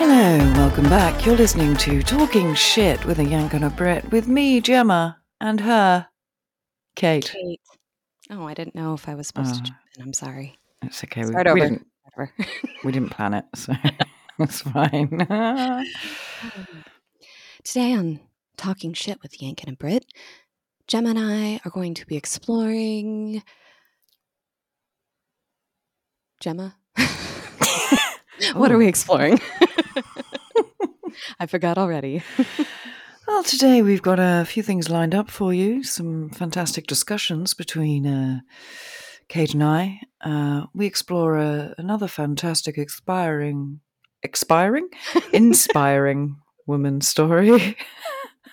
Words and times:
Hello, 0.00 0.36
welcome 0.54 0.84
back. 0.84 1.24
You're 1.24 1.36
listening 1.36 1.76
to 1.76 2.02
Talking 2.02 2.54
Shit 2.54 3.04
with 3.04 3.18
a 3.20 3.24
Yank 3.24 3.54
and 3.54 3.64
a 3.64 3.70
Brit 3.70 4.10
with 4.10 4.26
me, 4.26 4.60
Gemma, 4.60 5.18
and 5.40 5.60
her, 5.60 6.08
Kate. 6.96 7.30
Kate. 7.32 7.60
Oh, 8.30 8.44
I 8.46 8.54
didn't 8.54 8.74
know 8.74 8.94
if 8.94 9.08
I 9.08 9.14
was 9.14 9.28
supposed 9.28 9.54
to 9.54 9.60
Oh. 9.60 9.64
jump 9.64 9.78
in. 9.96 10.02
I'm 10.02 10.12
sorry. 10.12 10.58
It's 10.82 11.02
okay. 11.04 11.20
We, 11.22 11.28
Start 11.30 11.46
we 11.46 11.50
over. 11.62 11.70
didn't 11.70 11.86
we 12.84 12.90
didn't 12.92 13.10
plan 13.10 13.34
it, 13.34 13.44
so 13.54 13.72
it's 14.40 14.60
fine. 14.62 15.08
Today 17.64 17.94
on 17.94 18.20
Talking 18.58 18.92
Shit 18.92 19.22
with 19.22 19.40
Yankin 19.40 19.68
and 19.68 19.76
a 19.76 19.78
Brit, 19.78 20.04
Gemma 20.88 21.10
and 21.10 21.18
I 21.18 21.60
are 21.64 21.70
going 21.70 21.94
to 21.94 22.04
be 22.04 22.16
exploring. 22.16 23.44
Gemma? 26.40 26.76
what 28.54 28.72
are 28.72 28.76
we 28.76 28.88
exploring? 28.88 29.40
I 31.38 31.46
forgot 31.46 31.78
already. 31.78 32.22
well, 33.28 33.44
today 33.44 33.80
we've 33.80 34.02
got 34.02 34.18
a 34.18 34.44
few 34.44 34.64
things 34.64 34.90
lined 34.90 35.14
up 35.14 35.30
for 35.30 35.54
you. 35.54 35.84
Some 35.84 36.30
fantastic 36.30 36.88
discussions 36.88 37.54
between 37.54 38.08
uh, 38.08 38.40
Kate 39.28 39.54
and 39.54 39.62
I. 39.62 40.00
Uh, 40.20 40.66
we 40.74 40.86
explore 40.86 41.38
a, 41.38 41.74
another 41.78 42.08
fantastic, 42.08 42.76
expiring, 42.76 43.78
expiring, 44.24 44.88
inspiring 45.32 46.38
woman 46.66 47.00
story. 47.00 47.76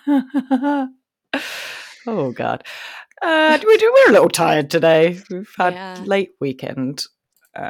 oh 2.06 2.32
God, 2.32 2.64
uh, 3.22 3.58
we're 3.64 4.08
a 4.08 4.12
little 4.12 4.28
tired 4.28 4.70
today. 4.70 5.20
We've 5.30 5.52
had 5.56 5.74
Yeah. 5.74 6.04
late 6.06 6.30
weekend. 6.40 7.04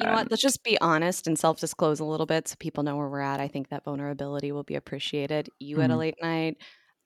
You 0.00 0.08
know 0.08 0.14
what? 0.14 0.30
Let's 0.30 0.42
just 0.42 0.64
be 0.64 0.78
honest 0.80 1.26
and 1.28 1.38
self 1.38 1.60
disclose 1.60 2.00
a 2.00 2.04
little 2.04 2.26
bit 2.26 2.48
so 2.48 2.56
people 2.58 2.82
know 2.82 2.96
where 2.96 3.08
we're 3.08 3.20
at. 3.20 3.40
I 3.40 3.48
think 3.48 3.68
that 3.68 3.84
vulnerability 3.84 4.50
will 4.52 4.64
be 4.64 4.74
appreciated. 4.74 5.48
You 5.60 5.78
had 5.78 5.90
a 5.90 5.94
Mhm. 5.94 5.98
late 5.98 6.16
night. 6.22 6.56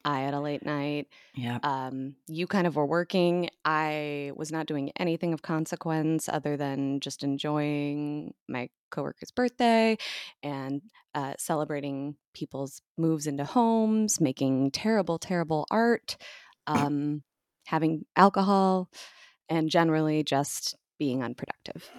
I 0.05 0.21
had 0.21 0.35
a 0.35 0.41
late 0.41 0.65
night. 0.65 1.09
Yeah, 1.35 1.59
um, 1.63 2.15
you 2.27 2.47
kind 2.47 2.67
of 2.67 2.77
were 2.77 2.87
working. 2.87 3.51
I 3.65 4.33
was 4.35 4.51
not 4.51 4.67
doing 4.67 4.93
anything 4.97 5.33
of 5.33 5.43
consequence 5.43 6.29
other 6.29 6.57
than 6.57 7.01
just 7.01 7.23
enjoying 7.23 8.35
my 8.49 8.69
coworker's 8.91 9.31
birthday 9.31 9.97
and 10.43 10.83
uh, 11.15 11.35
celebrating 11.39 12.17
people's 12.35 12.83
moves 12.97 13.27
into 13.27 13.45
homes, 13.45 14.21
making 14.21 14.71
terrible, 14.71 15.19
terrible 15.19 15.67
art, 15.71 16.17
um, 16.67 17.23
having 17.67 18.05
alcohol, 18.17 18.89
and 19.49 19.69
generally 19.69 20.23
just 20.23 20.77
being 20.99 21.23
unproductive. 21.23 21.91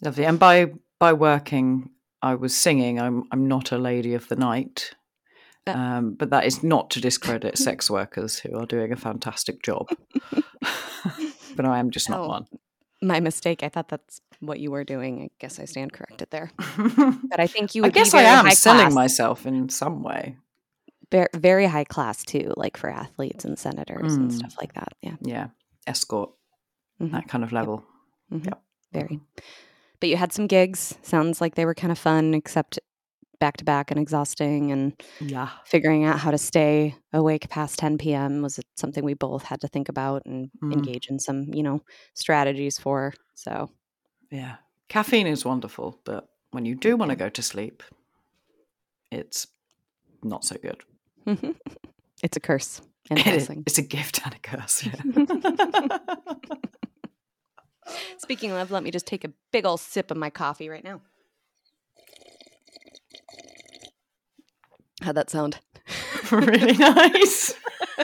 lovely. 0.00 0.24
And 0.24 0.38
by 0.38 0.72
by 0.98 1.12
working, 1.12 1.90
I 2.20 2.36
was 2.36 2.54
singing. 2.56 3.00
I'm 3.00 3.24
I'm 3.32 3.48
not 3.48 3.72
a 3.72 3.78
lady 3.78 4.14
of 4.14 4.28
the 4.28 4.36
night. 4.36 4.94
Um, 5.66 6.14
but 6.14 6.30
that 6.30 6.44
is 6.44 6.62
not 6.62 6.90
to 6.90 7.00
discredit 7.00 7.56
sex 7.66 7.88
workers 7.90 8.38
who 8.38 8.58
are 8.58 8.66
doing 8.66 8.92
a 8.92 8.96
fantastic 8.96 9.62
job. 9.62 9.88
but 11.56 11.64
I 11.66 11.78
am 11.78 11.90
just 11.90 12.08
not 12.10 12.20
Oh. 12.20 12.28
one. 12.28 12.46
My 13.04 13.18
mistake. 13.20 13.62
I 13.64 13.68
thought 13.68 13.88
that's 13.88 14.20
what 14.40 14.60
you 14.60 14.70
were 14.70 14.84
doing. 14.84 15.22
I 15.22 15.28
guess 15.40 15.58
I 15.58 15.64
stand 15.64 15.92
corrected 15.92 16.28
there. 16.30 16.52
But 16.76 17.40
I 17.40 17.46
think 17.48 17.74
you 17.74 17.84
I 17.84 17.88
guess 17.88 18.14
I 18.14 18.22
am 18.22 18.48
selling 18.52 18.80
class. 18.82 18.94
myself 18.94 19.44
in 19.46 19.68
some 19.68 20.02
way. 20.04 20.36
Ver- 21.10 21.28
very 21.34 21.66
high 21.66 21.84
class 21.84 22.24
too, 22.24 22.54
like 22.56 22.76
for 22.76 22.88
athletes 22.90 23.44
and 23.44 23.58
senators 23.58 24.14
and 24.14 24.30
Mm. 24.30 24.34
stuff 24.34 24.54
like 24.60 24.74
that. 24.74 24.94
Yeah, 25.02 25.16
Yeah, 25.20 25.46
escort, 25.86 26.30
Mhm. 27.00 27.10
that 27.12 27.28
kind 27.28 27.42
of 27.44 27.52
level. 27.52 27.84
Mhm. 28.32 28.46
Yep. 28.46 28.62
very. 28.92 29.20
But 30.00 30.08
you 30.08 30.16
had 30.16 30.32
some 30.32 30.46
gigs. 30.46 30.94
Sounds 31.02 31.40
like 31.40 31.54
they 31.54 31.64
were 31.64 31.74
kind 31.74 31.90
of 31.92 31.98
fun, 31.98 32.34
except 32.34 32.78
back 33.42 33.56
to 33.56 33.64
back 33.64 33.90
and 33.90 33.98
exhausting. 34.00 34.70
And 34.70 34.92
Yeah. 35.20 35.48
figuring 35.66 36.04
out 36.04 36.18
how 36.20 36.30
to 36.30 36.38
stay 36.38 36.94
awake 37.12 37.48
past 37.50 37.76
10 37.78 37.98
p.m. 37.98 38.40
was 38.40 38.60
something 38.76 39.04
we 39.04 39.14
both 39.14 39.42
had 39.42 39.60
to 39.62 39.68
think 39.68 39.88
about 39.88 40.22
and 40.26 40.48
Mm. 40.62 40.72
engage 40.72 41.08
in 41.10 41.18
some, 41.18 41.52
you 41.52 41.62
know, 41.64 41.80
strategies 42.14 42.78
for. 42.78 43.12
So 43.34 43.68
Yeah. 44.30 44.56
Caffeine 44.88 45.26
is 45.26 45.44
wonderful, 45.44 46.00
but 46.04 46.28
when 46.52 46.64
you 46.66 46.74
do 46.76 46.96
want 46.96 47.10
to 47.10 47.16
go 47.16 47.28
to 47.28 47.42
sleep, 47.42 47.82
it's 49.10 49.48
not 50.22 50.44
so 50.44 50.56
good. 50.62 50.84
it's 52.22 52.36
a 52.36 52.40
curse 52.40 52.80
and 53.10 53.18
It 53.18 53.26
is-. 53.26 53.50
It's 53.66 53.78
a 53.78 53.82
gift 53.82 54.20
and 54.24 54.34
a 54.34 54.38
curse. 54.38 54.86
Yeah. 54.86 55.02
Speaking 58.18 58.52
of, 58.52 58.70
let 58.70 58.82
me 58.84 58.90
just 58.92 59.06
take 59.06 59.24
a 59.24 59.32
big 59.50 59.66
old 59.66 59.80
sip 59.80 60.10
of 60.12 60.16
my 60.16 60.30
coffee 60.30 60.68
right 60.68 60.84
now. 60.84 61.00
How'd 65.02 65.16
that 65.16 65.30
sound? 65.30 65.58
really 66.30 66.76
nice. 66.76 67.54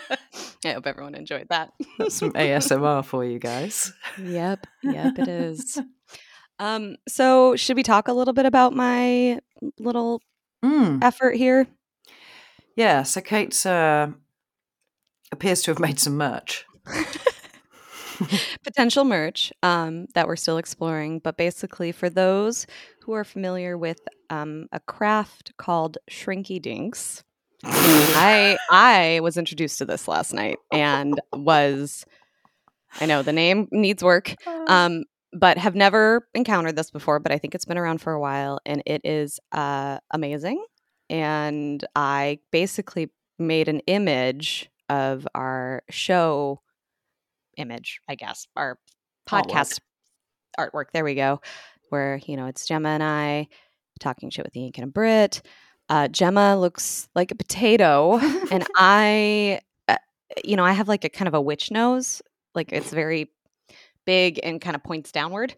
I 0.65 0.73
hope 0.73 0.87
everyone 0.87 1.15
enjoyed 1.15 1.47
that. 1.51 1.73
That's 1.99 2.17
some 2.17 2.33
ASMR 2.33 3.05
for 3.05 3.25
you 3.25 3.39
guys. 3.39 3.93
Yep, 4.23 4.67
yep, 4.83 5.19
it 5.19 5.29
is. 5.29 5.81
Um, 6.61 6.97
so 7.07 7.55
should 7.55 7.77
we 7.77 7.85
talk 7.85 8.09
a 8.09 8.13
little 8.13 8.35
bit 8.35 8.45
about 8.45 8.73
my 8.75 9.39
little 9.79 10.21
Mm. 10.65 11.05
effort 11.05 11.37
here? 11.37 11.69
Yeah, 12.75 13.05
so 13.05 13.21
Kate's 13.21 13.65
uh, 13.65 14.09
appears 15.31 15.63
to 15.63 15.71
have 15.71 15.79
made 15.79 16.01
some 16.01 16.17
merch. 16.17 16.67
Potential 18.65 19.05
merch 19.05 19.53
um, 19.63 20.07
that 20.15 20.27
we're 20.27 20.35
still 20.35 20.59
exploring, 20.59 21.21
but 21.21 21.37
basically, 21.37 21.93
for 21.93 22.11
those 22.11 22.67
who 23.09 23.15
are 23.15 23.25
familiar 23.25 23.79
with 23.79 24.07
um, 24.29 24.69
a 24.71 24.79
craft 24.81 25.57
called 25.57 25.97
Shrinky 26.11 26.61
Dinks, 26.61 27.25
I 27.65 28.59
I 28.71 29.21
was 29.23 29.39
introduced 29.39 29.79
to 29.79 29.87
this 29.87 30.07
last 30.07 30.35
night 30.35 30.59
and 30.71 31.19
was 31.33 32.05
I 33.01 33.07
know 33.07 33.23
the 33.23 33.33
name 33.33 33.67
needs 33.73 34.05
work, 34.05 34.35
um, 34.67 35.05
but 35.33 35.57
have 35.57 35.75
never 35.75 36.29
encountered 36.35 36.77
this 36.77 36.91
before. 36.91 37.19
But 37.19 37.33
I 37.33 37.39
think 37.39 37.55
it's 37.55 37.65
been 37.65 37.79
around 37.79 38.03
for 38.03 38.13
a 38.13 38.21
while, 38.21 38.61
and 38.67 38.83
it 38.85 39.01
is 39.05 39.41
uh, 39.53 40.01
amazing. 40.11 40.63
And 41.09 41.83
I 41.97 42.41
basically 42.51 43.11
made 43.39 43.69
an 43.69 43.81
image 43.87 44.69
of 44.91 45.27
our 45.35 45.83
show 45.89 46.61
image, 47.57 48.03
I 48.07 48.17
guess, 48.17 48.47
our 48.55 48.79
Artwork. 49.31 49.47
podcast 49.47 49.81
artwork. 50.59 50.87
There 50.93 51.05
we 51.05 51.15
go. 51.15 51.41
Where 51.91 52.21
you 52.27 52.37
know 52.37 52.47
it's 52.47 52.67
Gemma 52.67 52.91
and 52.91 53.03
I 53.03 53.49
talking 53.99 54.31
shit 54.31 54.45
with 54.45 54.53
the 54.53 54.65
Ink 54.65 54.79
and 54.79 54.85
a 54.85 54.91
Brit. 54.91 55.43
Uh, 55.89 56.09
Gemma 56.09 56.59
looks 56.59 57.09
like 57.15 57.31
a 57.31 57.35
potato, 57.35 58.19
and 58.51 58.67
I, 58.77 59.61
uh, 59.89 59.97
you 60.45 60.57
know, 60.57 60.65
I 60.65 60.73
have 60.73 60.89
like 60.89 61.05
a 61.05 61.09
kind 61.09 61.29
of 61.29 61.35
a 61.35 61.41
witch 61.41 61.71
nose. 61.71 62.23
Like 62.55 62.73
it's 62.73 62.91
very 62.91 63.31
big 64.05 64.41
and 64.43 64.61
kind 64.61 64.75
of 64.75 64.83
points 64.83 65.13
downward, 65.13 65.55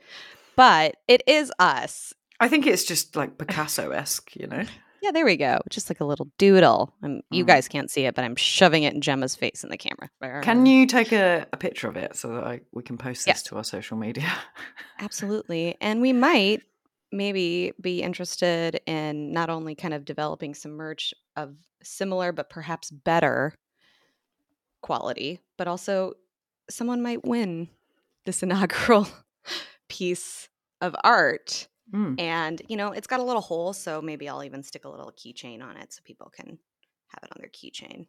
but 0.56 0.96
it 1.08 1.22
is 1.26 1.52
us. 1.58 2.12
I 2.40 2.48
think 2.48 2.66
it's 2.66 2.84
just 2.84 3.16
like 3.16 3.38
Picasso 3.38 3.90
esque, 3.90 4.34
you 4.36 4.46
know? 4.46 4.64
Yeah, 5.02 5.12
there 5.12 5.24
we 5.24 5.36
go. 5.36 5.60
Just 5.70 5.88
like 5.90 6.00
a 6.00 6.04
little 6.04 6.30
doodle. 6.38 6.92
Um, 7.02 7.22
you 7.30 7.44
Mm. 7.44 7.46
guys 7.48 7.68
can't 7.68 7.90
see 7.90 8.04
it, 8.04 8.14
but 8.14 8.24
I'm 8.24 8.36
shoving 8.36 8.82
it 8.82 8.92
in 8.94 9.00
Gemma's 9.00 9.34
face 9.34 9.64
in 9.64 9.70
the 9.70 9.78
camera. 9.78 10.10
Can 10.42 10.66
you 10.66 10.86
take 10.86 11.10
a, 11.12 11.46
a 11.52 11.56
picture 11.56 11.88
of 11.88 11.96
it 11.96 12.16
so 12.16 12.34
that 12.34 12.44
I, 12.44 12.60
we 12.72 12.82
can 12.82 12.98
post 12.98 13.24
this 13.24 13.42
to 13.44 13.56
our 13.56 13.64
social 13.64 13.96
media? 13.96 14.30
Absolutely. 15.00 15.76
And 15.80 16.00
we 16.02 16.12
might 16.12 16.62
maybe 17.12 17.72
be 17.80 18.02
interested 18.02 18.80
in 18.86 19.32
not 19.32 19.48
only 19.50 19.74
kind 19.74 19.94
of 19.94 20.04
developing 20.04 20.54
some 20.54 20.72
merch 20.72 21.14
of 21.36 21.56
similar 21.82 22.30
but 22.32 22.50
perhaps 22.50 22.90
better 22.90 23.54
quality, 24.82 25.40
but 25.56 25.66
also 25.66 26.12
someone 26.68 27.02
might 27.02 27.24
win 27.24 27.68
this 28.26 28.42
inaugural 28.44 29.08
piece 29.88 30.48
of 30.80 30.94
art. 31.02 31.68
Mm. 31.92 32.20
And, 32.20 32.62
you 32.68 32.76
know, 32.76 32.92
it's 32.92 33.06
got 33.06 33.20
a 33.20 33.24
little 33.24 33.42
hole, 33.42 33.72
so 33.72 34.00
maybe 34.00 34.28
I'll 34.28 34.44
even 34.44 34.62
stick 34.62 34.84
a 34.84 34.88
little 34.88 35.12
keychain 35.12 35.62
on 35.62 35.76
it 35.76 35.92
so 35.92 36.00
people 36.04 36.30
can 36.30 36.58
have 37.08 37.22
it 37.24 37.30
on 37.32 37.38
their 37.40 37.50
keychain. 37.50 38.06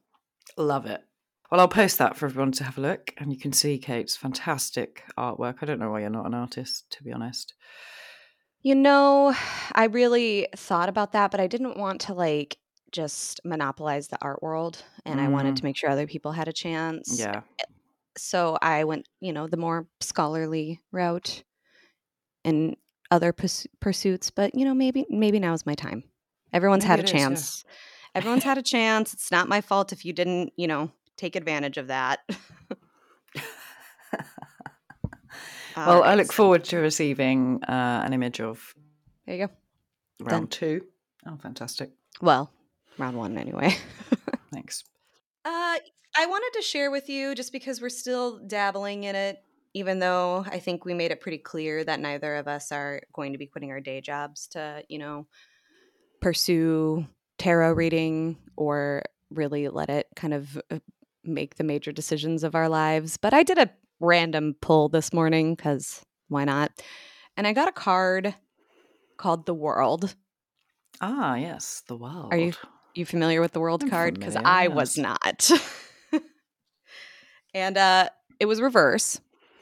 Love 0.58 0.86
it. 0.86 1.04
Well, 1.52 1.60
I'll 1.60 1.68
post 1.68 1.98
that 1.98 2.16
for 2.16 2.28
everyone 2.28 2.52
to 2.54 2.64
have 2.64 2.78
a 2.78 2.82
look, 2.82 3.14
and 3.18 3.32
you 3.34 3.38
can 3.40 3.52
see 3.54 3.78
Kate's 3.78 4.16
fantastic 4.16 5.04
artwork. 5.18 5.58
I 5.62 5.66
don't 5.66 5.80
know 5.80 5.92
why 5.92 6.02
you're 6.02 6.10
not 6.10 6.26
an 6.26 6.34
artist, 6.34 6.90
to 6.92 7.04
be 7.04 7.12
honest. 7.12 7.54
You 8.62 8.76
know, 8.76 9.34
I 9.74 9.86
really 9.86 10.48
thought 10.56 10.90
about 10.90 11.14
that, 11.14 11.32
but 11.32 11.40
I 11.40 11.48
didn't 11.48 11.78
want 11.78 12.02
to 12.02 12.14
like 12.14 12.58
just 12.92 13.40
monopolize 13.46 14.10
the 14.10 14.18
art 14.22 14.44
world 14.44 14.84
and 15.06 15.22
I 15.22 15.30
wanted 15.30 15.54
Mm. 15.54 15.58
to 15.60 15.64
make 15.64 15.78
sure 15.78 15.90
other 15.90 16.08
people 16.08 16.34
had 16.34 16.50
a 16.50 16.54
chance. 16.54 17.18
Yeah. 17.18 17.42
So 18.18 18.58
I 18.62 18.84
went, 18.84 19.08
you 19.22 19.32
know, 19.32 19.48
the 19.48 19.56
more 19.56 19.88
scholarly 20.02 20.82
route 20.92 21.46
and 22.44 22.76
other 23.12 23.32
purs- 23.34 23.68
pursuits, 23.80 24.32
but 24.32 24.56
you 24.56 24.66
know, 24.66 24.74
maybe 24.74 25.06
maybe 25.10 25.40
now 25.40 25.54
is 25.54 25.66
my 25.66 25.76
time. 25.76 26.04
Everyone's 26.54 26.84
Maybe 26.84 26.90
had 26.90 27.00
a 27.00 27.04
it 27.04 27.06
is, 27.06 27.14
yeah. 27.14 27.20
chance. 27.20 27.66
Everyone's 28.16 28.44
had 28.44 28.58
a 28.58 28.62
chance. 28.64 29.14
It's 29.14 29.32
not 29.32 29.48
my 29.48 29.62
fault 29.62 29.94
if 29.94 30.04
you 30.04 30.12
didn't, 30.12 30.52
you 30.58 30.68
know, 30.68 30.92
take 31.16 31.36
advantage 31.38 31.78
of 31.78 31.88
that. 31.88 32.20
well, 35.78 36.04
I 36.04 36.16
look 36.16 36.34
forward 36.34 36.64
to 36.66 36.78
receiving 36.78 37.64
uh, 37.64 38.02
an 38.06 38.14
image 38.14 38.42
of 38.42 38.74
there 39.26 39.36
you 39.36 39.48
go. 39.48 39.54
round 40.20 40.50
Done. 40.50 40.60
two. 40.60 40.82
Oh, 41.26 41.38
fantastic. 41.38 41.92
Well, 42.22 42.52
round 42.98 43.18
one 43.18 43.38
anyway. 43.38 43.76
Thanks. 44.54 44.84
Uh, 45.46 45.78
I 46.18 46.26
wanted 46.26 46.52
to 46.60 46.62
share 46.62 46.92
with 46.92 47.08
you 47.10 47.34
just 47.36 47.54
because 47.54 47.80
we're 47.82 47.90
still 47.90 48.40
dabbling 48.46 49.06
in 49.06 49.16
it, 49.16 49.38
even 49.74 50.00
though 50.00 50.46
I 50.50 50.60
think 50.60 50.86
we 50.86 50.94
made 50.94 51.12
it 51.12 51.22
pretty 51.22 51.38
clear 51.38 51.84
that 51.84 52.00
neither 52.00 52.36
of 52.36 52.48
us 52.48 52.72
are 52.72 53.02
going 53.14 53.32
to 53.32 53.38
be 53.38 53.48
quitting 53.48 53.72
our 53.72 53.80
day 53.80 54.02
jobs 54.02 54.48
to, 54.48 54.84
you 54.90 55.00
know, 55.00 55.28
pursue 56.22 57.06
tarot 57.38 57.74
reading 57.74 58.38
or 58.56 59.04
really 59.30 59.70
let 59.70 59.90
it 59.90 60.08
kind 60.16 60.34
of 60.34 60.62
uh, 60.70 60.80
make 61.24 61.56
the 61.56 61.64
major 61.64 61.92
decisions 61.92 62.44
of 62.44 62.56
our 62.56 62.70
lives. 62.70 63.18
But 63.18 63.34
I 63.34 63.44
did 63.44 63.58
a 63.58 63.70
random 64.00 64.56
pull 64.62 64.90
this 64.90 65.14
morning 65.14 65.56
because 65.56 66.02
why 66.28 66.44
not? 66.44 66.72
And 67.38 67.48
I 67.48 67.54
got 67.54 67.68
a 67.68 67.74
card 67.74 68.36
called 69.18 69.46
The 69.46 69.54
World. 69.54 70.16
Ah, 71.00 71.36
yes, 71.36 71.84
the 71.88 71.96
world. 71.96 72.34
Are 72.34 72.38
you 72.38 72.54
you 72.94 73.06
familiar 73.06 73.40
with 73.42 73.54
the 73.54 73.60
world 73.60 73.84
I'm 73.84 73.90
card? 73.90 74.16
Because 74.16 74.36
I 74.36 74.68
was 74.68 74.98
not. 74.98 75.50
and 77.54 77.78
uh, 77.78 78.10
it 78.40 78.46
was 78.46 78.62
reverse, 78.62 79.22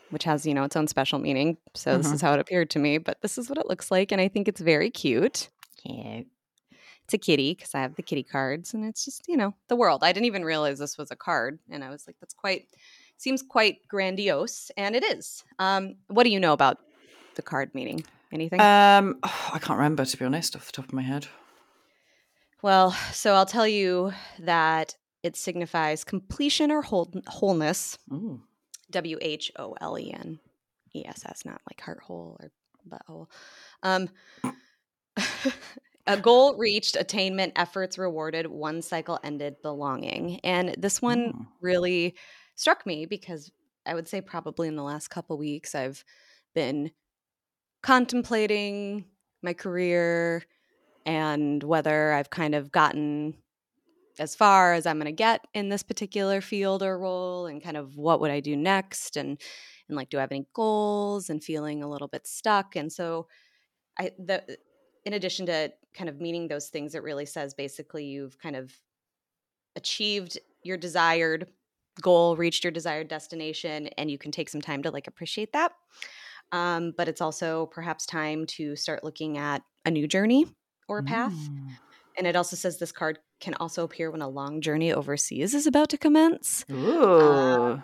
which 0.10 0.24
has 0.24 0.46
you 0.46 0.54
know 0.54 0.64
its 0.64 0.76
own 0.76 0.88
special 0.88 1.20
meaning. 1.20 1.58
So 1.76 1.98
this 1.98 2.08
Mhm. 2.08 2.14
is 2.16 2.22
how 2.22 2.34
it 2.34 2.40
appeared 2.40 2.70
to 2.72 2.80
me. 2.80 2.98
But 2.98 3.22
this 3.22 3.38
is 3.38 3.50
what 3.50 3.58
it 3.58 3.68
looks 3.68 3.92
like, 3.92 4.12
and 4.12 4.20
I 4.22 4.28
think 4.28 4.48
it's 4.48 4.62
very 4.62 4.90
cute. 4.90 5.50
Cute. 5.78 6.28
It's 7.06 7.14
a 7.14 7.18
kitty 7.18 7.56
because 7.56 7.74
I 7.74 7.82
have 7.82 7.96
the 7.96 8.04
kitty 8.04 8.24
cards, 8.24 8.74
and 8.74 8.86
it's 8.86 9.04
just 9.06 9.28
you 9.28 9.36
know 9.38 9.54
the 9.68 9.76
world. 9.76 10.04
I 10.04 10.12
didn't 10.12 10.26
even 10.28 10.46
realize 10.46 10.78
this 10.80 10.98
was 10.98 11.10
a 11.12 11.16
card, 11.16 11.60
and 11.70 11.84
I 11.84 11.90
was 11.90 12.06
like, 12.08 12.16
that's 12.20 12.34
quite 12.36 12.68
seems 13.18 13.42
quite 13.42 13.86
grandiose, 13.88 14.72
and 14.78 14.96
it 14.96 15.04
is. 15.04 15.44
Um, 15.60 15.96
what 16.08 16.24
do 16.24 16.30
you 16.30 16.40
know 16.40 16.54
about 16.54 16.78
the 17.36 17.42
card 17.42 17.74
meaning? 17.74 18.04
Anything? 18.32 18.62
Um, 18.62 19.20
I 19.24 19.58
can't 19.60 19.78
remember 19.78 20.06
to 20.06 20.18
be 20.18 20.24
honest, 20.26 20.56
off 20.56 20.68
the 20.68 20.72
top 20.72 20.86
of 20.86 20.94
my 20.94 21.02
head. 21.02 21.28
Well, 22.62 22.92
so 23.14 23.34
I'll 23.34 23.46
tell 23.46 23.68
you 23.68 24.12
that 24.40 24.96
it 25.24 25.36
signifies 25.36 26.04
completion 26.04 26.72
or 26.72 26.82
whole- 26.82 27.12
wholeness. 27.28 27.98
Ooh. 28.14 28.42
W 28.92 29.18
H 29.22 29.52
O 29.58 29.76
L 29.80 29.98
E 30.00 30.12
N 30.14 30.40
E 30.96 31.06
S 31.06 31.24
S, 31.26 31.46
not 31.46 31.62
like 31.70 31.82
heart 31.82 32.02
hole 32.02 32.38
or 32.40 32.52
butthole. 32.88 33.28
Um, 33.84 34.10
a 36.08 36.18
goal 36.18 36.56
reached, 36.58 36.96
attainment, 36.96 37.54
efforts 37.56 37.98
rewarded, 37.98 38.48
one 38.48 38.82
cycle 38.82 39.20
ended, 39.24 39.56
belonging. 39.62 40.40
And 40.44 40.76
this 40.78 41.02
one 41.02 41.34
Mm. 41.34 41.48
really 41.62 42.16
struck 42.56 42.86
me 42.86 43.06
because 43.06 43.52
I 43.86 43.94
would 43.94 44.08
say 44.08 44.22
probably 44.22 44.68
in 44.68 44.76
the 44.76 44.84
last 44.84 45.10
couple 45.10 45.38
weeks 45.38 45.76
I've 45.76 46.04
been 46.56 46.92
contemplating 47.82 49.06
my 49.42 49.54
career 49.54 50.44
and 51.06 51.64
whether 51.64 52.12
I've 52.12 52.30
kind 52.30 52.56
of 52.56 52.72
gotten 52.72 53.36
as 54.20 54.36
far 54.36 54.74
as 54.74 54.86
I'm 54.86 54.98
going 54.98 55.06
to 55.06 55.12
get 55.12 55.46
in 55.54 55.70
this 55.70 55.84
particular 55.84 56.42
field 56.42 56.84
or 56.84 57.00
role 57.00 57.48
and 57.48 57.64
kind 57.64 57.78
of 57.78 57.96
what 57.96 58.20
would 58.20 58.32
I 58.32 58.40
do 58.40 58.56
next 58.56 59.18
and 59.18 59.40
and 59.88 59.96
like 59.96 60.10
do 60.10 60.18
I 60.18 60.22
have 60.22 60.32
any 60.32 60.46
goals 60.54 61.30
and 61.30 61.44
feeling 61.44 61.82
a 61.82 61.90
little 61.90 62.08
bit 62.08 62.28
stuck? 62.28 62.76
And 62.76 62.92
so 62.92 63.28
I 63.98 64.12
the 64.20 64.58
in 65.06 65.14
addition 65.14 65.46
to 65.48 65.72
kind 65.94 66.10
of 66.10 66.20
meaning 66.20 66.48
those 66.48 66.68
things 66.68 66.94
it 66.94 67.04
really 67.04 67.26
says 67.26 67.54
basically 67.54 68.06
you've 68.06 68.38
kind 68.38 68.56
of 68.56 68.72
achieved 69.76 70.38
your 70.64 70.78
desired 70.78 71.48
goal 72.02 72.36
reached 72.36 72.64
your 72.64 72.72
desired 72.72 73.08
destination 73.08 73.88
and 73.98 74.12
you 74.12 74.18
can 74.18 74.32
take 74.32 74.50
some 74.50 74.62
time 74.62 74.84
to 74.84 74.92
like 74.92 75.08
appreciate 75.08 75.54
that. 75.54 75.72
Um, 76.52 76.94
but 76.98 77.08
it's 77.08 77.22
also 77.22 77.68
perhaps 77.68 78.06
time 78.06 78.46
to 78.48 78.76
start 78.76 79.04
looking 79.04 79.38
at 79.38 79.62
a 79.86 79.92
new 79.92 80.08
journey 80.08 80.48
or 80.88 81.04
path. 81.04 81.34
Mm. 81.34 81.89
And 82.20 82.28
it 82.28 82.36
also 82.36 82.58
says 82.58 82.78
this 82.78 82.92
card 82.92 83.18
can 83.40 83.54
also 83.56 83.86
appear 83.86 84.12
when 84.12 84.22
a 84.22 84.28
long 84.28 84.60
journey 84.60 84.92
overseas 84.92 85.56
is 85.56 85.66
about 85.66 85.90
to 85.90 85.98
commence. 85.98 86.66
Ooh. 86.70 87.82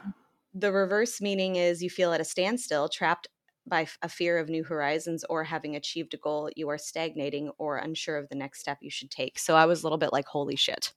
The 0.53 0.71
reverse 0.73 1.21
meaning 1.21 1.55
is 1.55 1.81
you 1.81 1.89
feel 1.89 2.11
at 2.11 2.19
a 2.19 2.25
standstill, 2.25 2.89
trapped 2.89 3.29
by 3.65 3.87
a 4.01 4.09
fear 4.09 4.37
of 4.37 4.49
new 4.49 4.63
horizons 4.63 5.23
or 5.29 5.45
having 5.45 5.75
achieved 5.75 6.13
a 6.13 6.17
goal, 6.17 6.49
you 6.55 6.69
are 6.69 6.77
stagnating 6.77 7.49
or 7.57 7.77
unsure 7.77 8.17
of 8.17 8.27
the 8.29 8.35
next 8.35 8.59
step 8.59 8.77
you 8.81 8.91
should 8.91 9.09
take. 9.09 9.39
So 9.39 9.55
I 9.55 9.65
was 9.65 9.81
a 9.81 9.85
little 9.85 9.97
bit 9.97 10.11
like, 10.11 10.27
holy 10.27 10.57
shit. 10.57 10.91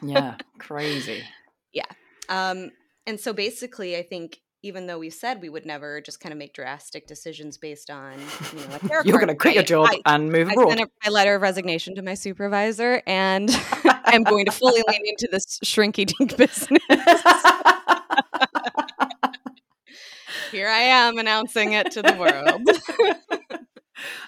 yeah, 0.00 0.36
crazy. 0.58 1.22
Yeah. 1.72 1.84
Um, 2.28 2.70
and 3.06 3.18
so 3.18 3.32
basically, 3.32 3.96
I 3.96 4.02
think 4.02 4.40
even 4.62 4.86
though 4.86 4.98
we 4.98 5.10
said 5.10 5.40
we 5.40 5.48
would 5.48 5.64
never 5.64 6.00
just 6.00 6.20
kind 6.20 6.32
of 6.32 6.38
make 6.38 6.52
drastic 6.52 7.06
decisions 7.06 7.58
based 7.58 7.90
on, 7.90 8.14
you 8.52 8.60
know, 8.60 8.74
a 8.74 8.88
tarot 8.88 9.02
You're 9.04 9.18
going 9.18 9.28
to 9.28 9.34
quit 9.36 9.54
your 9.54 9.62
job 9.62 9.88
I, 9.90 10.00
and 10.14 10.32
move 10.32 10.48
I 10.48 10.52
abroad. 10.52 10.70
sent 10.70 10.80
a, 10.80 10.88
my 11.04 11.10
letter 11.10 11.36
of 11.36 11.42
resignation 11.42 11.94
to 11.94 12.02
my 12.02 12.14
supervisor 12.14 13.02
and 13.06 13.50
I'm 13.84 14.24
going 14.24 14.46
to 14.46 14.52
fully 14.52 14.82
lean 14.88 15.02
into 15.04 15.28
this 15.30 15.60
shrinky 15.64 16.06
dink 16.06 16.36
business. 16.36 16.82
Here 20.50 20.68
I 20.68 20.80
am 20.80 21.18
announcing 21.18 21.74
it 21.74 21.92
to 21.92 22.02
the 22.02 22.14
world. 22.14 22.62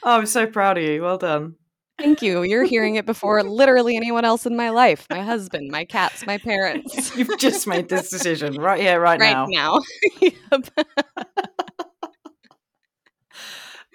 oh, 0.04 0.18
I'm 0.18 0.26
so 0.26 0.46
proud 0.46 0.78
of 0.78 0.84
you. 0.84 1.02
Well 1.02 1.18
done. 1.18 1.56
Thank 2.00 2.22
you. 2.22 2.42
You're 2.42 2.64
hearing 2.64 2.94
it 2.96 3.04
before 3.06 3.42
literally 3.42 3.94
anyone 3.96 4.24
else 4.24 4.46
in 4.46 4.56
my 4.56 4.70
life 4.70 5.06
my 5.10 5.20
husband, 5.22 5.70
my 5.70 5.84
cats, 5.84 6.24
my 6.26 6.38
parents. 6.38 7.14
You've 7.16 7.38
just 7.38 7.66
made 7.66 7.88
this 7.88 8.08
decision 8.10 8.54
right 8.54 8.80
here, 8.80 8.98
right, 9.00 9.20
right 9.20 9.48
now. 9.48 9.80
Right 10.20 10.34
now. 10.52 10.84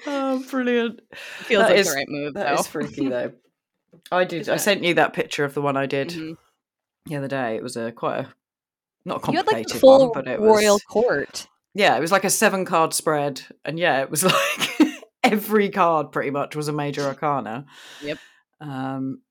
Oh, 0.07 0.43
brilliant. 0.51 1.01
Feels 1.15 1.63
That 1.63 1.69
like 1.71 1.79
is- 1.79 1.87
the 1.89 1.95
right 1.95 2.09
move, 2.09 2.33
That 2.35 2.53
though. 2.55 2.59
is 2.61 2.67
freaky, 2.67 3.09
though. 3.09 3.31
I 4.11 4.23
did. 4.25 4.41
Isn't 4.41 4.51
I 4.51 4.55
it? 4.55 4.59
sent 4.59 4.83
you 4.83 4.93
that 4.95 5.13
picture 5.13 5.43
of 5.43 5.53
the 5.55 5.61
one 5.61 5.75
I 5.77 5.87
did 5.87 6.09
Mhm. 6.09 6.37
the 7.07 7.15
other 7.15 7.27
day. 7.27 7.55
It 7.55 7.63
was 7.63 7.75
a 7.75 7.91
quite 7.91 8.19
a 8.19 8.27
not 9.03 9.27
a 9.27 9.31
You 9.31 9.37
had 9.37 9.45
complicated 9.47 9.71
like 9.73 9.79
full 9.81 9.99
one, 10.09 10.11
but 10.13 10.27
it 10.27 10.39
was 10.39 10.47
royal 10.49 10.79
court. 10.79 11.47
yeah, 11.73 11.95
it 11.97 12.01
was 12.01 12.11
like 12.11 12.23
a 12.23 12.29
seven 12.29 12.65
card 12.65 12.93
spread, 12.93 13.41
and 13.63 13.79
yeah, 13.79 14.01
it 14.01 14.11
was 14.11 14.23
like 14.23 14.74
every 15.31 15.69
card 15.69 16.11
pretty 16.11 16.31
much 16.31 16.55
was 16.55 16.67
a 16.67 16.73
major 16.73 17.01
arcana. 17.03 17.65
Yep. 18.01 18.17
Um, 18.61 19.21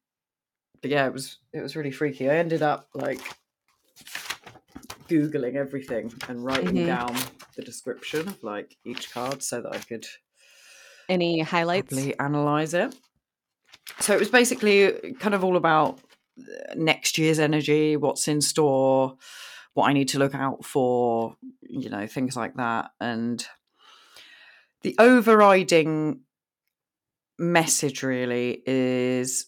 but 0.80 0.90
yeah, 0.90 1.06
it 1.06 1.12
was 1.12 1.38
it 1.52 1.60
was 1.62 1.76
really 1.76 1.90
freaky. 1.90 2.28
I 2.30 2.36
ended 2.36 2.62
up 2.62 2.88
like 2.94 3.20
googling 5.08 5.54
everything 5.54 6.12
and 6.28 6.44
writing 6.44 6.74
Mhm. 6.74 6.86
down 6.86 7.16
the 7.56 7.62
description 7.62 8.28
of 8.28 8.42
like 8.42 8.76
each 8.84 9.12
card 9.12 9.42
so 9.42 9.60
that 9.60 9.72
I 9.72 9.78
could 9.78 10.06
Any 11.08 11.40
highlights? 11.40 11.94
analyze 12.18 12.72
it. 12.74 12.94
So 14.00 14.14
it 14.14 14.18
was 14.18 14.30
basically 14.30 15.14
kind 15.20 15.34
of 15.34 15.44
all 15.44 15.56
about 15.56 16.00
next 16.74 17.18
year's 17.18 17.38
energy, 17.38 17.96
what's 17.96 18.26
in 18.26 18.40
store, 18.40 19.16
what 19.74 19.88
I 19.88 19.92
need 19.92 20.08
to 20.08 20.18
look 20.18 20.34
out 20.34 20.64
for, 20.64 21.36
you 21.62 21.90
know, 21.90 22.06
things 22.06 22.36
like 22.36 22.54
that. 22.54 22.90
And 23.00 23.46
the 24.84 24.94
overriding 24.98 26.20
message 27.38 28.02
really 28.02 28.62
is 28.66 29.46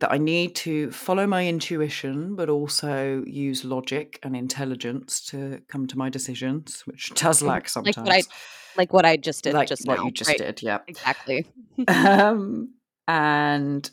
that 0.00 0.12
I 0.12 0.18
need 0.18 0.54
to 0.56 0.90
follow 0.92 1.26
my 1.26 1.46
intuition, 1.46 2.36
but 2.36 2.48
also 2.48 3.24
use 3.26 3.64
logic 3.64 4.18
and 4.22 4.36
intelligence 4.36 5.20
to 5.26 5.60
come 5.68 5.86
to 5.86 5.96
my 5.98 6.08
decisions, 6.08 6.82
which 6.82 7.10
does 7.14 7.42
lack 7.42 7.68
sometimes. 7.68 7.96
Like 7.96 8.04
what 8.04 8.14
I 8.14 8.22
like 8.76 8.92
what 8.92 9.06
I 9.06 9.16
just 9.16 9.44
did 9.44 9.54
like 9.54 9.68
just 9.68 9.86
what 9.86 9.98
now. 9.98 10.04
you 10.04 10.10
just 10.12 10.28
right? 10.28 10.38
did, 10.38 10.62
yeah 10.62 10.78
Exactly. 10.86 11.46
um, 11.88 12.74
and 13.06 13.90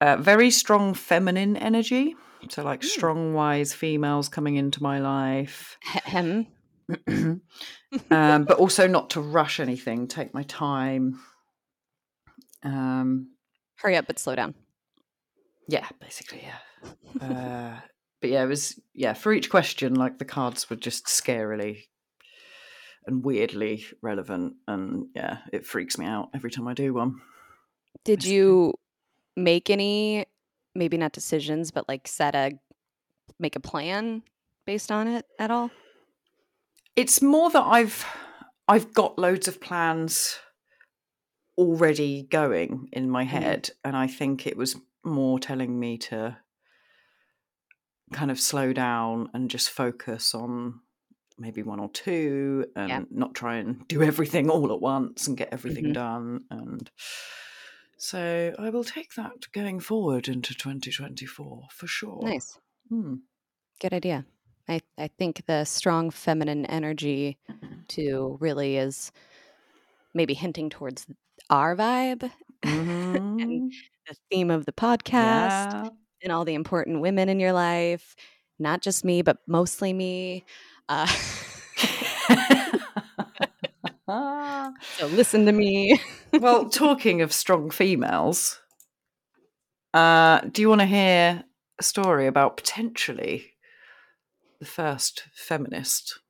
uh, 0.00 0.16
very 0.16 0.50
strong 0.50 0.94
feminine 0.94 1.56
energy. 1.56 2.16
So, 2.50 2.62
like 2.62 2.80
Mm. 2.80 2.84
strong, 2.90 3.34
wise 3.34 3.72
females 3.72 4.28
coming 4.28 4.56
into 4.56 4.82
my 4.82 4.98
life, 4.98 5.78
Hem. 5.82 6.46
um, 7.08 7.40
but 8.10 8.58
also 8.58 8.86
not 8.86 9.10
to 9.10 9.20
rush 9.20 9.60
anything. 9.60 10.06
Take 10.08 10.34
my 10.34 10.42
time. 10.44 11.20
Um, 12.62 13.30
Hurry 13.76 13.96
up, 13.96 14.06
but 14.06 14.18
slow 14.18 14.34
down. 14.34 14.54
yeah, 15.68 15.86
basically, 16.00 16.42
yeah. 16.42 16.90
Uh, 17.26 17.80
but 18.20 18.30
yeah, 18.30 18.42
it 18.42 18.48
was 18.48 18.78
yeah. 18.94 19.12
For 19.14 19.32
each 19.32 19.50
question, 19.50 19.94
like 19.94 20.18
the 20.18 20.24
cards 20.24 20.68
were 20.70 20.76
just 20.76 21.06
scarily 21.06 21.82
and 23.06 23.24
weirdly 23.24 23.84
relevant, 24.02 24.54
and 24.66 25.06
yeah, 25.14 25.38
it 25.52 25.66
freaks 25.66 25.98
me 25.98 26.06
out 26.06 26.28
every 26.34 26.50
time 26.50 26.68
I 26.68 26.74
do 26.74 26.94
one. 26.94 27.20
Did 28.04 28.20
Basically. 28.20 28.36
you 28.36 28.74
make 29.36 29.70
any 29.70 30.26
maybe 30.74 30.96
not 30.96 31.12
decisions, 31.12 31.70
but 31.70 31.88
like 31.88 32.08
set 32.08 32.34
a 32.34 32.52
make 33.38 33.56
a 33.56 33.60
plan 33.60 34.22
based 34.66 34.90
on 34.92 35.06
it 35.08 35.26
at 35.38 35.50
all? 35.50 35.70
It's 36.96 37.22
more 37.22 37.50
that 37.50 37.62
I've 37.64 38.04
I've 38.68 38.94
got 38.94 39.18
loads 39.18 39.48
of 39.48 39.60
plans 39.60 40.38
already 41.56 42.24
going 42.24 42.88
in 42.92 43.10
my 43.10 43.24
Mhm. 43.24 43.28
head, 43.30 43.70
and 43.84 43.96
I 43.96 44.06
think 44.06 44.46
it 44.46 44.56
was 44.56 44.76
more 45.04 45.38
telling 45.38 45.78
me 45.78 45.98
to 45.98 46.38
kind 48.12 48.30
of 48.30 48.38
slow 48.40 48.72
down 48.72 49.30
and 49.34 49.50
just 49.50 49.70
focus 49.70 50.34
on 50.34 50.80
maybe 51.38 51.62
one 51.62 51.80
or 51.80 51.88
two 51.90 52.66
and 52.76 52.88
Yeah. 52.88 53.04
not 53.10 53.34
try 53.34 53.56
and 53.56 53.86
do 53.88 54.02
everything 54.02 54.50
all 54.50 54.72
at 54.72 54.80
once 54.80 55.26
and 55.26 55.36
get 55.36 55.52
everything 55.52 55.86
Mhm. 55.86 55.92
done 55.92 56.44
and 56.50 56.90
so 57.98 58.54
I 58.58 58.70
will 58.70 58.84
take 58.84 59.14
that 59.14 59.50
going 59.52 59.80
forward 59.80 60.28
into 60.28 60.54
2024 60.54 61.68
for 61.72 61.86
sure. 61.86 62.20
Nice. 62.22 62.58
Hmm. 62.88 63.16
Good 63.80 63.92
idea. 63.94 64.26
I, 64.68 64.80
I 64.98 65.08
think 65.08 65.44
the 65.46 65.64
strong 65.64 66.10
feminine 66.10 66.66
energy 66.66 67.38
too 67.88 68.36
really 68.40 68.76
is 68.76 69.12
maybe 70.14 70.34
hinting 70.34 70.70
towards 70.70 71.06
our 71.50 71.76
vibe, 71.76 72.30
Mhm. 72.64 73.70
the 74.08 74.16
theme 74.30 74.50
of 74.50 74.64
the 74.66 74.72
podcast, 74.72 75.12
Yeah. 75.12 75.88
and 76.22 76.32
all 76.32 76.44
the 76.44 76.54
important 76.54 77.00
women 77.00 77.28
in 77.28 77.40
your 77.40 77.52
life. 77.52 78.16
Not 78.58 78.80
just 78.82 79.04
me, 79.04 79.22
but 79.22 79.38
mostly 79.46 79.92
me. 79.92 80.44
Uh, 80.88 81.06
so 84.08 85.06
listen 85.06 85.46
to 85.46 85.52
me. 85.52 86.00
well, 86.32 86.68
talking 86.68 87.20
of 87.22 87.32
strong 87.32 87.70
females, 87.70 88.60
uh, 89.92 90.40
do 90.40 90.62
you 90.62 90.68
want 90.68 90.80
to 90.80 90.86
hear 90.86 91.44
a 91.78 91.82
story 91.82 92.26
about 92.26 92.56
potentially 92.56 93.53
the 94.64 94.70
first 94.70 95.24
feminist 95.34 96.20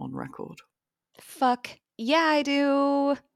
on 0.00 0.14
record? 0.14 0.60
Fuck 1.20 1.78
yeah, 1.98 2.24
I 2.24 2.42
do. 2.42 3.16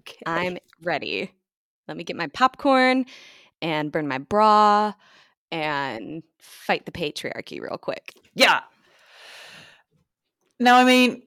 Okay. 0.00 0.22
I'm 0.26 0.58
ready. 0.82 1.32
Let 1.88 1.96
me 1.96 2.04
get 2.04 2.16
my 2.16 2.26
popcorn 2.26 3.06
and 3.62 3.90
burn 3.90 4.06
my 4.06 4.18
bra 4.18 4.92
and 5.50 6.22
fight 6.38 6.84
the 6.84 6.92
patriarchy 6.92 7.60
real 7.60 7.78
quick. 7.78 8.12
Yeah. 8.34 8.60
Now, 10.60 10.76
I 10.76 10.84
mean, 10.84 11.22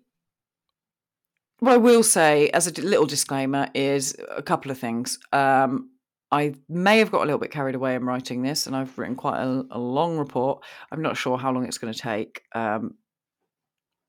what 1.59 1.73
I 1.73 1.77
will 1.77 2.03
say 2.03 2.49
as 2.49 2.67
a 2.67 2.81
little 2.81 3.07
disclaimer 3.07 3.69
is 3.73 4.15
a 4.29 4.43
couple 4.43 4.69
of 4.69 4.77
things. 4.77 5.17
Um, 5.33 5.89
I 6.31 6.55
may 6.67 6.99
have 6.99 7.11
got 7.11 7.21
a 7.21 7.25
little 7.25 7.39
bit 7.39 7.51
carried 7.51 7.75
away 7.75 7.95
in 7.95 8.05
writing 8.05 8.41
this, 8.41 8.67
and 8.67 8.75
I've 8.75 8.97
written 8.97 9.15
quite 9.15 9.39
a, 9.39 9.65
a 9.71 9.79
long 9.79 10.17
report. 10.17 10.63
I'm 10.91 11.01
not 11.01 11.15
sure 11.15 11.37
how 11.37 11.51
long 11.51 11.65
it's 11.65 11.77
going 11.77 11.93
to 11.93 11.99
take. 11.99 12.41
Um, 12.53 12.95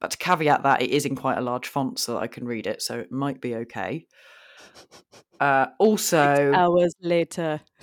but 0.01 0.11
to 0.13 0.17
caveat 0.19 0.63
that, 0.65 0.83
it 0.83 0.91
is 0.91 1.07
in 1.07 1.17
quite 1.17 1.39
a 1.39 1.43
large 1.43 1.69
font 1.69 1.99
so 1.99 2.15
that 2.15 2.21
I 2.21 2.27
can 2.27 2.45
read 2.45 2.67
it, 2.67 2.83
so 2.83 2.99
it 2.99 3.13
might 3.13 3.41
be 3.41 3.55
okay. 3.57 4.07
Uh, 5.41 5.67
also, 5.79 6.53
Hours 6.53 6.95
later. 7.01 7.61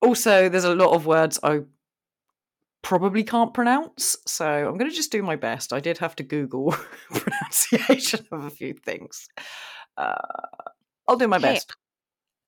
also, 0.00 0.48
there's 0.48 0.64
a 0.64 0.74
lot 0.74 0.94
of 0.94 1.06
words 1.06 1.38
I 1.42 1.60
probably 2.82 3.24
can't 3.24 3.54
pronounce, 3.54 4.16
so 4.26 4.46
I'm 4.46 4.76
going 4.76 4.90
to 4.90 4.96
just 4.96 5.12
do 5.12 5.22
my 5.22 5.36
best. 5.36 5.72
I 5.72 5.80
did 5.80 5.98
have 5.98 6.16
to 6.16 6.22
Google 6.22 6.74
pronunciation 7.10 8.26
of 8.32 8.44
a 8.44 8.50
few 8.50 8.74
things. 8.74 9.28
Uh, 9.96 10.14
I'll 11.08 11.16
do 11.16 11.28
my 11.28 11.38
Hey, 11.38 11.54
best. 11.54 11.72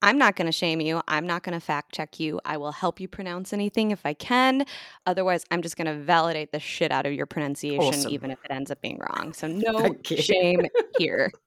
I'm 0.02 0.18
not 0.18 0.36
going 0.36 0.46
to 0.46 0.52
shame 0.52 0.80
you. 0.80 1.00
I'm 1.08 1.26
not 1.26 1.42
going 1.42 1.54
to 1.58 1.64
fact 1.64 1.94
check 1.94 2.20
you. 2.20 2.40
I 2.44 2.56
will 2.58 2.72
help 2.72 3.00
you 3.00 3.08
pronounce 3.08 3.52
anything 3.52 3.90
if 3.90 4.04
I 4.04 4.12
can. 4.12 4.66
Otherwise, 5.06 5.44
I'm 5.50 5.62
just 5.62 5.76
going 5.76 5.86
to 5.86 5.94
validate 5.94 6.52
the 6.52 6.60
shit 6.60 6.92
out 6.92 7.06
of 7.06 7.12
your 7.14 7.26
pronunciation, 7.26 7.82
Awesome. 7.86 8.12
even 8.12 8.30
if 8.30 8.38
it 8.44 8.50
ends 8.50 8.70
up 8.70 8.80
being 8.82 8.98
wrong. 8.98 9.32
So, 9.32 9.46
no 9.48 9.96
shame 10.16 10.62
here. 10.98 11.32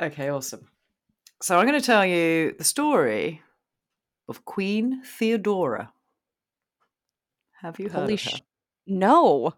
Okay, 0.00 0.28
awesome. 0.28 0.68
So 1.42 1.58
I'm 1.58 1.66
going 1.66 1.80
to 1.80 1.84
tell 1.84 2.06
you 2.06 2.54
the 2.56 2.62
story 2.62 3.42
of 4.28 4.44
Queen 4.44 5.02
Theodora. 5.04 5.92
Have 7.60 7.80
you 7.80 7.88
heard 7.88 8.02
Holy 8.02 8.14
of 8.14 8.22
her? 8.22 8.30
sh- 8.30 8.42
No. 8.86 9.54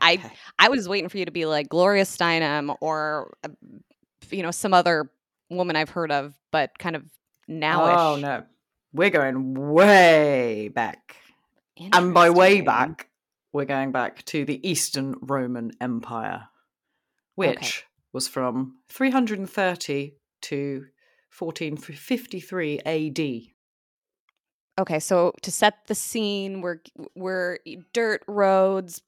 I 0.00 0.14
Okay. 0.14 0.30
I 0.60 0.68
was 0.68 0.88
waiting 0.88 1.08
for 1.08 1.18
you 1.18 1.24
to 1.24 1.32
be 1.32 1.44
like 1.46 1.68
Gloria 1.68 2.04
Steinem 2.04 2.76
or 2.80 3.36
uh, 3.42 3.48
you 4.32 4.42
know 4.42 4.50
some 4.50 4.74
other 4.74 5.10
woman 5.48 5.76
I've 5.76 5.90
heard 5.90 6.12
of, 6.12 6.34
but 6.50 6.78
kind 6.78 6.96
of 6.96 7.04
oh, 7.48 7.52
nowish. 7.52 7.96
Oh 7.96 8.16
no, 8.16 8.44
we're 8.92 9.10
going 9.10 9.54
way 9.54 10.68
back, 10.68 11.16
and 11.92 12.14
by 12.14 12.30
way 12.30 12.60
back, 12.60 13.08
we're 13.52 13.64
going 13.64 13.92
back 13.92 14.24
to 14.26 14.44
the 14.44 14.66
Eastern 14.68 15.16
Roman 15.20 15.72
Empire, 15.80 16.48
which 17.34 17.84
was 18.12 18.28
from 18.28 18.78
330 18.88 20.14
to 20.42 20.86
1453 21.36 22.80
AD. 22.80 23.59
Okay, 24.80 24.98
so 24.98 25.32
to 25.42 25.50
set 25.52 25.86
the 25.86 25.94
scene, 25.94 26.60
we're 26.62 26.78
we're 27.14 27.58
dirt 27.92 28.22
roads, 28.26 29.02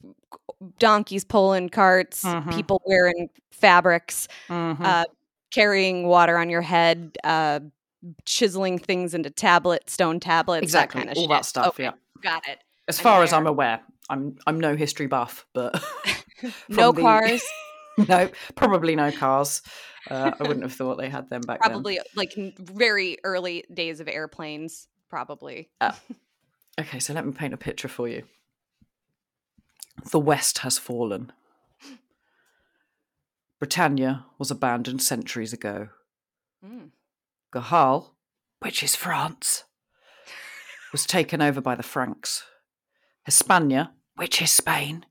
donkeys 0.78 1.24
pulling 1.24 1.68
carts, 1.70 2.22
Mhm. 2.24 2.54
people 2.54 2.82
wearing 2.86 3.30
fabrics, 3.50 4.28
Mhm. 4.48 4.80
uh, 4.84 5.04
carrying 5.50 6.06
water 6.06 6.36
on 6.38 6.50
your 6.50 6.62
head, 6.62 7.16
uh, 7.24 7.60
chiseling 8.24 8.78
things 8.78 9.14
into 9.14 9.30
tablet, 9.30 9.88
stone 9.88 10.20
tablets, 10.20 10.62
exactly, 10.62 11.00
that 11.00 11.06
kind 11.06 11.10
of 11.10 11.16
all 11.18 11.22
shit. 11.24 11.30
that 11.30 11.44
stuff. 11.46 11.78
Yeah. 11.78 11.92
got 12.22 12.46
it. 12.48 12.58
As 12.86 12.98
I'm 13.00 13.02
far 13.02 13.22
as. 13.24 13.32
I'm 13.32 13.46
aware, 13.46 13.80
I'm 14.10 14.36
I'm 14.46 14.60
no 14.60 14.76
history 14.76 15.06
buff, 15.06 15.46
but 15.54 15.72
No 16.68 16.92
the- 16.92 17.00
cars, 17.08 17.42
no, 18.08 18.28
probably 18.56 18.94
no 18.94 19.10
cars. 19.10 19.62
Uh, 20.10 20.32
I 20.38 20.42
wouldn't 20.42 20.62
have 20.64 20.72
thought 20.74 20.98
they 20.98 21.08
had 21.08 21.30
them 21.30 21.42
back 21.42 21.60
then. 21.62 21.70
probably 21.70 22.00
like 22.16 22.32
very 22.58 23.18
early 23.24 23.64
days 23.72 24.00
of 24.00 24.08
airplanes, 24.08 24.88
probably. 25.12 25.68
Okay, 26.80 27.00
so 27.00 27.12
let 27.12 27.26
me 27.26 27.32
paint 27.32 27.52
a 27.52 27.58
picture 27.58 27.86
for 27.86 28.08
you. 28.08 28.22
The 30.10 30.18
West 30.18 30.60
has 30.60 30.78
fallen. 30.78 31.30
Britannia 33.58 34.24
was 34.38 34.50
abandoned 34.50 35.02
centuries 35.02 35.52
ago. 35.52 35.88
Mm. 36.64 36.92
Gaul, 37.50 38.16
which 38.60 38.82
is 38.82 38.96
France, 38.96 39.64
was 40.92 41.04
taken 41.04 41.42
over 41.42 41.60
by 41.60 41.74
the 41.74 41.82
Franks. 41.82 42.44
Hispania, 43.26 43.92
which 44.16 44.40
is 44.40 44.50
Spain, 44.50 45.04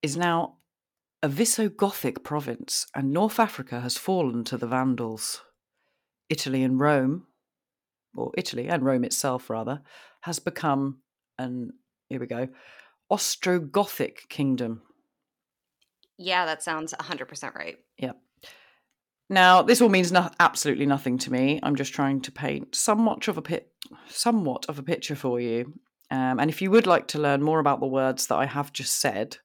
is 0.00 0.16
now 0.16 0.58
a 1.24 1.28
Visigothic 1.28 2.22
province, 2.22 2.86
and 2.94 3.10
North 3.10 3.40
Africa 3.40 3.80
has 3.80 3.96
fallen 3.96 4.44
to 4.44 4.56
the 4.56 4.68
Vandals. 4.68 5.40
Italy 6.28 6.62
and 6.62 6.78
Rome, 6.78 7.26
or 8.16 8.32
Italy 8.36 8.68
and 8.68 8.84
Rome 8.84 9.04
itself, 9.04 9.50
rather, 9.50 9.82
has 10.22 10.38
become 10.38 10.98
an, 11.38 11.72
here 12.08 12.20
we 12.20 12.26
go, 12.26 12.48
Ostrogothic 13.10 14.28
kingdom. 14.28 14.82
Yeah, 16.18 16.46
that 16.46 16.62
sounds 16.62 16.94
100% 16.94 17.54
right. 17.54 17.76
Yeah. 17.98 18.12
Now, 19.28 19.62
this 19.62 19.80
all 19.80 19.88
means 19.88 20.12
no- 20.12 20.30
absolutely 20.40 20.86
nothing 20.86 21.18
to 21.18 21.32
me. 21.32 21.60
I'm 21.62 21.76
just 21.76 21.94
trying 21.94 22.20
to 22.22 22.32
paint 22.32 22.74
somewhat 22.74 23.28
of 23.28 23.38
a 23.38 23.42
pit, 23.42 23.72
somewhat 24.08 24.66
of 24.68 24.78
a 24.78 24.82
picture 24.82 25.14
for 25.14 25.40
you. 25.40 25.72
Um, 26.10 26.40
and 26.40 26.50
if 26.50 26.60
you 26.60 26.72
would 26.72 26.88
like 26.88 27.06
to 27.08 27.20
learn 27.20 27.42
more 27.42 27.60
about 27.60 27.80
the 27.80 27.86
words 27.86 28.26
that 28.26 28.36
I 28.36 28.46
have 28.46 28.72
just 28.72 29.00
said, 29.00 29.36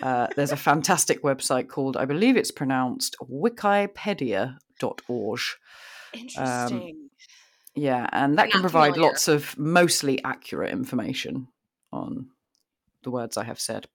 uh, 0.00 0.28
there's 0.36 0.52
a 0.52 0.56
fantastic 0.56 1.22
website 1.22 1.68
called, 1.68 1.96
I 1.96 2.04
believe 2.04 2.36
it's 2.36 2.52
pronounced 2.52 3.16
wikipedia.org. 3.20 5.40
Interesting. 6.12 7.08
Yeah, 7.76 8.08
and 8.12 8.38
that 8.38 8.50
can 8.50 8.62
provide 8.62 8.94
familiar. 8.94 9.10
lots 9.10 9.28
of 9.28 9.56
mostly 9.58 10.24
accurate 10.24 10.72
information 10.72 11.48
on 11.92 12.30
the 13.02 13.10
words 13.10 13.36
I 13.36 13.44
have 13.44 13.60
said. 13.60 13.86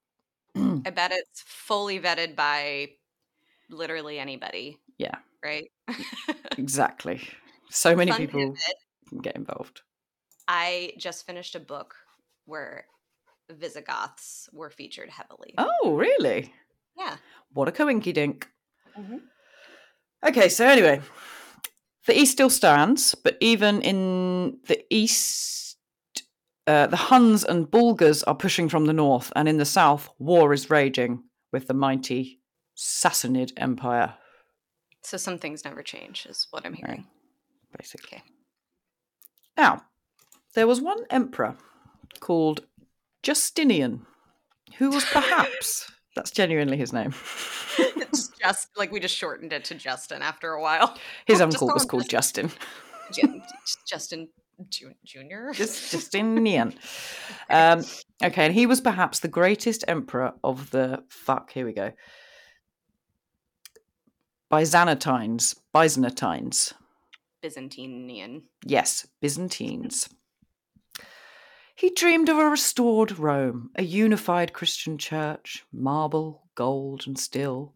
I 0.55 0.89
bet 0.95 1.11
it's 1.11 1.41
fully 1.41 1.99
vetted 1.99 2.35
by 2.35 2.89
literally 3.69 4.19
anybody. 4.19 4.77
Yeah. 4.97 5.15
Right? 5.43 5.71
exactly. 6.57 7.21
So 7.71 7.95
many 7.95 8.11
Fun 8.11 8.19
people 8.21 8.55
get 9.21 9.35
involved. 9.35 9.81
I 10.47 10.93
just 10.97 11.25
finished 11.25 11.55
a 11.55 11.59
book 11.59 11.95
where 12.45 12.85
Visigoths 13.49 14.49
were 14.53 14.69
featured 14.69 15.09
heavily. 15.09 15.55
Oh, 15.57 15.95
really? 15.95 16.53
Yeah. 16.97 17.17
What 17.53 17.67
a 17.67 17.71
coinky 17.71 18.13
dink. 18.13 18.47
Mhm. 18.97 19.21
Okay, 20.23 20.49
so 20.49 20.67
anyway, 20.67 21.01
the 22.07 22.17
East 22.19 22.31
still 22.33 22.49
stands, 22.49 23.15
but 23.15 23.37
even 23.39 23.81
in 23.81 24.57
the 24.67 24.83
East, 24.89 25.77
uh, 26.67 26.87
the 26.87 26.95
Huns 26.97 27.43
and 27.43 27.69
Bulgars 27.69 28.23
are 28.23 28.35
pushing 28.35 28.69
from 28.69 28.85
the 28.85 28.93
north, 28.93 29.31
and 29.35 29.47
in 29.47 29.57
the 29.57 29.65
south, 29.65 30.09
war 30.19 30.53
is 30.53 30.69
raging 30.69 31.23
with 31.51 31.67
the 31.67 31.73
mighty 31.73 32.39
Sassanid 32.77 33.51
Empire, 33.57 34.15
So 35.03 35.17
some 35.17 35.37
things 35.37 35.63
never 35.65 35.83
change, 35.83 36.25
is 36.27 36.47
what 36.51 36.65
I'm 36.65 36.73
hearing. 36.73 37.05
basically. 37.77 38.17
Okay. 38.17 38.23
Now, 39.57 39.83
there 40.55 40.67
was 40.67 40.81
one 40.81 41.03
emperor 41.09 41.55
called 42.19 42.65
Justinian, 43.23 44.05
who 44.77 44.89
was 44.89 45.05
perhaps, 45.11 45.91
that's 46.15 46.31
genuinely 46.31 46.77
his 46.77 46.93
name. 46.93 47.13
it's 47.77 48.29
just 48.29 48.69
like 48.77 48.91
we 48.91 48.99
just 48.99 49.15
shortened 49.15 49.53
it 49.53 49.63
to 49.65 49.75
Justin 49.75 50.21
after 50.21 50.51
a 50.53 50.61
while. 50.61 50.97
His 51.25 51.39
Just 51.39 51.41
uncle 51.41 51.73
was 51.73 51.85
called 51.85 52.09
Justin. 52.09 52.51
Ju- 53.13 53.41
Justin 53.87 54.29
Junior. 55.03 55.51
Just 55.53 55.91
Justinian. 55.91 56.73
Um, 57.49 57.83
okay, 58.23 58.45
and 58.45 58.53
he 58.53 58.65
was 58.65 58.81
perhaps 58.81 59.19
the 59.19 59.27
greatest 59.27 59.83
emperor 59.87 60.33
of 60.43 60.69
the 60.71 61.03
fuck. 61.09 61.51
Here 61.51 61.65
we 61.65 61.73
go. 61.73 61.91
Byzantines. 64.49 65.55
Byzantines. 65.73 66.73
Byzantinian. 67.43 68.43
Yes, 68.65 69.07
Byzantines. 69.21 70.09
He 71.81 71.89
dreamed 71.89 72.29
of 72.29 72.37
a 72.37 72.45
restored 72.45 73.17
Rome, 73.17 73.71
a 73.73 73.81
unified 73.81 74.53
Christian 74.53 74.99
church, 74.99 75.65
marble, 75.73 76.43
gold, 76.53 77.05
and 77.07 77.17
steel. 77.17 77.73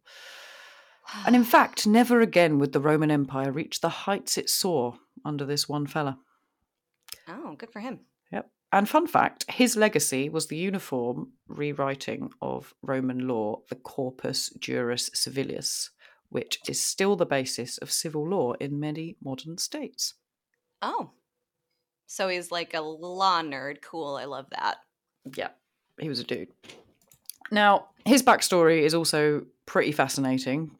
And 1.25 1.35
in 1.35 1.43
fact, 1.55 1.87
never 1.87 2.21
again 2.21 2.59
would 2.59 2.71
the 2.71 2.79
Roman 2.79 3.09
Empire 3.09 3.51
reach 3.51 3.81
the 3.81 4.05
heights 4.05 4.37
it 4.37 4.47
saw 4.47 4.93
under 5.25 5.43
this 5.43 5.67
one 5.67 5.87
fella. 5.87 6.19
oh, 7.27 7.55
good 7.57 7.71
for 7.71 7.79
him. 7.79 8.01
Yep. 8.31 8.51
And 8.71 8.87
fun 8.87 9.07
fact 9.07 9.49
his 9.49 9.75
legacy 9.75 10.29
was 10.29 10.45
the 10.45 10.57
uniform 10.57 11.31
rewriting 11.47 12.31
of 12.43 12.75
Roman 12.83 13.27
law, 13.27 13.61
the 13.69 13.75
Corpus 13.75 14.51
Juris 14.59 15.09
Civilis, 15.15 15.89
which 16.29 16.59
is 16.69 16.79
still 16.79 17.15
the 17.15 17.25
basis 17.25 17.79
of 17.79 17.91
civil 17.91 18.29
law 18.29 18.53
in 18.59 18.79
many 18.79 19.17
modern 19.23 19.57
states. 19.57 20.13
Oh, 20.83 21.13
so 22.07 22.27
he's 22.27 22.51
like 22.51 22.73
a 22.73 22.81
law 22.81 23.41
nerd. 23.41 23.81
Cool. 23.81 24.15
I 24.15 24.25
love 24.25 24.47
that. 24.51 24.77
Yeah, 25.35 25.49
he 25.99 26.09
was 26.09 26.19
a 26.19 26.23
dude. 26.23 26.49
Now, 27.51 27.87
his 28.05 28.23
backstory 28.23 28.81
is 28.81 28.93
also 28.93 29.45
pretty 29.65 29.91
fascinating, 29.91 30.71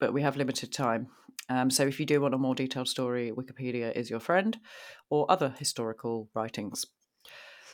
but 0.00 0.12
we 0.12 0.22
have 0.22 0.36
limited 0.36 0.72
time. 0.72 1.08
Um, 1.48 1.70
so 1.70 1.86
if 1.86 2.00
you 2.00 2.06
do 2.06 2.20
want 2.20 2.34
a 2.34 2.38
more 2.38 2.54
detailed 2.54 2.88
story, 2.88 3.32
Wikipedia 3.32 3.92
is 3.92 4.08
your 4.08 4.20
friend, 4.20 4.58
or 5.10 5.30
other 5.30 5.54
historical 5.58 6.28
writings. 6.34 6.86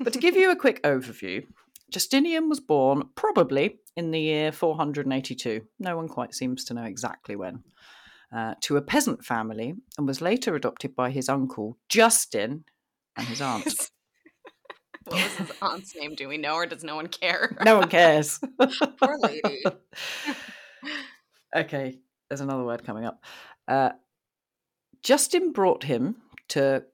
But 0.01 0.13
to 0.13 0.19
give 0.19 0.37
you 0.37 0.51
a 0.51 0.57
quick 0.65 0.83
overview, 0.83 1.45
Justinian 1.91 2.49
was 2.49 2.61
born 2.61 3.09
probably 3.15 3.79
in 3.97 4.11
the 4.11 4.21
year 4.21 4.53
482. 4.53 5.63
No 5.79 5.97
one 5.97 6.09
quite 6.09 6.35
seems 6.35 6.65
to 6.65 6.75
know 6.75 6.85
exactly 6.85 7.37
when. 7.37 7.63
Uh, 8.35 8.55
to 8.61 8.77
a 8.77 8.83
peasant 8.83 9.25
family 9.25 9.75
and 9.99 10.07
was 10.07 10.21
later 10.21 10.55
adopted 10.55 10.95
by 10.95 11.11
his 11.11 11.29
uncle 11.29 11.77
Justin 11.89 12.65
and 13.21 13.29
his 13.29 13.41
aunt. 13.41 13.65
what 15.05 15.23
was 15.23 15.37
his 15.37 15.53
aunt's 15.63 15.95
name? 15.95 16.15
Do 16.15 16.29
we 16.29 16.39
know, 16.39 16.55
or 16.55 16.67
does 16.67 16.83
no 16.83 16.97
one 16.97 17.07
care? 17.07 17.57
no 17.65 17.79
one 17.79 17.89
cares. 17.89 18.41
Poor 18.59 19.19
lady. 19.21 19.63
okay, 21.57 21.99
there's 22.29 22.41
another 22.41 22.65
word 22.65 22.85
coming 22.85 23.05
up. 23.05 23.23
Uh, 23.69 23.91
Justin 25.03 25.53
brought 25.53 25.85
him 25.85 26.17
to 26.49 26.85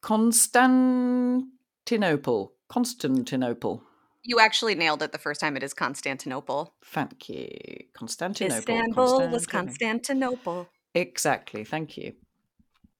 Constantinople. 0.00 2.54
Constantinople. 2.68 3.82
You 4.24 4.40
actually 4.40 4.74
nailed 4.74 5.02
it 5.02 5.12
the 5.12 5.18
first 5.18 5.40
time. 5.40 5.56
It 5.56 5.62
is 5.62 5.74
Constantinople. 5.74 6.74
Thank 6.86 7.28
you. 7.28 7.48
Constantinople. 7.92 8.58
Istanbul 8.58 9.28
was 9.28 9.46
Constantinople. 9.46 9.48
Constantinople. 9.48 10.68
Exactly. 10.94 11.64
Thank 11.64 11.98
you. 11.98 12.14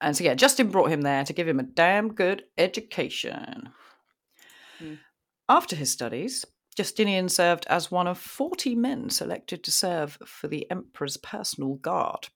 And 0.03 0.17
so, 0.17 0.25
yeah, 0.25 0.35
Justin 0.35 0.69
brought 0.69 0.91
him 0.91 1.03
there 1.03 1.25
to 1.25 1.33
give 1.33 1.47
him 1.47 1.61
a 1.61 1.65
damn 1.65 2.13
good 2.13 2.43
education. 2.59 3.71
Hmm. 4.79 4.95
After 5.49 5.77
his 5.77 5.91
studies, 5.91 6.45
Justinian 6.77 7.29
served 7.29 7.67
as 7.69 7.91
one 7.91 8.07
of 8.07 8.19
40 8.19 8.75
men 8.75 9.11
selected 9.11 9.63
to 9.65 9.71
serve 9.71 10.19
for 10.27 10.49
the 10.49 10.69
emperor's 10.71 11.17
personal 11.17 11.75
guard. 11.75 12.29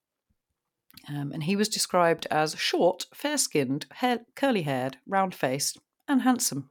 Um, 1.08 1.32
and 1.32 1.42
he 1.42 1.56
was 1.56 1.68
described 1.68 2.26
as 2.30 2.56
short, 2.56 3.06
fair 3.12 3.36
skinned, 3.36 3.86
hair- 3.90 4.26
curly 4.34 4.62
haired, 4.62 4.98
round 5.06 5.34
faced, 5.34 5.78
and 6.06 6.22
handsome. 6.22 6.70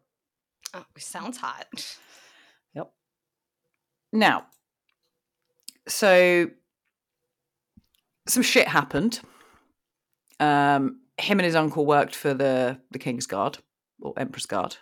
Oh, 0.74 0.86
sounds 0.98 1.38
hot. 1.38 1.98
Yep. 2.74 2.92
Now, 4.14 4.46
so 5.88 6.50
some 8.28 8.44
shit 8.44 8.68
happened. 8.68 9.22
Um, 10.40 11.02
him 11.18 11.40
and 11.40 11.46
his 11.46 11.56
uncle 11.56 11.86
worked 11.86 12.16
for 12.16 12.34
the 12.34 12.82
the 12.92 13.00
king's 13.00 13.26
guard 13.28 13.58
or 14.02 14.14
emperor's 14.18 14.46
guard, 14.46 14.78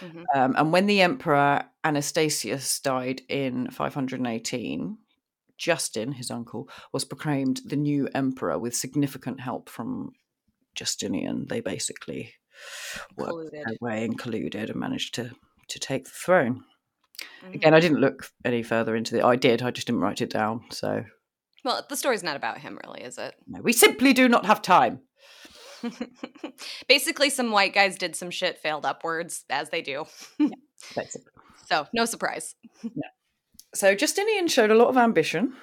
Mhm. 0.00 0.28
um, 0.34 0.54
and 0.58 0.72
when 0.72 0.86
the 0.86 1.02
emperor 1.02 1.64
Anastasius 1.84 2.80
died 2.80 3.22
in 3.28 3.70
518, 3.70 4.98
Justin, 5.58 6.12
his 6.12 6.30
uncle, 6.30 6.68
was 6.92 7.04
proclaimed 7.04 7.60
the 7.66 7.76
new 7.76 8.08
emperor 8.14 8.58
with 8.58 8.76
significant 8.76 9.40
help 9.40 9.68
from 9.70 10.12
Justinian. 10.76 11.46
They 11.48 11.60
basically 11.60 12.34
worked 13.16 13.38
their 13.64 13.74
way 13.80 14.04
and 14.04 14.18
colluded 14.18 14.70
and 14.70 14.76
managed 14.80 15.14
to 15.16 15.32
to 15.68 15.78
take 15.80 16.04
the 16.04 16.10
throne. 16.10 16.64
Mhm. 17.42 17.54
Again, 17.54 17.74
I 17.74 17.80
didn't 17.80 18.00
look 18.00 18.30
any 18.44 18.62
further 18.62 18.96
into 18.96 19.16
it. 19.18 19.24
I 19.24 19.36
did, 19.36 19.62
I 19.62 19.70
just 19.70 19.86
didn't 19.88 20.02
write 20.02 20.20
it 20.22 20.30
down. 20.30 20.64
So 20.72 21.04
Well, 21.64 21.84
the 21.88 21.96
story's 21.96 22.22
not 22.22 22.36
about 22.36 22.58
him, 22.58 22.78
really, 22.84 23.02
is 23.02 23.18
it? 23.18 23.34
no, 23.46 23.60
we 23.62 23.72
simply 23.72 24.12
do 24.12 24.28
not 24.28 24.46
have 24.46 24.60
time. 24.60 25.00
Basically, 26.88 27.30
some 27.30 27.50
white 27.50 27.74
guys 27.74 27.96
did 27.96 28.16
some 28.16 28.30
shit, 28.30 28.58
failed 28.58 28.84
upwards, 28.84 29.44
as 29.50 29.70
they 29.70 29.82
do. 29.82 30.04
Basically. 30.94 31.32
So, 31.66 31.86
no 31.94 32.04
surprise. 32.04 32.54
So 33.74 33.94
Justinian 33.94 34.46
showed 34.48 34.70
a 34.70 34.76
lot 34.76 34.88
of 34.88 34.96
ambition, 34.96 35.54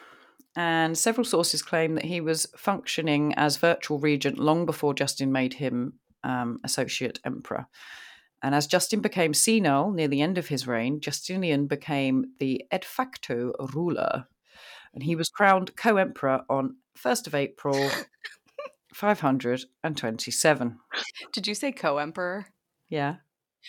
and 0.56 0.98
several 0.98 1.24
sources 1.24 1.62
claim 1.62 1.96
that 1.96 2.06
he 2.06 2.20
was 2.20 2.48
functioning 2.58 3.34
as 3.36 3.58
virtual 3.58 4.00
regent 4.00 4.38
long 4.38 4.66
before 4.66 4.94
Justin 4.94 5.32
made 5.32 5.54
him 5.54 5.94
um, 6.24 6.60
associate 6.64 7.20
emperor. 7.24 7.68
And 8.44 8.56
as 8.56 8.68
Justin 8.68 9.02
became 9.02 9.34
senile 9.34 9.92
near 9.92 10.08
the 10.08 10.22
end 10.22 10.38
of 10.38 10.48
his 10.48 10.68
reign, 10.68 11.00
Justinian 11.00 11.68
became 11.68 12.26
the 12.40 12.66
de 12.72 12.80
facto 12.80 13.54
ruler, 13.74 14.26
and 14.94 15.04
he 15.04 15.16
was 15.16 15.30
crowned 15.30 15.76
co-emperor 15.76 16.42
on 16.50 16.76
1st 16.98 17.28
of 17.28 17.36
April 17.36 17.90
527. 18.94 20.80
Did 21.32 21.48
you 21.48 21.56
say 21.56 21.72
co 21.72 21.98
emperor? 21.98 22.48
Yeah. 22.90 23.16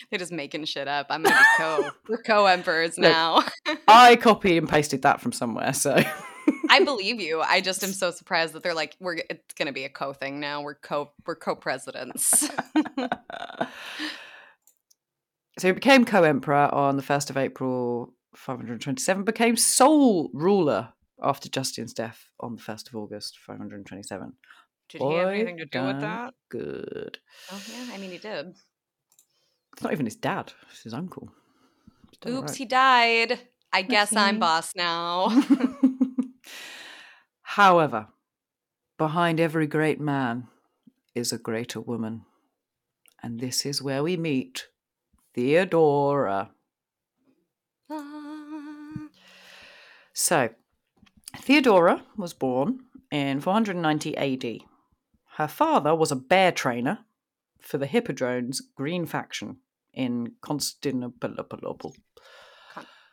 They're 0.09 0.19
just 0.19 0.31
making 0.31 0.65
shit 0.65 0.87
up. 0.87 1.07
I'm 1.09 1.23
going 1.23 1.35
to 1.35 1.39
be 1.39 1.45
co. 1.57 1.91
We're 2.09 2.23
co 2.23 2.45
emperors 2.45 2.97
Look. 2.97 3.11
now. 3.11 3.43
I 3.87 4.15
copied 4.15 4.57
and 4.57 4.67
pasted 4.67 5.03
that 5.03 5.21
from 5.21 5.31
somewhere, 5.31 5.71
so 5.73 6.01
I 6.69 6.83
believe 6.83 7.21
you. 7.21 7.41
I 7.41 7.61
just 7.61 7.83
am 7.83 7.93
so 7.93 8.09
surprised 8.11 8.53
that 8.53 8.63
they're 8.63 8.73
like, 8.73 8.95
we're 8.99 9.17
it's 9.29 9.53
going 9.53 9.67
to 9.67 9.73
be 9.73 9.83
a 9.83 9.89
co 9.89 10.11
thing 10.13 10.39
now. 10.39 10.61
We're 10.61 10.75
co 10.75 11.11
we're 11.27 11.35
co 11.35 11.55
presidents. 11.55 12.49
so 15.59 15.67
he 15.67 15.71
became 15.71 16.05
co-emperor 16.05 16.73
on 16.73 16.97
the 16.97 17.03
1st 17.03 17.29
of 17.29 17.37
April 17.37 18.13
527, 18.35 19.23
became 19.23 19.55
sole 19.55 20.31
ruler 20.33 20.89
after 21.21 21.49
Justin's 21.49 21.93
death 21.93 22.29
on 22.39 22.55
the 22.55 22.61
1st 22.61 22.89
of 22.89 22.95
August 22.95 23.39
527. 23.39 24.33
Did 24.89 25.01
he 25.01 25.13
have 25.15 25.29
anything 25.29 25.57
to 25.57 25.65
do 25.65 25.83
with 25.83 26.01
that? 26.01 26.33
Good. 26.49 27.19
Oh 27.51 27.61
yeah, 27.71 27.93
I 27.93 27.97
mean 27.97 28.11
he 28.11 28.17
did. 28.17 28.55
It's 29.73 29.81
not 29.81 29.93
even 29.93 30.05
his 30.05 30.15
dad, 30.15 30.53
it's 30.71 30.83
his 30.83 30.93
uncle. 30.93 31.29
He's 32.09 32.17
done 32.19 32.33
it 32.33 32.37
Oops, 32.37 32.51
right. 32.51 32.57
he 32.57 32.65
died. 32.65 33.39
I 33.71 33.81
guess 33.81 34.15
I'm 34.15 34.37
boss 34.37 34.75
now. 34.75 35.29
However, 37.41 38.07
behind 38.99 39.39
every 39.39 39.65
great 39.65 39.99
man 39.99 40.47
is 41.15 41.31
a 41.31 41.39
greater 41.39 41.81
woman. 41.81 42.25
And 43.23 43.39
this 43.39 43.65
is 43.65 43.81
where 43.81 44.03
we 44.03 44.17
meet 44.17 44.67
Theodora. 45.33 46.51
Ah. 47.89 49.07
So, 50.13 50.49
Theodora 51.37 52.03
was 52.15 52.33
born 52.33 52.85
in 53.11 53.41
490 53.41 54.17
AD. 54.17 54.61
Her 55.35 55.47
father 55.47 55.95
was 55.95 56.11
a 56.11 56.15
bear 56.15 56.51
trainer 56.51 56.99
for 57.59 57.77
the 57.77 57.87
Hippodrome's 57.87 58.61
Green 58.75 59.05
faction 59.05 59.57
in 59.93 60.33
Constantinople. 60.41 61.95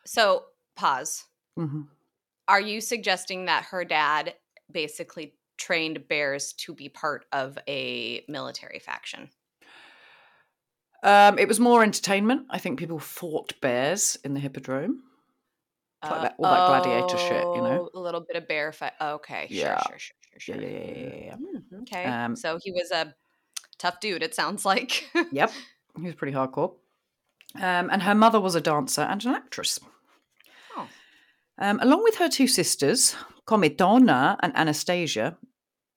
so 0.07 0.45
pause. 0.77 1.25
Mhm. 1.59 1.89
Are 2.49 2.61
you 2.61 2.81
suggesting 2.81 3.45
that 3.45 3.65
her 3.67 3.85
dad 3.85 4.35
basically 4.71 5.35
trained 5.57 6.09
bears 6.09 6.53
to 6.55 6.75
be 6.75 6.89
part 6.89 7.27
of 7.33 7.59
a 7.69 8.25
military 8.29 8.79
faction? 8.79 9.31
Um, 11.03 11.39
it 11.39 11.49
was 11.49 11.61
more 11.61 11.83
entertainment. 11.83 12.47
I 12.51 12.59
think 12.59 12.79
people 12.79 12.99
fought 12.99 13.59
bears 13.61 14.17
in 14.25 14.35
the 14.35 14.41
Hippodrome. 14.41 15.03
It's 16.03 16.11
like 16.11 16.23
that- 16.23 16.35
all 16.39 16.51
that 16.73 16.83
gladiator 16.83 17.19
shit, 17.19 17.43
you 17.45 17.61
know? 17.63 17.91
Oh, 17.95 17.99
A 17.99 18.01
little 18.01 18.21
bit 18.23 18.37
of 18.37 18.49
bear 18.49 18.73
fight. 18.73 18.93
Okay, 19.01 19.47
Yeah. 19.51 19.81
sure, 19.83 19.99
sure, 19.99 20.17
sure, 20.39 20.55
sure, 20.57 20.63
Yeah, 20.63 20.69
yeah, 20.69 20.79
yeah, 20.79 21.09
yeah, 21.09 21.25
yeah. 21.25 21.35
Hmm, 21.37 21.81
okay, 21.83 22.05
Um, 22.05 22.37
so 22.37 22.59
he 22.63 22.71
was 22.73 22.91
a 22.91 23.15
tough 23.79 24.01
dude. 24.01 24.23
It 24.23 24.35
sounds 24.35 24.65
like. 24.65 25.11
Yep, 25.33 25.51
he 25.99 26.03
was 26.07 26.15
pretty 26.15 26.33
hardcore. 26.37 26.75
Um, 27.57 27.91
and 27.91 28.03
her 28.03 28.15
mother 28.15 28.41
was 28.41 28.55
a 28.55 28.61
dancer 28.61 29.03
and 29.03 29.25
an 29.27 29.35
actress. 29.35 29.79
Oh. 30.77 30.89
Um, 31.59 31.81
along 31.81 32.03
with 32.05 32.17
her 32.17 32.29
two 32.29 32.47
sisters, 32.47 33.17
Comitona 33.47 34.37
and 34.43 34.57
Anastasia, 34.57 35.37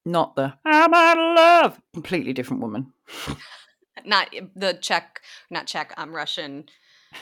not 0.04 0.34
the 0.36 0.54
I'm 0.64 0.92
out 0.92 1.16
of 1.18 1.36
love, 1.36 1.80
completely 1.94 2.32
different 2.32 2.60
woman. 2.62 2.92
not 4.04 4.34
the 4.56 4.74
Czech, 4.74 5.20
not 5.48 5.66
Czech, 5.66 5.94
I'm 5.96 6.08
um, 6.10 6.14
Russian, 6.14 6.66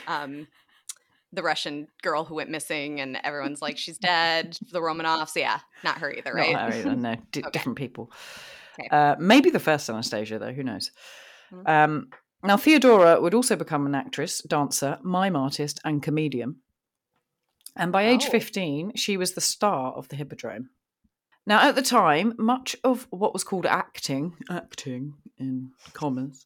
um, 0.07 0.47
the 1.33 1.43
Russian 1.43 1.87
girl 2.01 2.23
who 2.23 2.35
went 2.35 2.49
missing, 2.49 3.01
and 3.01 3.17
everyone's 3.23 3.61
like, 3.61 3.77
she's 3.77 3.97
dead. 4.11 4.57
The 4.71 4.79
Romanovs, 4.79 5.35
yeah, 5.35 5.59
not 5.83 5.97
her 5.97 6.11
either, 6.13 6.33
right? 6.33 6.53
Not 6.53 6.71
her 6.73 6.79
either. 6.79 6.95
No, 6.95 7.15
d- 7.31 7.41
Okay. 7.41 7.49
different 7.51 7.77
people. 7.77 8.11
Okay. 8.79 8.87
Uh, 8.89 9.15
maybe 9.19 9.49
the 9.49 9.59
first 9.59 9.89
Anastasia, 9.89 10.39
though. 10.39 10.53
Who 10.53 10.63
knows? 10.63 10.91
Mhm. 11.53 11.67
Um, 11.69 12.07
now, 12.43 12.57
Theodora 12.57 13.19
would 13.21 13.33
also 13.33 13.55
become 13.55 13.85
an 13.85 13.95
actress, 13.95 14.41
dancer, 14.41 14.97
mime 15.01 15.35
artist, 15.35 15.79
and 15.85 16.01
comedian. 16.03 16.57
And 17.75 17.91
by 17.91 18.03
age 18.07 18.25
Oh. 18.27 18.29
15, 18.31 18.95
she 18.95 19.17
was 19.17 19.33
the 19.33 19.41
star 19.41 19.93
of 19.93 20.07
the 20.09 20.15
Hippodrome. 20.15 20.69
Now, 21.45 21.67
at 21.67 21.75
the 21.75 21.81
time, 21.81 22.33
much 22.37 22.75
of 22.83 23.07
what 23.09 23.33
was 23.33 23.43
called 23.43 23.65
acting, 23.65 24.35
acting 24.49 25.15
in 25.37 25.71
commas, 25.93 26.45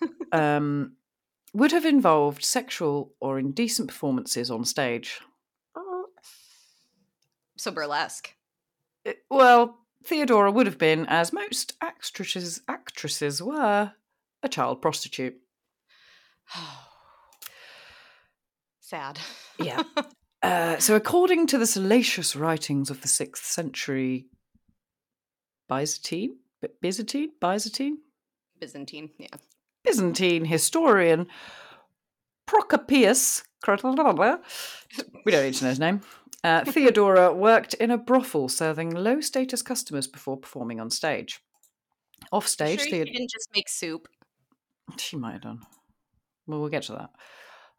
um, 0.32 0.96
would 1.54 1.72
have 1.72 1.84
involved 1.86 2.44
sexual 2.44 3.14
or 3.20 3.38
indecent 3.38 3.88
performances 3.88 4.50
on 4.50 4.64
stage. 4.64 5.20
so 7.56 7.70
burlesque. 7.70 8.34
Uh, 9.06 9.12
Well, 9.30 9.78
Theodora 10.04 10.50
would 10.50 10.66
have 10.66 10.78
been, 10.78 11.06
as 11.06 11.32
most 11.32 11.74
actresses 11.80 12.60
actresses 12.68 13.40
were, 13.40 13.92
a 14.42 14.48
child 14.48 14.82
prostitute. 14.82 15.36
Sad. 18.80 19.18
Yeah. 19.58 19.82
Uh, 20.42 20.76
so, 20.78 20.94
according 20.94 21.46
to 21.46 21.56
the 21.56 21.66
salacious 21.66 22.36
writings 22.36 22.90
of 22.90 23.00
the 23.00 23.08
sixth 23.08 23.46
century 23.46 24.26
Byzantine, 25.70 26.36
Byzantine, 26.82 27.30
Byzantine, 27.40 27.96
Byzantine, 28.60 29.08
yeah. 29.16 29.28
Byzantine 29.84 30.44
historian 30.44 31.26
Procopius, 32.46 33.42
we 35.24 35.32
don't 35.32 35.44
need 35.44 35.54
to 35.54 35.64
know 35.64 35.70
his 35.70 35.80
name. 35.80 36.00
Uh, 36.42 36.64
Theodora 36.66 37.32
worked 37.32 37.74
in 37.74 37.90
a 37.90 37.98
brothel 37.98 38.48
serving 38.48 38.90
low 38.90 39.20
status 39.20 39.62
customers 39.62 40.06
before 40.06 40.36
performing 40.36 40.80
on 40.80 40.90
stage. 40.90 41.40
Off 42.32 42.46
stage, 42.46 42.80
sure 42.80 42.90
Theod- 42.90 43.06
didn't 43.12 43.30
just 43.30 43.48
make 43.54 43.68
soup. 43.68 44.08
She 44.98 45.16
might 45.16 45.32
have 45.32 45.42
done. 45.42 45.60
Well, 46.46 46.60
we'll 46.60 46.68
get 46.68 46.82
to 46.84 46.92
that. 46.92 47.10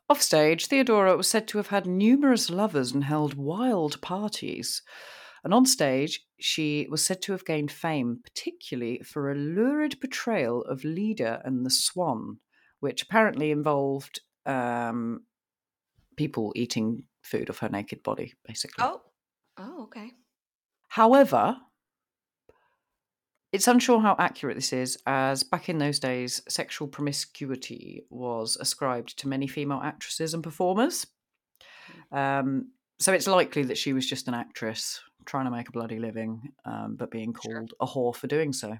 Off 0.10 0.22
stage, 0.22 0.68
Theodora 0.68 1.18
was 1.18 1.28
said 1.28 1.48
to 1.48 1.58
have 1.58 1.68
had 1.68 1.86
numerous 1.86 2.50
lovers 2.50 2.92
and 2.92 3.04
held 3.04 3.36
wild 3.36 4.02
parties. 4.02 4.82
And 5.46 5.54
on 5.54 5.68
stage, 5.68 6.26
she 6.40 6.88
was 6.90 7.06
said 7.06 7.22
to 7.22 7.32
have 7.32 7.46
gained 7.46 7.72
fame, 7.72 8.20
particularly 8.24 9.02
for 9.06 9.32
a 9.32 9.36
lurid 9.36 10.02
portrayal 10.02 10.64
of 10.64 10.84
Leda 10.84 11.42
and 11.46 11.64
the 11.64 11.70
Swan, 11.70 12.40
which 12.80 13.04
apparently 13.04 13.52
involved 13.52 14.22
um, 14.48 15.22
people 16.18 16.52
eating 16.56 17.04
food 17.22 17.50
of 17.50 17.60
her 17.60 17.70
naked 17.70 18.02
body, 18.02 18.34
basically. 18.44 18.84
Oh. 18.84 19.02
Oh, 19.58 19.84
okay. 19.84 20.12
However, 20.90 21.58
it's 23.52 23.68
unsure 23.68 24.02
how 24.02 24.16
accurate 24.20 24.56
this 24.58 24.74
is, 24.74 24.98
as 25.06 25.44
back 25.44 25.70
in 25.70 25.78
those 25.78 26.00
days, 26.00 26.42
sexual 26.50 26.88
promiscuity 26.88 28.04
was 28.10 28.58
ascribed 28.60 29.18
to 29.20 29.28
many 29.28 29.48
female 29.48 29.82
actresses 29.84 30.34
and 30.34 30.44
performers. 30.44 31.08
Um, 32.12 32.72
so 33.00 33.14
it's 33.14 33.28
likely 33.28 33.64
that 33.64 33.78
she 33.78 33.94
was 33.94 34.08
just 34.08 34.28
an 34.28 34.34
actress 34.34 35.02
trying 35.26 35.46
to 35.46 35.52
make 35.52 35.70
a 35.70 35.72
bloody 35.72 36.00
living, 36.00 36.54
um, 36.66 36.96
but 36.96 37.12
being 37.12 37.34
Sure. 37.44 37.56
called 37.60 37.74
a 37.80 37.86
whore 37.86 38.16
for 38.16 38.28
doing 38.28 38.54
so, 38.54 38.78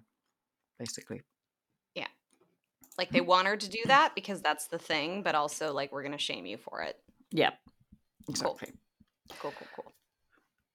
basically. 0.80 1.22
Yeah. 1.96 2.08
Like 2.98 3.12
they 3.12 3.22
want 3.22 3.48
her 3.48 3.58
to 3.58 3.70
do 3.70 3.82
that 3.88 4.14
because 4.16 4.42
that's 4.42 4.68
the 4.68 4.80
thing, 4.80 5.24
but 5.24 5.36
also 5.36 5.74
like 5.74 5.92
we're 5.92 6.04
gonna 6.04 6.18
shame 6.18 6.46
you 6.46 6.58
for 6.58 6.82
it. 6.84 6.98
Yeah, 7.32 7.52
exactly. 8.30 8.74
Cool, 9.40 9.52
cool, 9.58 9.68
cool. 9.76 9.92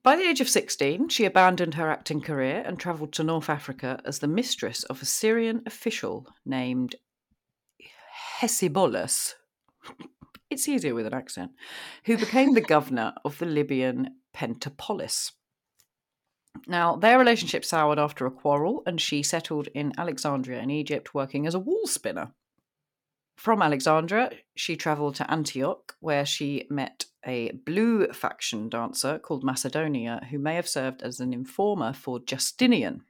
By 0.02 0.16
the 0.16 0.22
age 0.22 0.40
of 0.40 0.48
16, 0.48 1.10
she 1.10 1.26
abandoned 1.26 1.74
her 1.74 1.90
acting 1.90 2.22
career 2.22 2.62
and 2.66 2.78
travelled 2.78 3.12
to 3.14 3.22
North 3.22 3.50
Africa 3.50 4.00
as 4.04 4.18
the 4.18 4.28
mistress 4.28 4.82
of 4.84 5.02
a 5.02 5.04
Syrian 5.06 5.62
official 5.66 6.26
named 6.44 6.96
Hecebolus. 8.40 9.34
It's 10.50 10.68
easier 10.68 10.94
with 10.94 11.06
an 11.06 11.14
accent, 11.14 11.52
who 12.04 12.16
became 12.16 12.54
the 12.54 12.60
governor 12.60 13.14
of 13.24 13.38
the 13.38 13.46
Libyan 13.46 14.16
Pentapolis. 14.32 15.32
Now, 16.66 16.96
their 16.96 17.18
relationship 17.18 17.64
soured 17.64 18.00
after 18.00 18.26
a 18.26 18.30
quarrel, 18.30 18.82
and 18.84 19.00
she 19.00 19.22
settled 19.22 19.68
in 19.68 19.92
Alexandria 19.96 20.60
in 20.60 20.70
Egypt 20.70 21.14
working 21.14 21.46
as 21.46 21.54
a 21.54 21.60
wool 21.60 21.86
spinner. 21.86 22.32
From 23.36 23.62
Alexandria, 23.62 24.32
she 24.56 24.76
travelled 24.76 25.14
to 25.14 25.30
Antioch, 25.30 25.94
where 26.00 26.26
she 26.26 26.66
met 26.68 27.06
a 27.24 27.52
blue 27.52 28.08
faction 28.08 28.68
dancer 28.68 29.18
called 29.18 29.44
Macedonia, 29.44 30.26
who 30.30 30.38
may 30.38 30.56
have 30.56 30.68
served 30.68 31.02
as 31.02 31.20
an 31.20 31.32
informer 31.32 31.92
for 31.92 32.18
Justinian. 32.18 33.02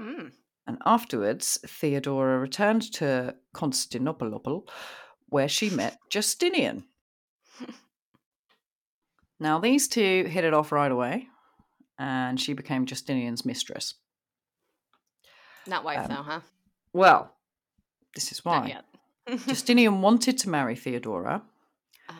Mm. 0.00 0.32
And 0.66 0.78
afterwards, 0.86 1.58
Theodora 1.66 2.38
returned 2.38 2.92
to 2.94 3.34
Constantinople, 3.52 4.68
where 5.28 5.48
she 5.48 5.70
met 5.70 5.98
Justinian. 6.10 6.84
Now, 9.40 9.60
these 9.60 9.86
two 9.86 10.24
hit 10.24 10.42
it 10.44 10.52
off 10.52 10.72
right 10.72 10.90
away, 10.90 11.28
and 11.98 12.40
she 12.40 12.54
became 12.54 12.86
Justinian's 12.86 13.44
mistress. 13.44 13.94
Not 15.66 15.84
wife 15.84 15.98
Um, 16.00 16.06
though, 16.08 16.22
huh? 16.22 16.40
Well, 16.92 17.32
this 18.14 18.32
is 18.32 18.44
why. 18.44 18.80
Justinian 19.46 20.00
wanted 20.02 20.38
to 20.38 20.48
marry 20.48 20.74
Theodora, 20.74 21.42
Oh. 22.08 22.14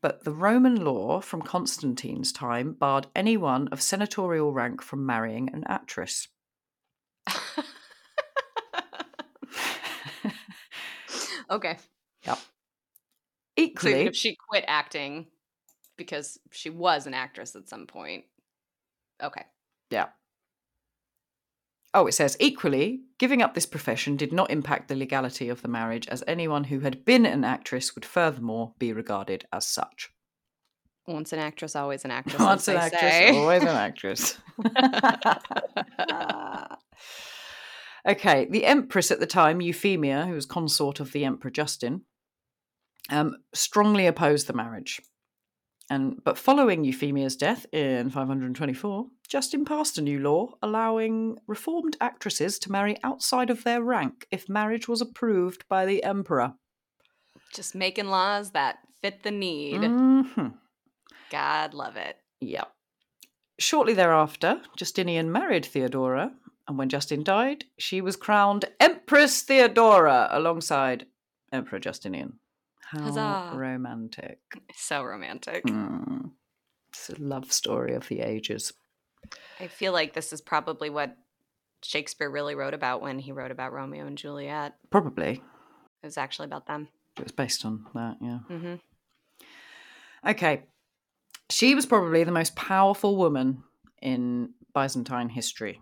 but 0.00 0.24
the 0.24 0.30
Roman 0.32 0.82
law 0.84 1.20
from 1.20 1.42
Constantine's 1.42 2.32
time 2.32 2.72
barred 2.72 3.08
anyone 3.14 3.68
of 3.68 3.82
senatorial 3.82 4.52
rank 4.54 4.80
from 4.80 5.04
marrying 5.04 5.50
an 5.52 5.64
actress. 5.66 6.28
okay. 11.50 11.76
So 12.24 12.36
Equally, 13.56 13.94
even 13.94 14.08
if 14.08 14.16
she 14.16 14.36
quit 14.48 14.64
acting 14.68 15.26
because 15.96 16.38
she 16.52 16.70
was 16.70 17.06
an 17.06 17.14
actress 17.14 17.56
at 17.56 17.68
some 17.68 17.86
point. 17.86 18.24
Okay. 19.22 19.42
Yeah. 19.90 20.06
Oh, 21.92 22.06
it 22.06 22.12
says 22.12 22.36
equally, 22.38 23.00
giving 23.18 23.42
up 23.42 23.54
this 23.54 23.66
profession 23.66 24.16
did 24.16 24.32
not 24.32 24.50
impact 24.50 24.86
the 24.86 24.94
legality 24.94 25.48
of 25.48 25.62
the 25.62 25.68
marriage, 25.68 26.06
as 26.06 26.22
anyone 26.28 26.64
who 26.64 26.80
had 26.80 27.04
been 27.04 27.26
an 27.26 27.44
actress 27.44 27.96
would 27.96 28.04
furthermore 28.04 28.74
be 28.78 28.92
regarded 28.92 29.46
as 29.52 29.66
such. 29.66 30.10
Once 31.08 31.32
an 31.32 31.40
actress, 31.40 31.74
always 31.74 32.04
an 32.04 32.12
actress. 32.12 32.38
Once 32.40 32.68
an 32.68 32.76
actress, 32.76 33.34
always 33.34 33.62
an 33.62 33.68
actress. 33.68 34.38
okay, 38.08 38.46
the 38.50 38.64
empress 38.64 39.10
at 39.10 39.20
the 39.20 39.26
time, 39.26 39.60
Euphemia, 39.60 40.26
who 40.26 40.34
was 40.34 40.46
consort 40.46 41.00
of 41.00 41.12
the 41.12 41.24
Emperor 41.24 41.50
Justin, 41.50 42.02
um, 43.10 43.36
strongly 43.54 44.06
opposed 44.06 44.46
the 44.46 44.52
marriage. 44.52 45.00
And 45.90 46.22
but 46.22 46.36
following 46.36 46.84
Euphemia's 46.84 47.36
death 47.36 47.64
in 47.72 48.10
524, 48.10 49.06
Justin 49.26 49.64
passed 49.64 49.96
a 49.96 50.02
new 50.02 50.18
law 50.18 50.48
allowing 50.62 51.38
reformed 51.46 51.96
actresses 52.00 52.58
to 52.60 52.72
marry 52.72 52.98
outside 53.02 53.48
of 53.48 53.64
their 53.64 53.82
rank 53.82 54.26
if 54.30 54.50
marriage 54.50 54.86
was 54.86 55.00
approved 55.00 55.64
by 55.68 55.86
the 55.86 56.04
emperor. 56.04 56.52
Just 57.54 57.74
making 57.74 58.08
laws 58.08 58.50
that 58.50 58.80
fit 59.00 59.22
the 59.22 59.30
need. 59.30 59.80
Mhm. 59.80 60.58
God 61.30 61.72
love 61.72 61.96
it. 61.96 62.18
Yeah. 62.40 62.64
Shortly 63.58 63.94
thereafter, 63.94 64.60
Justinian 64.76 65.32
married 65.32 65.64
Theodora, 65.64 66.32
and 66.68 66.76
when 66.76 66.90
Justin 66.90 67.24
died, 67.24 67.64
she 67.78 68.02
was 68.02 68.14
crowned 68.14 68.66
Empress 68.78 69.40
Theodora 69.40 70.28
alongside 70.30 71.06
Emperor 71.50 71.78
Justinian. 71.78 72.34
How 72.82 73.00
Huzzah. 73.00 73.52
romantic. 73.54 74.38
So 74.74 75.02
romantic. 75.02 75.64
Mm. 75.64 76.30
It's 76.90 77.08
a 77.08 77.20
love 77.20 77.52
story 77.52 77.94
of 77.94 78.08
the 78.08 78.20
ages. 78.20 78.74
I 79.58 79.66
feel 79.66 79.92
like 79.92 80.12
this 80.12 80.32
is 80.32 80.42
probably 80.42 80.90
what 80.90 81.16
Shakespeare 81.82 82.30
really 82.30 82.54
wrote 82.54 82.74
about 82.74 83.00
when 83.00 83.18
he 83.18 83.32
wrote 83.32 83.50
about 83.50 83.72
Romeo 83.72 84.06
and 84.06 84.18
Juliet. 84.18 84.74
Probably. 84.90 85.42
It 86.02 86.06
was 86.06 86.18
actually 86.18 86.46
about 86.46 86.66
them. 86.66 86.88
It 87.16 87.24
was 87.24 87.32
based 87.32 87.64
on 87.64 87.86
that, 87.94 88.16
yeah. 88.20 88.38
hmm 88.48 88.74
Okay. 90.26 90.64
She 91.50 91.74
was 91.74 91.86
probably 91.86 92.24
the 92.24 92.32
most 92.32 92.56
powerful 92.56 93.16
woman 93.16 93.62
in 94.02 94.50
Byzantine 94.74 95.30
history. 95.30 95.80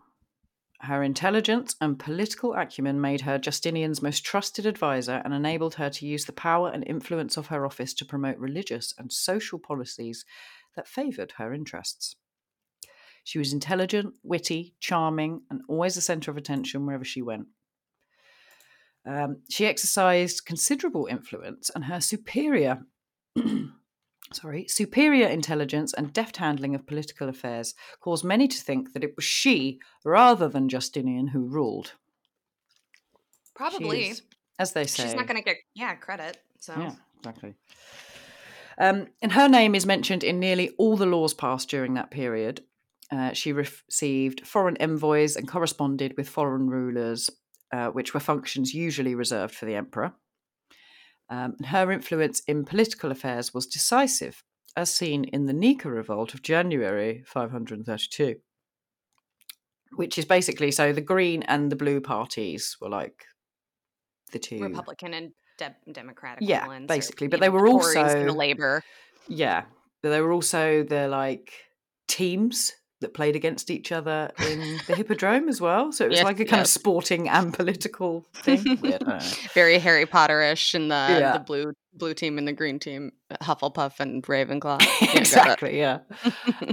Her 0.81 1.03
intelligence 1.03 1.75
and 1.81 1.99
political 1.99 2.55
acumen 2.55 3.01
made 3.01 3.23
her 3.23 3.39
Justinian's 3.39 4.03
most 4.03 4.25
trusted 4.25 4.67
advisor 4.67 5.23
and 5.25 5.33
enabled 5.33 5.75
her 5.77 5.89
to 5.91 6.07
use 6.07 6.27
the 6.27 6.33
power 6.33 6.71
and 6.71 6.85
influence 6.87 7.37
of 7.37 7.47
her 7.47 7.65
office 7.65 7.95
to 7.95 8.05
promote 8.05 8.37
religious 8.37 8.93
and 8.99 9.11
social 9.11 9.59
policies 9.59 10.25
that 10.75 10.87
favoured 10.87 11.33
her 11.39 11.55
interests. 11.55 12.17
She 13.25 13.39
was 13.39 13.53
intelligent, 13.53 14.15
witty, 14.23 14.75
charming, 14.79 15.43
and 15.51 15.63
always 15.69 15.95
the 15.95 16.01
centre 16.01 16.31
of 16.31 16.37
attention 16.37 16.87
wherever 16.87 17.05
she 17.05 17.23
went. 17.23 17.47
Um, 19.05 19.39
she 19.49 19.67
exercised 19.67 20.45
considerable 20.45 21.07
influence, 21.07 21.71
and 21.75 21.85
her 21.87 22.01
superior, 22.01 22.83
sorry, 24.33 24.67
superior 24.69 25.29
intelligence 25.29 25.93
and 25.93 26.13
deft 26.13 26.37
handling 26.39 26.75
of 26.75 26.87
political 26.87 27.29
affairs 27.29 27.75
caused 28.01 28.25
many 28.25 28.49
to 28.49 28.59
think 28.59 28.93
that 28.93 29.05
it 29.05 29.15
was 29.17 29.25
she 29.25 29.79
rather 30.05 30.49
than 30.49 30.69
Justinian 30.69 31.29
who 31.29 31.47
ruled. 31.47 31.93
Probably. 33.55 34.09
is, 34.09 34.23
as 34.59 34.73
they 34.73 34.85
say, 34.85 35.05
She's 35.05 35.15
not 35.15 35.27
going 35.27 35.39
to 35.41 35.45
get 35.45 35.57
yeah 35.75 35.95
credit. 35.95 36.39
So 36.61 36.75
yeah, 36.79 36.95
exactly. 37.19 37.55
Um, 38.79 39.07
and 39.23 39.33
her 39.33 39.49
name 39.49 39.75
is 39.75 39.87
mentioned 39.87 40.23
in 40.23 40.39
nearly 40.39 40.71
all 40.77 40.97
the 40.97 41.07
laws 41.07 41.33
passed 41.33 41.71
during 41.71 41.95
that 41.95 42.11
period. 42.11 42.63
Uh, 43.11 43.33
she 43.33 43.53
ref- 43.53 43.85
received 43.89 44.47
foreign 44.47 44.77
envoys 44.79 45.37
and 45.37 45.49
corresponded 45.49 46.15
with 46.17 46.29
foreign 46.29 46.69
rulers, 46.69 47.31
uh, 47.73 47.89
which 47.89 48.13
were 48.13 48.21
functions 48.21 48.75
usually 48.75 49.15
reserved 49.15 49.55
for 49.55 49.65
the 49.65 49.75
emperor. 49.75 50.13
Um, 51.29 51.55
and 51.59 51.67
her 51.67 51.91
influence 51.91 52.41
in 52.47 52.65
political 52.65 53.11
affairs 53.11 53.53
was 53.53 53.67
decisive, 53.67 54.43
as 54.77 54.93
seen 54.93 55.25
in 55.25 55.47
the 55.47 55.53
Nika 55.53 55.91
revolt 55.91 56.35
of 56.35 56.43
January 56.43 57.23
532, 57.27 58.37
which 59.97 60.19
is 60.19 60.25
basically 60.25 60.71
so 60.71 60.93
the 60.93 61.01
Green 61.01 61.43
and 61.45 61.71
the 61.73 61.77
Blue 61.77 62.01
parties 62.01 62.77
were 62.81 62.89
like 62.89 63.25
the 64.33 64.39
two. 64.39 64.63
Republican 64.63 65.15
and 65.15 65.33
de- 65.59 65.75
Democratic 65.93 66.47
Yeah, 66.49 66.67
ones, 66.67 66.85
or, 66.85 66.95
basically, 66.95 67.25
you 67.27 67.31
but 67.31 67.41
they 67.41 67.47
know, 67.49 67.53
were 67.53 67.69
the 67.93 68.01
and 68.01 68.21
the 68.23 68.27
also- 68.29 68.39
Labor. 68.39 68.85
Yeah, 69.29 69.65
but 70.03 70.11
they 70.11 70.21
were 70.21 70.33
also 70.33 70.85
the 70.85 71.09
like 71.09 71.53
teams 72.07 72.73
that 73.01 73.13
played 73.13 73.37
against 73.37 73.71
each 73.71 73.93
other 73.93 74.31
in 74.49 74.79
the 74.87 74.95
Hippodrome 74.97 75.49
as 75.49 75.61
well. 75.61 75.93
So 75.93 76.05
it 76.07 76.09
was 76.09 76.17
Yes, 76.19 76.25
like 76.25 76.41
a 76.41 76.45
kind 76.47 76.63
of 76.63 76.67
sporting 76.67 77.29
and 77.29 77.53
political 77.53 78.27
thing. 78.35 78.79
Weird, 78.83 78.95
I 78.95 78.99
don't 78.99 79.09
know. 79.09 79.19
Very 79.55 79.79
Harry 79.79 80.07
Potterish, 80.07 80.75
and 80.75 80.91
the 80.91 80.95
Yeah. 81.21 81.33
the 81.33 81.41
blue 81.41 81.73
blue 81.93 82.13
team 82.15 82.37
and 82.37 82.47
the 82.47 82.53
green 82.53 82.79
team, 82.79 83.13
Hufflepuff 83.43 84.01
and 84.01 84.23
Ravenclaw. 84.23 84.81
Yeah, 85.01 85.19
exactly, 85.19 85.79
yeah. 85.79 86.01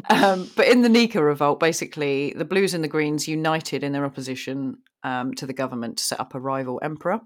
um, 0.09 0.49
but 0.57 0.67
in 0.67 0.81
the 0.81 0.89
Nika 0.89 1.23
revolt, 1.23 1.59
basically, 1.61 2.33
the 2.35 2.43
Blues 2.45 2.73
and 2.73 2.83
the 2.83 2.89
Greens 2.89 3.25
united 3.27 3.83
in 3.83 3.91
their 3.93 4.03
opposition 4.05 4.77
um, 5.03 5.33
to 5.35 5.45
the 5.45 5.53
government 5.53 5.97
to 5.97 6.03
set 6.03 6.19
up 6.19 6.35
a 6.35 6.39
rival 6.39 6.79
emperor. 6.83 7.21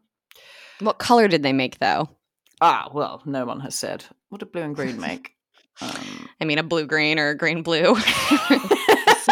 What 0.79 0.99
color 0.99 1.27
did 1.27 1.41
they 1.43 1.53
make 1.53 1.79
though? 1.79 2.09
Ah, 2.61 2.89
well, 2.93 3.21
no 3.25 3.45
one 3.45 3.59
has 3.61 3.73
said. 3.75 4.05
What 4.29 4.39
did 4.39 4.51
blue 4.51 4.61
and 4.63 4.75
green 4.75 4.99
make? 4.99 5.31
Um, 5.81 6.29
I 6.41 6.45
mean, 6.45 6.57
a 6.57 6.63
blue 6.63 6.85
green 6.87 7.19
or 7.19 7.29
a 7.29 7.37
green 7.37 7.61
blue. 7.63 7.95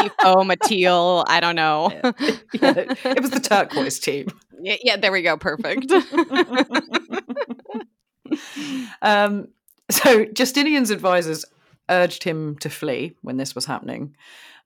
Seafoam, 0.05 0.51
a 0.51 0.55
teal. 0.55 1.23
I 1.27 1.39
don't 1.39 1.55
know. 1.55 1.91
yeah, 2.03 2.93
it 3.03 3.21
was 3.21 3.31
the 3.31 3.39
turquoise 3.39 3.99
team. 3.99 4.27
yeah, 4.61 4.75
yeah, 4.83 4.97
there 4.97 5.11
we 5.11 5.21
go. 5.21 5.37
Perfect. 5.37 5.91
um, 9.01 9.47
so 9.89 10.25
Justinian's 10.25 10.91
advisors 10.91 11.45
urged 11.89 12.23
him 12.23 12.57
to 12.57 12.69
flee 12.69 13.15
when 13.21 13.37
this 13.37 13.55
was 13.55 13.65
happening, 13.65 14.15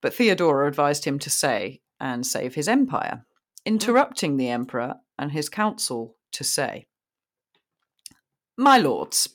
but 0.01 0.13
Theodora 0.13 0.67
advised 0.67 1.05
him 1.05 1.19
to 1.19 1.29
stay 1.29 1.81
and 1.99 2.25
save 2.25 2.55
his 2.55 2.67
empire, 2.67 3.25
interrupting 3.65 4.37
the 4.37 4.49
emperor 4.49 4.95
and 5.17 5.31
his 5.31 5.49
council 5.49 6.15
to 6.31 6.43
say, 6.43 6.87
My 8.57 8.77
lords, 8.77 9.29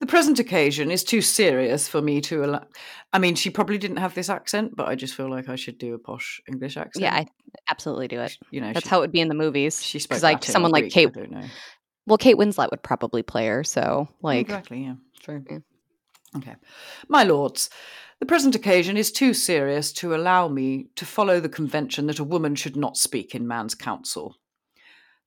the 0.00 0.06
present 0.06 0.38
occasion 0.38 0.90
is 0.90 1.04
too 1.04 1.20
serious 1.20 1.86
for 1.88 2.00
me 2.00 2.20
to 2.22 2.44
allow. 2.44 2.64
I 3.12 3.18
mean, 3.18 3.34
she 3.34 3.50
probably 3.50 3.78
didn't 3.78 3.98
have 3.98 4.14
this 4.14 4.28
accent, 4.30 4.74
but 4.74 4.88
I 4.88 4.94
just 4.94 5.14
feel 5.14 5.30
like 5.30 5.48
I 5.48 5.56
should 5.56 5.78
do 5.78 5.94
a 5.94 5.98
posh 5.98 6.40
English 6.48 6.76
accent. 6.76 7.02
yeah, 7.02 7.14
I 7.14 7.26
absolutely 7.68 8.08
do 8.08 8.20
it. 8.20 8.36
you 8.50 8.60
know, 8.60 8.72
That's 8.72 8.84
she, 8.86 8.90
how 8.90 8.98
it 8.98 9.00
would 9.02 9.12
be 9.12 9.20
in 9.20 9.28
the 9.28 9.34
movies. 9.34 9.82
she 9.82 9.98
spoke 9.98 10.22
like 10.22 10.42
someone 10.44 10.72
like 10.72 10.84
Greek, 10.84 10.92
Kate, 10.92 11.08
I 11.08 11.20
don't 11.20 11.30
know. 11.30 11.46
well, 12.06 12.18
Kate 12.18 12.36
Winslet 12.36 12.70
would 12.70 12.82
probably 12.82 13.22
play 13.22 13.46
her. 13.48 13.62
So 13.62 14.08
like, 14.22 14.40
exactly, 14.40 14.84
yeah, 14.84 14.94
true. 15.20 15.44
Yeah. 15.50 15.58
Okay, 16.36 16.54
my 17.08 17.24
lords, 17.24 17.68
the 18.20 18.26
present 18.26 18.54
occasion 18.54 18.96
is 18.96 19.10
too 19.10 19.34
serious 19.34 19.92
to 19.94 20.14
allow 20.14 20.46
me 20.48 20.86
to 20.96 21.04
follow 21.04 21.40
the 21.40 21.48
convention 21.48 22.06
that 22.06 22.20
a 22.20 22.24
woman 22.24 22.54
should 22.54 22.76
not 22.76 22.96
speak 22.96 23.34
in 23.34 23.48
man's 23.48 23.74
council. 23.74 24.36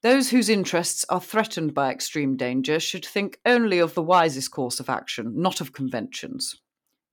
Those 0.04 0.32
whose 0.32 0.50
interests 0.50 1.06
are 1.08 1.22
threatened 1.22 1.74
by 1.74 1.90
extreme 1.90 2.36
danger 2.36 2.78
should 2.78 3.06
think 3.06 3.40
only 3.46 3.80
of 3.80 3.94
the 3.94 4.04
wisest 4.04 4.52
course 4.52 4.82
of 4.82 4.90
action, 4.90 5.32
not 5.42 5.62
of 5.62 5.72
conventions. 5.72 6.60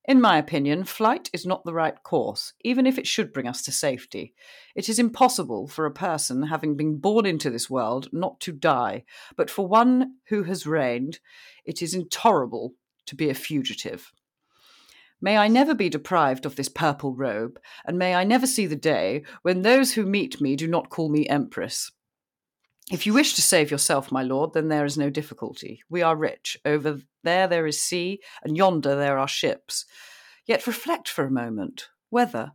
In 0.06 0.20
my 0.20 0.38
opinion, 0.38 0.82
flight 0.82 1.30
is 1.32 1.46
not 1.46 1.64
the 1.64 1.72
right 1.72 2.02
course, 2.02 2.52
even 2.64 2.86
if 2.86 2.98
it 2.98 3.06
should 3.06 3.32
bring 3.32 3.46
us 3.46 3.62
to 3.62 3.70
safety. 3.70 4.34
It 4.74 4.88
is 4.88 4.98
impossible 4.98 5.68
for 5.68 5.86
a 5.86 5.92
person 5.92 6.42
having 6.42 6.76
been 6.76 6.98
born 6.98 7.26
into 7.26 7.48
this 7.48 7.70
world 7.70 8.08
not 8.12 8.40
to 8.40 8.50
die, 8.50 9.04
but 9.36 9.50
for 9.50 9.68
one 9.68 10.16
who 10.26 10.42
has 10.42 10.66
reigned, 10.66 11.20
it 11.64 11.82
is 11.82 11.94
intolerable 11.94 12.74
to 13.06 13.14
be 13.14 13.30
a 13.30 13.34
fugitive. 13.34 14.10
May 15.20 15.36
I 15.36 15.46
never 15.46 15.74
be 15.74 15.90
deprived 15.90 16.44
of 16.44 16.56
this 16.56 16.68
purple 16.68 17.14
robe, 17.14 17.60
and 17.84 17.96
may 17.96 18.16
I 18.16 18.24
never 18.24 18.48
see 18.48 18.66
the 18.66 18.74
day 18.74 19.22
when 19.42 19.62
those 19.62 19.92
who 19.92 20.04
meet 20.04 20.40
me 20.40 20.56
do 20.56 20.66
not 20.66 20.90
call 20.90 21.08
me 21.08 21.28
Empress. 21.28 21.92
If 22.90 23.06
you 23.06 23.12
wish 23.12 23.34
to 23.34 23.42
save 23.42 23.70
yourself, 23.70 24.10
my 24.10 24.22
lord, 24.22 24.52
then 24.52 24.68
there 24.68 24.84
is 24.84 24.98
no 24.98 25.10
difficulty. 25.10 25.82
We 25.88 26.02
are 26.02 26.16
rich. 26.16 26.58
Over 26.64 27.00
there 27.22 27.46
there 27.46 27.66
is 27.66 27.80
sea, 27.80 28.20
and 28.42 28.56
yonder 28.56 28.96
there 28.96 29.18
are 29.18 29.28
ships. 29.28 29.84
Yet 30.46 30.66
reflect 30.66 31.08
for 31.08 31.24
a 31.24 31.30
moment 31.30 31.88
whether, 32.08 32.52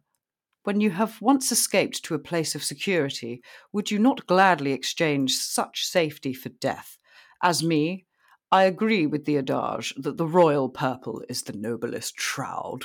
when 0.64 0.82
you 0.82 0.90
have 0.90 1.22
once 1.22 1.52
escaped 1.52 2.04
to 2.04 2.16
a 2.16 2.20
place 2.20 2.56
of 2.56 2.64
security, 2.64 3.42
would 3.72 3.92
you 3.92 4.00
not 4.00 4.28
gladly 4.28 4.74
exchange 4.74 5.34
such 5.36 5.86
safety 5.86 6.34
for 6.34 6.50
death? 6.50 6.98
As 7.42 7.64
me, 7.64 8.06
I 8.52 8.64
agree 8.64 9.06
with 9.06 9.26
the 9.26 9.38
adage 9.38 9.94
that 9.98 10.18
the 10.18 10.28
royal 10.28 10.70
purple 10.70 11.24
is 11.30 11.44
the 11.44 11.54
noblest 11.54 12.20
shroud. 12.20 12.84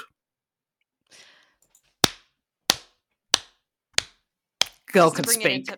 Girl 4.93 5.11
just 5.11 5.17
can 5.17 5.25
speak. 5.25 5.71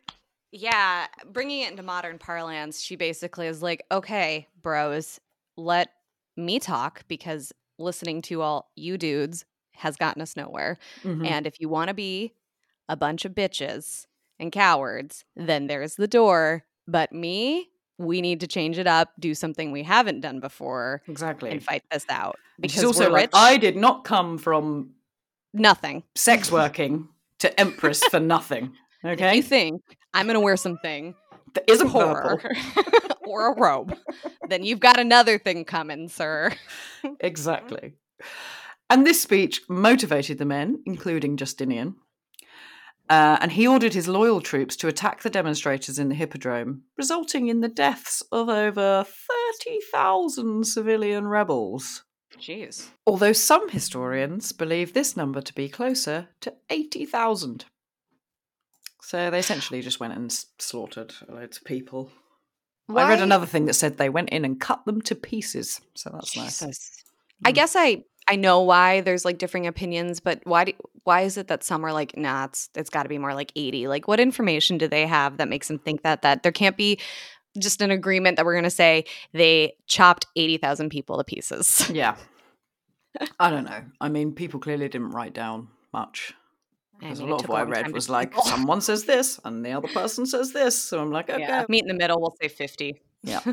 Yeah, 0.52 1.06
bringing 1.30 1.62
it 1.62 1.70
into 1.70 1.82
modern 1.82 2.18
parlance, 2.18 2.80
she 2.80 2.94
basically 2.96 3.46
is 3.46 3.62
like, 3.62 3.84
okay, 3.90 4.46
bros, 4.60 5.18
let 5.56 5.88
me 6.36 6.58
talk 6.58 7.02
because 7.08 7.52
listening 7.78 8.22
to 8.22 8.42
all 8.42 8.70
you 8.76 8.96
dudes 8.98 9.44
has 9.74 9.96
gotten 9.96 10.22
us 10.22 10.36
nowhere. 10.36 10.78
Mhm. 11.02 11.26
And 11.26 11.46
if 11.46 11.60
you 11.60 11.68
want 11.68 11.88
to 11.88 11.94
be 11.94 12.34
a 12.88 12.96
bunch 12.96 13.24
of 13.24 13.32
bitches 13.32 14.06
and 14.38 14.52
cowards, 14.52 15.24
then 15.34 15.66
there's 15.66 15.94
the 15.96 16.06
door. 16.06 16.64
But 16.86 17.12
me, 17.12 17.70
we 17.98 18.20
need 18.20 18.40
to 18.40 18.46
change 18.46 18.78
it 18.78 18.86
up, 18.86 19.12
do 19.18 19.34
something 19.34 19.72
we 19.72 19.82
haven't 19.84 20.20
done 20.20 20.40
before, 20.40 21.02
Exactly. 21.08 21.50
and 21.50 21.62
fight 21.62 21.82
this 21.90 22.04
out. 22.10 22.36
And 22.62 22.70
she's 22.70 22.80
Because 22.82 23.00
also 23.00 23.10
like. 23.10 23.30
I 23.32 23.56
did 23.56 23.76
not 23.76 24.04
come 24.04 24.36
from 24.38 24.90
nothing. 25.54 26.02
sex 26.14 26.50
working 26.52 27.08
to 27.38 27.58
Empress 27.60 28.02
for 28.04 28.20
nothing. 28.20 28.74
If 29.04 29.34
you 29.34 29.42
think 29.42 29.82
I'm 30.14 30.26
going 30.26 30.34
to 30.34 30.40
wear 30.40 30.56
something 30.56 31.14
that 31.54 31.64
isn't 31.68 31.90
purple. 31.90 32.40
or 33.26 33.52
a 33.52 33.60
robe, 33.60 33.96
then 34.48 34.64
you've 34.64 34.80
got 34.80 34.98
another 34.98 35.38
thing 35.38 35.64
coming, 35.64 36.08
sir. 36.08 36.52
Exactly. 37.20 37.94
And 38.90 39.06
this 39.06 39.22
speech 39.22 39.62
motivated 39.68 40.38
the 40.38 40.44
men, 40.44 40.82
including 40.84 41.36
Justinian. 41.36 41.96
Uh, 43.08 43.36
and 43.40 43.52
he 43.52 43.66
ordered 43.66 43.94
his 43.94 44.08
loyal 44.08 44.40
troops 44.40 44.76
to 44.76 44.88
attack 44.88 45.22
the 45.22 45.30
demonstrators 45.30 45.98
in 45.98 46.08
the 46.08 46.14
Hippodrome, 46.14 46.82
resulting 46.96 47.48
in 47.48 47.60
the 47.60 47.68
deaths 47.68 48.22
of 48.30 48.48
over 48.48 49.04
30,000 49.04 50.64
civilian 50.64 51.26
rebels. 51.26 52.04
Jeez. 52.38 52.88
Although 53.06 53.32
some 53.32 53.68
historians 53.68 54.52
believe 54.52 54.94
this 54.94 55.16
number 55.16 55.40
to 55.40 55.54
be 55.54 55.68
closer 55.68 56.28
to 56.40 56.54
80,000. 56.70 57.66
So 59.02 59.30
they 59.30 59.40
essentially 59.40 59.82
just 59.82 60.00
went 60.00 60.14
and 60.14 60.32
slaughtered 60.58 61.12
loads 61.28 61.58
of 61.58 61.64
people. 61.64 62.10
I 62.88 63.08
read 63.08 63.20
another 63.20 63.46
thing 63.46 63.66
that 63.66 63.74
said 63.74 63.96
they 63.96 64.08
went 64.08 64.30
in 64.30 64.44
and 64.44 64.60
cut 64.60 64.84
them 64.84 65.00
to 65.02 65.14
pieces. 65.14 65.80
So 65.94 66.10
that's 66.12 66.36
nice. 66.36 66.60
Jesus. 66.60 66.90
I 67.44 67.50
Mm. 67.52 67.54
guess 67.54 67.74
I 67.76 68.04
I 68.28 68.36
know 68.36 68.60
why 68.60 69.00
there's 69.00 69.24
like 69.24 69.38
differing 69.38 69.66
opinions, 69.66 70.20
but 70.20 70.40
why 70.44 70.64
do, 70.64 70.72
why 71.02 71.22
is 71.22 71.36
it 71.36 71.48
that 71.48 71.64
some 71.64 71.84
are 71.84 71.92
like, 71.92 72.16
nah, 72.16 72.44
it's 72.44 72.70
it's 72.76 72.90
got 72.90 73.02
to 73.02 73.08
be 73.08 73.18
more 73.18 73.34
like 73.34 73.50
80? 73.56 73.88
Like, 73.88 74.06
what 74.06 74.20
information 74.20 74.78
do 74.78 74.86
they 74.86 75.06
have 75.06 75.38
that 75.38 75.48
makes 75.48 75.66
them 75.68 75.78
think 75.80 76.02
that 76.02 76.22
that 76.22 76.44
there 76.44 76.52
can't 76.52 76.76
be 76.76 77.00
just 77.58 77.82
an 77.82 77.90
agreement 77.90 78.36
that 78.36 78.46
we're 78.46 78.54
going 78.54 78.62
to 78.64 78.70
say 78.70 79.04
they 79.32 79.74
chopped 79.86 80.26
80,000 80.36 80.90
people 80.90 81.18
to 81.18 81.24
pieces? 81.24 81.90
Yeah. 81.90 82.16
I 83.40 83.50
don't 83.50 83.64
know. 83.64 83.82
I 84.00 84.08
mean, 84.08 84.32
people 84.32 84.60
clearly 84.60 84.88
didn't 84.88 85.10
write 85.10 85.34
down 85.34 85.68
much. 85.92 86.34
Because 87.02 87.18
a 87.20 87.22
mean, 87.22 87.30
lot 87.32 87.42
of 87.44 87.48
what 87.48 87.60
I 87.60 87.64
read 87.64 87.92
was 87.92 88.08
like, 88.08 88.30
people. 88.30 88.44
someone 88.44 88.80
says 88.80 89.04
this 89.04 89.40
and 89.44 89.64
the 89.64 89.72
other 89.72 89.88
person 89.88 90.24
says 90.26 90.52
this. 90.52 90.78
So 90.78 91.00
I'm 91.00 91.10
like, 91.10 91.28
okay. 91.30 91.40
Yeah, 91.40 91.64
meet 91.68 91.82
in 91.82 91.88
the 91.88 91.94
middle. 91.94 92.20
We'll 92.20 92.34
say 92.40 92.48
50. 92.48 93.00
Yeah. 93.22 93.40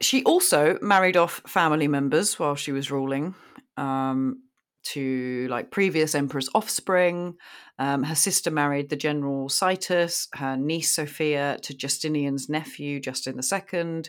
She 0.00 0.22
also 0.22 0.78
married 0.80 1.16
off 1.16 1.42
family 1.46 1.88
members 1.88 2.38
while 2.38 2.54
she 2.54 2.70
was 2.70 2.88
ruling 2.90 3.34
um, 3.76 4.42
to 4.84 5.48
like 5.50 5.72
previous 5.72 6.14
emperor's 6.14 6.48
offspring. 6.54 7.34
Um, 7.80 8.04
her 8.04 8.14
sister 8.14 8.50
married 8.52 8.90
the 8.90 8.96
general 8.96 9.48
Sittas, 9.48 10.28
her 10.34 10.56
niece 10.56 10.92
Sophia 10.92 11.58
to 11.62 11.74
Justinian's 11.74 12.48
nephew 12.48 13.00
Justin 13.00 13.40
II, 13.42 14.02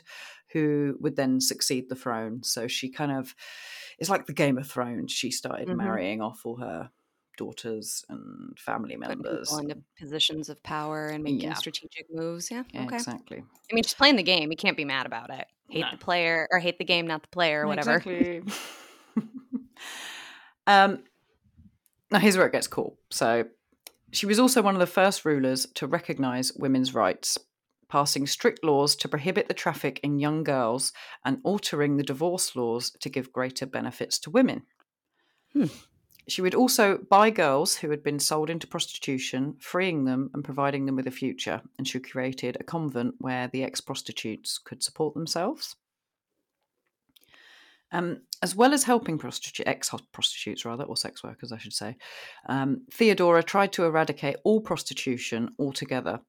who 0.54 0.96
would 1.00 1.16
then 1.16 1.42
succeed 1.42 1.90
the 1.90 1.96
throne. 1.96 2.44
So 2.44 2.68
she 2.68 2.92
kind 2.92 3.12
of 3.12 3.34
it's 3.98 4.10
like 4.12 4.28
the 4.28 4.34
Game 4.34 4.58
of 4.60 4.68
Thrones. 4.70 5.12
She 5.12 5.32
started 5.32 5.68
Mhm. 5.70 5.76
marrying 5.78 6.22
off 6.22 6.42
all 6.46 6.58
her 6.58 6.92
daughters 7.40 8.04
and 8.10 8.58
family 8.60 8.98
Putting 8.98 9.22
members. 9.22 9.48
people 9.50 9.60
into 9.60 9.78
positions 9.98 10.50
of 10.50 10.62
power 10.62 11.08
and 11.08 11.24
making 11.24 11.42
Yeah. 11.42 11.54
strategic 11.54 12.06
moves. 12.14 12.52
Yeah. 12.52 12.64
Yeah, 12.74 12.84
Okay. 12.86 12.96
Exactly. 12.96 13.38
I 13.38 13.74
mean, 13.74 13.84
she's 13.84 13.94
playing 13.94 14.18
the 14.18 14.24
game. 14.24 14.52
You 14.52 14.58
can't 14.58 14.76
be 14.78 14.86
mad 14.86 15.06
about 15.06 15.30
it. 15.30 15.48
Hate 15.70 15.82
No. 15.82 15.92
the 15.92 15.98
player 15.98 16.48
or 16.52 16.60
hate 16.60 16.78
the 16.78 16.84
game, 16.86 17.08
not 17.08 17.22
the 17.22 17.30
player, 17.30 17.64
or 17.64 17.68
whatever. 17.68 17.96
Exactly. 17.96 18.44
um, 20.68 21.04
now 22.12 22.20
here's 22.20 22.38
where 22.38 22.48
it 22.48 22.52
gets 22.52 22.68
cool. 22.68 22.98
So 23.10 23.46
she 24.12 24.26
was 24.26 24.40
also 24.40 24.62
one 24.62 24.76
of 24.76 24.80
the 24.80 24.88
first 24.88 25.24
rulers 25.26 25.66
to 25.76 25.88
recognise 25.88 26.52
women's 26.54 26.94
rights, 26.94 27.38
passing 27.88 28.28
strict 28.28 28.64
laws 28.64 28.96
to 28.98 29.08
prohibit 29.08 29.48
the 29.48 29.54
traffic 29.54 30.00
in 30.04 30.20
young 30.20 30.44
girls 30.44 30.92
and 31.24 31.40
altering 31.44 31.98
the 31.98 32.04
divorce 32.04 32.56
laws 32.56 32.92
to 33.00 33.10
give 33.10 33.32
greater 33.32 33.66
benefits 33.66 34.20
to 34.20 34.30
women. 34.30 34.64
Hmm. 35.54 35.66
She 36.30 36.44
would 36.44 36.54
also 36.54 37.00
buy 37.10 37.32
girls 37.32 37.78
who 37.78 37.90
had 37.90 38.04
been 38.04 38.20
sold 38.20 38.52
into 38.52 38.68
prostitution, 38.68 39.56
freeing 39.60 40.06
them 40.06 40.30
and 40.34 40.44
providing 40.44 40.86
them 40.86 40.96
with 40.96 41.08
a 41.08 41.12
future. 41.12 41.62
And 41.78 41.88
she 41.88 42.00
created 42.00 42.56
a 42.60 42.64
convent 42.64 43.16
where 43.18 43.48
the 43.48 43.64
ex 43.64 43.82
prostitutes 43.82 44.60
could 44.60 44.84
support 44.84 45.16
themselves. 45.16 45.76
Um, 47.92 48.22
as 48.44 48.56
well 48.56 48.74
as 48.74 48.84
helping 48.84 49.18
prostitu- 49.18 49.64
ex 49.66 49.90
prostitutes, 50.12 50.66
rather, 50.66 50.84
or 50.84 50.96
sex 50.96 51.24
workers, 51.24 51.52
I 51.52 51.58
should 51.58 51.74
say, 51.74 51.98
um, 52.48 52.86
Theodora 52.94 53.42
tried 53.42 53.74
to 53.74 53.86
eradicate 53.86 54.38
all 54.44 54.62
prostitution 54.62 55.56
altogether. 55.58 56.20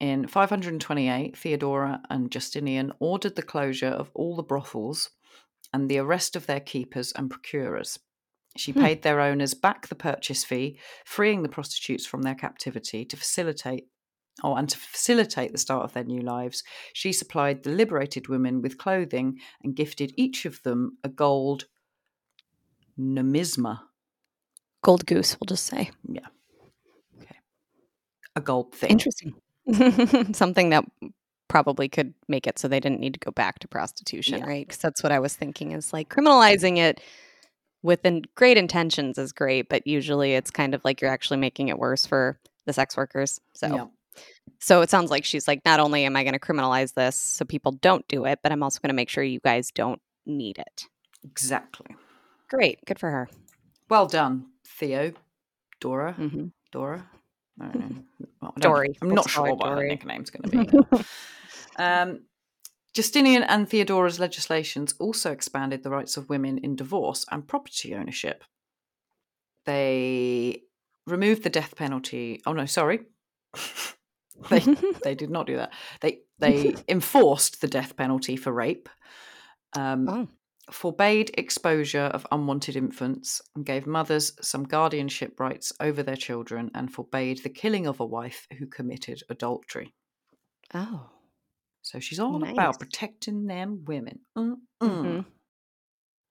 In 0.00 0.26
528, 0.26 1.36
Theodora 1.36 2.02
and 2.10 2.32
Justinian 2.32 2.92
ordered 2.98 3.36
the 3.36 3.42
closure 3.42 3.86
of 3.86 4.10
all 4.14 4.34
the 4.34 4.42
brothels 4.42 5.10
and 5.72 5.88
the 5.88 5.98
arrest 5.98 6.34
of 6.34 6.46
their 6.46 6.58
keepers 6.58 7.12
and 7.12 7.30
procurers. 7.30 8.00
She 8.56 8.72
Hmm. 8.72 8.80
paid 8.80 9.02
their 9.02 9.20
owners 9.20 9.54
back 9.54 9.86
the 9.88 9.94
purchase 9.94 10.44
fee, 10.44 10.78
freeing 11.04 11.42
the 11.42 11.48
prostitutes 11.48 12.04
from 12.06 12.22
their 12.22 12.34
captivity 12.34 13.04
to 13.04 13.16
facilitate 13.16 13.88
or 14.42 14.58
and 14.58 14.68
to 14.68 14.78
facilitate 14.78 15.52
the 15.52 15.58
start 15.58 15.84
of 15.84 15.92
their 15.92 16.04
new 16.04 16.20
lives. 16.22 16.62
She 16.94 17.12
supplied 17.12 17.62
the 17.62 17.70
liberated 17.70 18.28
women 18.28 18.62
with 18.62 18.78
clothing 18.78 19.38
and 19.62 19.76
gifted 19.76 20.12
each 20.16 20.44
of 20.46 20.62
them 20.62 20.98
a 21.04 21.08
gold 21.08 21.66
nomisma, 22.98 23.80
Gold 24.82 25.04
goose, 25.04 25.36
we'll 25.38 25.46
just 25.46 25.66
say. 25.66 25.90
Yeah. 26.08 26.26
Okay. 27.20 27.36
A 28.34 28.40
gold 28.40 28.74
thing. 28.74 28.90
Interesting. 28.92 29.34
Something 30.34 30.70
that 30.70 30.84
probably 31.48 31.88
could 31.88 32.14
make 32.28 32.46
it 32.46 32.58
so 32.58 32.66
they 32.66 32.80
didn't 32.80 33.00
need 33.00 33.12
to 33.12 33.20
go 33.20 33.30
back 33.30 33.58
to 33.58 33.68
prostitution, 33.68 34.38
Yeah. 34.38 34.46
right? 34.46 34.66
Because 34.66 34.80
that's 34.80 35.02
what 35.02 35.12
I 35.12 35.18
was 35.18 35.36
thinking 35.36 35.72
is 35.72 35.92
like 35.92 36.08
criminalizing 36.08 36.78
it 36.78 37.00
with 37.82 38.04
in- 38.04 38.24
great 38.34 38.56
intentions 38.56 39.18
is 39.18 39.32
great, 39.32 39.68
but 39.68 39.86
usually 39.86 40.34
it's 40.34 40.50
kind 40.50 40.74
of 40.74 40.84
like 40.84 41.00
you're 41.00 41.10
actually 41.10 41.38
making 41.38 41.68
it 41.68 41.78
worse 41.78 42.06
for 42.06 42.38
the 42.66 42.72
sex 42.72 42.96
workers. 42.96 43.40
So, 43.54 43.66
Yeah. 43.74 43.86
so 44.58 44.82
it 44.82 44.90
sounds 44.90 45.10
like 45.10 45.24
she's 45.24 45.48
like, 45.48 45.64
not 45.64 45.80
only 45.80 46.04
am 46.04 46.16
I 46.16 46.22
going 46.24 46.34
to 46.34 46.38
criminalize 46.40 46.94
this 46.94 47.16
so 47.16 47.44
people 47.44 47.72
don't 47.72 48.06
do 48.08 48.24
it, 48.26 48.40
but 48.42 48.52
I'm 48.52 48.62
also 48.62 48.78
going 48.80 48.88
to 48.90 48.94
make 48.94 49.08
sure 49.08 49.24
you 49.24 49.40
guys 49.40 49.70
don't 49.70 50.00
need 50.26 50.58
it. 50.58 50.84
Exactly. 51.24 51.96
Great, 52.48 52.84
good 52.86 52.98
for 52.98 53.10
her. 53.10 53.28
Well 53.88 54.06
done, 54.06 54.46
Theo. 54.66 55.12
Dora. 55.80 56.12
hmm 56.12 56.46
Dora. 56.72 57.06
I 57.60 57.66
don't 57.66 57.90
know. 57.90 58.02
Well, 58.40 58.54
I 58.56 58.60
don't- 58.60 58.72
Dory. 58.72 58.96
I'm 59.02 59.08
We'll 59.08 59.16
not 59.16 59.28
sure 59.30 59.46
her 59.46 59.54
what 59.54 59.68
her 59.68 59.74
Dory. 59.74 59.88
nickname's 59.88 60.30
going 60.30 60.50
to 60.50 60.80
be. 60.96 61.04
um, 61.82 62.20
Justinian 62.92 63.44
and 63.44 63.68
Theodora's 63.68 64.18
legislations 64.18 64.94
also 64.98 65.30
expanded 65.30 65.82
the 65.82 65.90
rights 65.90 66.16
of 66.16 66.28
women 66.28 66.58
in 66.58 66.74
divorce 66.74 67.24
and 67.30 67.46
property 67.46 67.94
ownership. 67.94 68.42
They 69.64 70.62
removed 71.06 71.44
the 71.44 71.50
death 71.50 71.76
penalty. 71.76 72.40
Oh 72.46 72.52
no, 72.52 72.66
sorry. 72.66 73.00
they 74.50 74.60
they 75.04 75.14
did 75.14 75.30
not 75.30 75.46
do 75.46 75.56
that. 75.56 75.72
They 76.00 76.20
they 76.38 76.74
enforced 76.88 77.60
the 77.60 77.68
death 77.68 77.96
penalty 77.96 78.36
for 78.36 78.52
rape. 78.52 78.88
Um, 79.76 80.08
oh, 80.08 80.28
forbade 80.72 81.30
exposure 81.34 82.10
of 82.12 82.26
unwanted 82.32 82.74
infants 82.74 83.40
and 83.54 83.64
gave 83.64 83.86
mothers 83.86 84.32
some 84.40 84.64
guardianship 84.64 85.38
rights 85.38 85.72
over 85.80 86.02
their 86.02 86.16
children 86.16 86.70
and 86.74 86.92
forbade 86.92 87.42
the 87.42 87.50
killing 87.50 87.86
of 87.86 88.00
a 88.00 88.06
wife 88.06 88.48
who 88.58 88.66
committed 88.66 89.22
adultery. 89.28 89.94
oh. 90.74 91.10
So 91.82 91.98
she's 91.98 92.20
all 92.20 92.38
Nice. 92.38 92.52
about 92.52 92.78
protecting 92.78 93.46
them 93.46 93.84
women. 93.84 94.20
Mm-mm. 94.36 94.62
Mhm. 94.80 95.24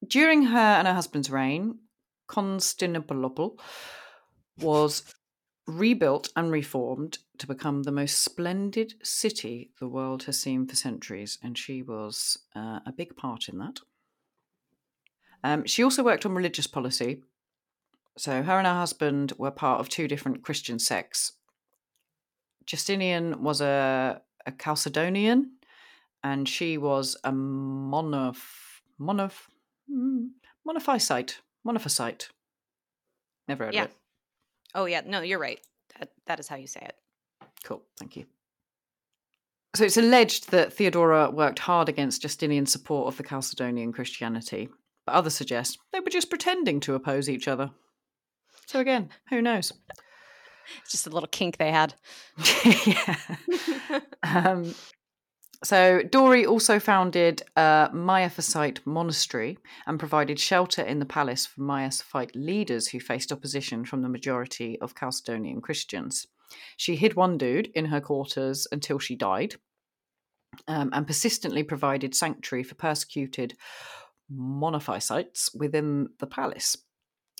During 0.07 0.43
her 0.43 0.57
and 0.57 0.87
her 0.87 0.93
husband's 0.93 1.29
reign, 1.29 1.79
Constantinople 2.27 3.59
was 4.57 5.13
rebuilt 5.67 6.29
and 6.35 6.51
reformed 6.51 7.19
to 7.37 7.47
become 7.47 7.83
the 7.83 7.91
most 7.91 8.19
splendid 8.21 8.93
city 9.03 9.71
the 9.79 9.87
world 9.87 10.23
has 10.23 10.39
seen 10.39 10.67
for 10.67 10.75
centuries, 10.75 11.37
and 11.43 11.57
she 11.57 11.81
was 11.81 12.37
uh, 12.55 12.79
a 12.85 12.91
big 12.95 13.15
part 13.15 13.49
in 13.49 13.57
that. 13.59 13.79
Um, 15.43 15.65
she 15.65 15.83
also 15.83 16.03
worked 16.03 16.25
on 16.25 16.33
religious 16.33 16.67
policy. 16.67 17.23
So 18.17 18.43
her 18.43 18.57
and 18.57 18.67
her 18.67 18.73
husband 18.73 19.33
were 19.37 19.51
part 19.51 19.79
of 19.79 19.87
two 19.87 20.07
different 20.07 20.43
Christian 20.43 20.79
sects. 20.79 21.33
Justinian 22.65 23.41
was 23.43 23.61
a, 23.61 24.21
a 24.45 24.51
Chalcedonian, 24.51 25.45
and 26.23 26.47
she 26.47 26.77
was 26.77 27.15
a 27.23 27.31
monoph, 27.31 28.81
monoph, 28.99 29.47
mm, 29.89 30.29
monophysite. 30.67 31.35
Monophysite. 31.65 32.29
Never 33.47 33.65
heard 33.65 33.73
Yeah. 33.73 33.83
of 33.85 33.89
it. 33.91 33.97
Oh 34.75 34.85
yeah, 34.85 35.01
no, 35.05 35.21
you're 35.21 35.39
right. 35.39 35.59
That 35.97 36.11
that 36.25 36.39
is 36.39 36.47
how 36.47 36.55
you 36.55 36.67
say 36.67 36.81
it. 36.81 36.95
Cool, 37.63 37.83
thank 37.97 38.15
you. 38.15 38.25
So 39.75 39.83
it's 39.83 39.97
alleged 39.97 40.51
that 40.51 40.73
Theodora 40.73 41.29
worked 41.29 41.59
hard 41.59 41.89
against 41.89 42.21
Justinian's 42.23 42.71
support 42.71 43.07
of 43.07 43.17
the 43.17 43.23
Chalcedonian 43.23 43.93
Christianity, 43.93 44.69
but 45.05 45.13
others 45.13 45.35
suggest 45.35 45.77
they 45.91 45.99
were 45.99 46.09
just 46.09 46.29
pretending 46.29 46.79
to 46.81 46.95
oppose 46.95 47.29
each 47.29 47.47
other. 47.47 47.71
So 48.65 48.79
again, 48.79 49.09
who 49.29 49.41
knows? 49.41 49.73
It's 50.81 50.91
just 50.91 51.07
a 51.07 51.09
little 51.09 51.29
kink 51.29 51.57
they 51.57 51.71
had. 51.71 51.93
yeah. 52.85 53.15
Um, 54.23 54.73
so 55.63 56.01
Dory 56.03 56.45
also 56.45 56.79
founded 56.79 57.43
a 57.57 57.89
Miaphysite 57.93 58.79
monastery 58.85 59.57
and 59.85 59.99
provided 59.99 60.39
shelter 60.39 60.81
in 60.81 60.99
the 60.99 61.05
palace 61.05 61.45
for 61.45 61.61
Miaphysite 61.61 62.31
leaders 62.33 62.87
who 62.87 62.99
faced 62.99 63.31
opposition 63.31 63.83
from 63.83 64.01
the 64.01 64.09
majority 64.09 64.79
of 64.79 64.95
Chalcedonian 64.95 65.61
Christians. 65.61 66.27
She 66.77 66.95
hid 66.95 67.15
one 67.15 67.37
dude 67.37 67.67
in 67.75 67.85
her 67.85 67.99
quarters 67.99 68.67
until 68.71 68.99
she 68.99 69.15
died, 69.15 69.55
um, 70.67 70.91
and 70.93 71.05
persistently 71.05 71.63
provided 71.63 72.15
sanctuary 72.15 72.63
for 72.63 72.75
persecuted 72.75 73.55
monophysites 74.31 75.49
within 75.53 76.07
the 76.19 76.27
palace 76.27 76.77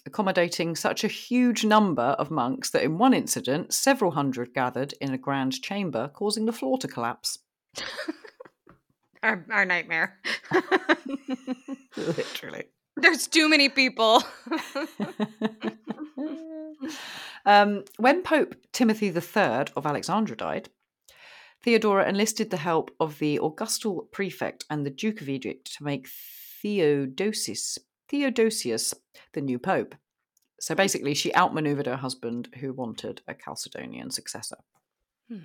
accommodating 0.05 0.75
such 0.75 1.03
a 1.03 1.07
huge 1.07 1.63
number 1.63 2.15
of 2.19 2.31
monks 2.31 2.69
that 2.71 2.83
in 2.83 2.97
one 2.97 3.13
incident, 3.13 3.73
several 3.73 4.12
hundred 4.12 4.53
gathered 4.53 4.93
in 5.01 5.13
a 5.13 5.17
grand 5.17 5.62
chamber, 5.62 6.09
causing 6.09 6.45
the 6.45 6.53
floor 6.53 6.77
to 6.77 6.88
collapse. 6.88 7.39
Our, 9.21 9.45
our 9.51 9.65
nightmare. 9.65 10.17
Literally. 11.97 12.63
There's 12.95 13.27
too 13.27 13.49
many 13.49 13.67
people. 13.67 14.23
um, 17.45 17.83
when 17.97 18.23
Pope 18.23 18.56
Timothy 18.71 19.08
III 19.08 19.65
of 19.75 19.85
Alexandria 19.85 20.37
died, 20.37 20.69
Theodora 21.63 22.08
enlisted 22.08 22.50
the 22.50 22.58
help 22.58 22.91
of 23.00 23.19
the 23.19 23.39
Augustal 23.39 24.10
prefect 24.12 24.63
and 24.69 24.85
the 24.85 24.89
Duke 24.89 25.19
of 25.21 25.27
Egypt 25.27 25.75
to 25.77 25.83
make 25.83 26.08
Theodosius, 26.62 27.77
Theodosius 28.10 28.93
the 29.33 29.41
new 29.41 29.60
pope. 29.60 29.95
So 30.60 30.75
basically, 30.75 31.13
she 31.13 31.33
outmaneuvered 31.35 31.85
her 31.85 31.95
husband, 31.95 32.49
who 32.60 32.73
wanted 32.73 33.21
a 33.27 33.33
Chalcedonian 33.33 34.12
successor. 34.12 34.57
Hmm. 35.29 35.37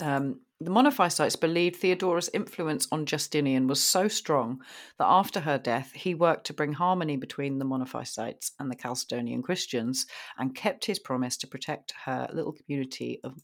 Um, 0.00 0.40
the 0.60 0.70
Monophysites 0.70 1.40
believed 1.40 1.76
Theodora's 1.76 2.30
influence 2.32 2.86
on 2.92 3.06
Justinian 3.06 3.66
was 3.66 3.80
so 3.80 4.08
strong 4.08 4.60
that 4.98 5.06
after 5.06 5.40
her 5.40 5.58
death, 5.58 5.92
he 5.92 6.14
worked 6.14 6.46
to 6.46 6.54
bring 6.54 6.74
harmony 6.74 7.16
between 7.16 7.58
the 7.58 7.64
Monophysites 7.64 8.52
and 8.58 8.70
the 8.70 8.76
Chalcedonian 8.76 9.42
Christians 9.42 10.06
and 10.38 10.54
kept 10.54 10.84
his 10.84 10.98
promise 10.98 11.36
to 11.38 11.46
protect 11.46 11.94
her 12.04 12.28
little 12.32 12.52
community 12.52 13.20
of 13.24 13.42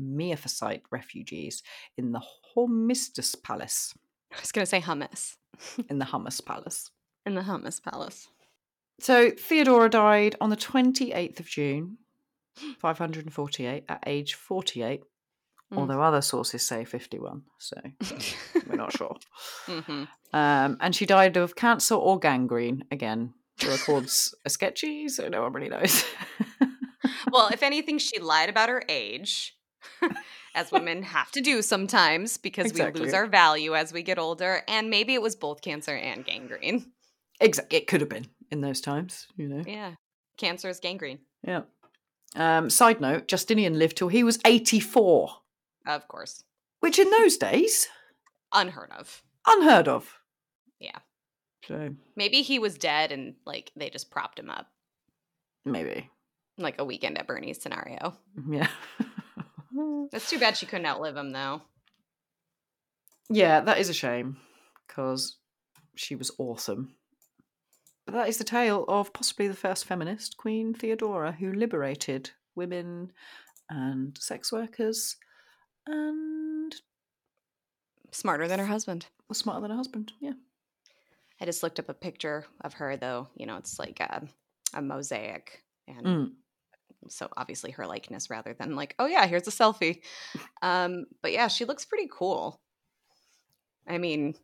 Miaphysite 0.00 0.82
refugees 0.90 1.62
in 1.96 2.12
the 2.12 2.22
Hormisdas 2.54 3.40
Palace, 3.42 3.94
I 4.32 4.40
was 4.40 4.52
gonna 4.52 4.66
say 4.66 4.80
hummus 4.80 5.36
in 5.88 5.98
the 5.98 6.04
Hummus 6.04 6.44
Palace. 6.44 6.90
In 7.26 7.34
the 7.34 7.42
hummus 7.42 7.82
palace. 7.82 8.28
So 9.00 9.30
Theodora 9.30 9.88
died 9.88 10.36
on 10.40 10.50
the 10.50 10.56
28th 10.56 11.40
of 11.40 11.46
June, 11.46 11.98
548, 12.78 13.84
at 13.88 14.02
age 14.06 14.34
48. 14.34 15.02
Mm. 15.72 15.78
Although 15.78 16.02
other 16.02 16.20
sources 16.20 16.62
say 16.62 16.84
51, 16.84 17.42
so 17.58 17.76
we're 18.68 18.76
not 18.76 18.92
sure. 18.96 19.16
Mhm. 19.66 20.06
Um, 20.32 20.76
and 20.80 20.94
she 20.94 21.06
died 21.06 21.36
of 21.36 21.56
cancer 21.56 21.94
or 21.94 22.18
gangrene. 22.18 22.84
Again, 22.90 23.32
the 23.58 23.68
records 23.68 24.34
are 24.44 24.50
sketchy, 24.50 25.08
so 25.08 25.28
no 25.28 25.42
one 25.42 25.52
really 25.52 25.70
knows. 25.70 26.04
Well, 27.32 27.48
if 27.48 27.62
anything, 27.62 27.98
she 27.98 28.18
lied 28.20 28.50
about 28.50 28.68
her 28.68 28.84
age, 28.88 29.56
as 30.54 30.70
women 30.70 31.02
have 31.02 31.30
to 31.32 31.40
do 31.40 31.62
sometimes 31.62 32.36
because 32.36 32.72
we 32.74 32.84
lose 32.90 33.14
our 33.14 33.26
value 33.26 33.74
as 33.74 33.92
we 33.92 34.02
get 34.02 34.18
older. 34.18 34.62
And 34.68 34.90
maybe 34.90 35.14
it 35.14 35.22
was 35.22 35.34
both 35.34 35.62
cancer 35.62 35.96
and 35.96 36.24
gangrene. 36.24 36.92
Exactly, 37.42 37.78
it 37.78 37.86
could 37.86 38.00
have 38.00 38.08
been 38.10 38.26
in 38.50 38.60
those 38.60 38.80
times, 38.80 39.26
you 39.36 39.48
know. 39.48 39.62
Yeah. 39.66 39.94
Cancer 40.38 40.68
is 40.68 40.80
gangrene, 40.80 41.18
Yeah. 41.46 41.62
Um, 42.34 42.70
side 42.70 43.00
note: 43.00 43.28
Justinian 43.28 43.78
lived 43.78 43.96
till 43.98 44.08
he 44.08 44.24
was 44.24 44.38
84, 44.46 45.30
of 45.86 46.08
course. 46.08 46.44
which 46.80 46.98
in 46.98 47.10
those 47.10 47.36
days 47.36 47.88
Unheard 48.54 48.90
of. 48.98 49.22
unheard 49.46 49.88
of. 49.88 50.18
Yeah. 50.80 50.98
So 51.66 51.94
Maybe 52.16 52.42
he 52.42 52.58
was 52.58 52.76
dead 52.78 53.12
and 53.12 53.34
like 53.44 53.70
they 53.76 53.90
just 53.90 54.10
propped 54.10 54.38
him 54.38 54.48
up, 54.50 54.66
maybe, 55.64 56.10
like 56.58 56.80
a 56.80 56.84
weekend 56.84 57.18
at 57.18 57.26
Bernie's 57.26 57.60
scenario. 57.62 58.16
yeah. 58.50 58.68
That's 60.10 60.28
too 60.28 60.38
bad 60.38 60.56
she 60.56 60.66
couldn't 60.66 60.86
outlive 60.86 61.16
him 61.16 61.30
though. 61.32 61.62
Yeah, 63.30 63.60
that 63.60 63.78
is 63.78 63.88
a 63.88 63.94
shame 63.94 64.36
because 64.86 65.36
she 65.94 66.14
was 66.14 66.30
awesome. 66.38 66.94
But 68.06 68.14
that 68.14 68.28
is 68.28 68.38
the 68.38 68.44
tale 68.44 68.84
of 68.88 69.12
possibly 69.12 69.46
the 69.48 69.54
first 69.54 69.84
feminist, 69.84 70.36
Queen 70.36 70.74
Theodora, 70.74 71.32
who 71.32 71.52
liberated 71.52 72.30
women 72.54 73.12
and 73.70 74.16
sex 74.18 74.50
workers 74.52 75.16
and 75.86 76.74
Smarter 78.10 78.46
than 78.46 78.58
her 78.58 78.66
husband. 78.66 79.06
was 79.28 79.38
smarter 79.38 79.62
than 79.62 79.70
her 79.70 79.76
husband. 79.76 80.12
Yeah. 80.20 80.32
I 81.40 81.46
just 81.46 81.62
looked 81.62 81.78
up 81.78 81.88
a 81.88 81.94
picture 81.94 82.44
of 82.60 82.74
her 82.74 82.96
though. 82.96 83.28
You 83.36 83.46
know, 83.46 83.56
it's 83.56 83.78
like 83.78 84.00
a, 84.00 84.22
a 84.74 84.82
mosaic 84.82 85.62
and 85.88 86.06
Mm. 86.06 86.32
so 87.08 87.28
obviously 87.36 87.70
her 87.72 87.86
likeness 87.86 88.28
rather 88.30 88.52
than 88.54 88.76
like, 88.76 88.94
oh 88.98 89.06
yeah, 89.06 89.26
here's 89.26 89.48
a 89.48 89.50
selfie. 89.50 90.02
Um, 90.62 91.06
but 91.22 91.32
yeah, 91.32 91.48
she 91.48 91.64
looks 91.64 91.84
pretty 91.84 92.08
cool. 92.12 92.60
I 93.88 93.98
mean, 93.98 94.34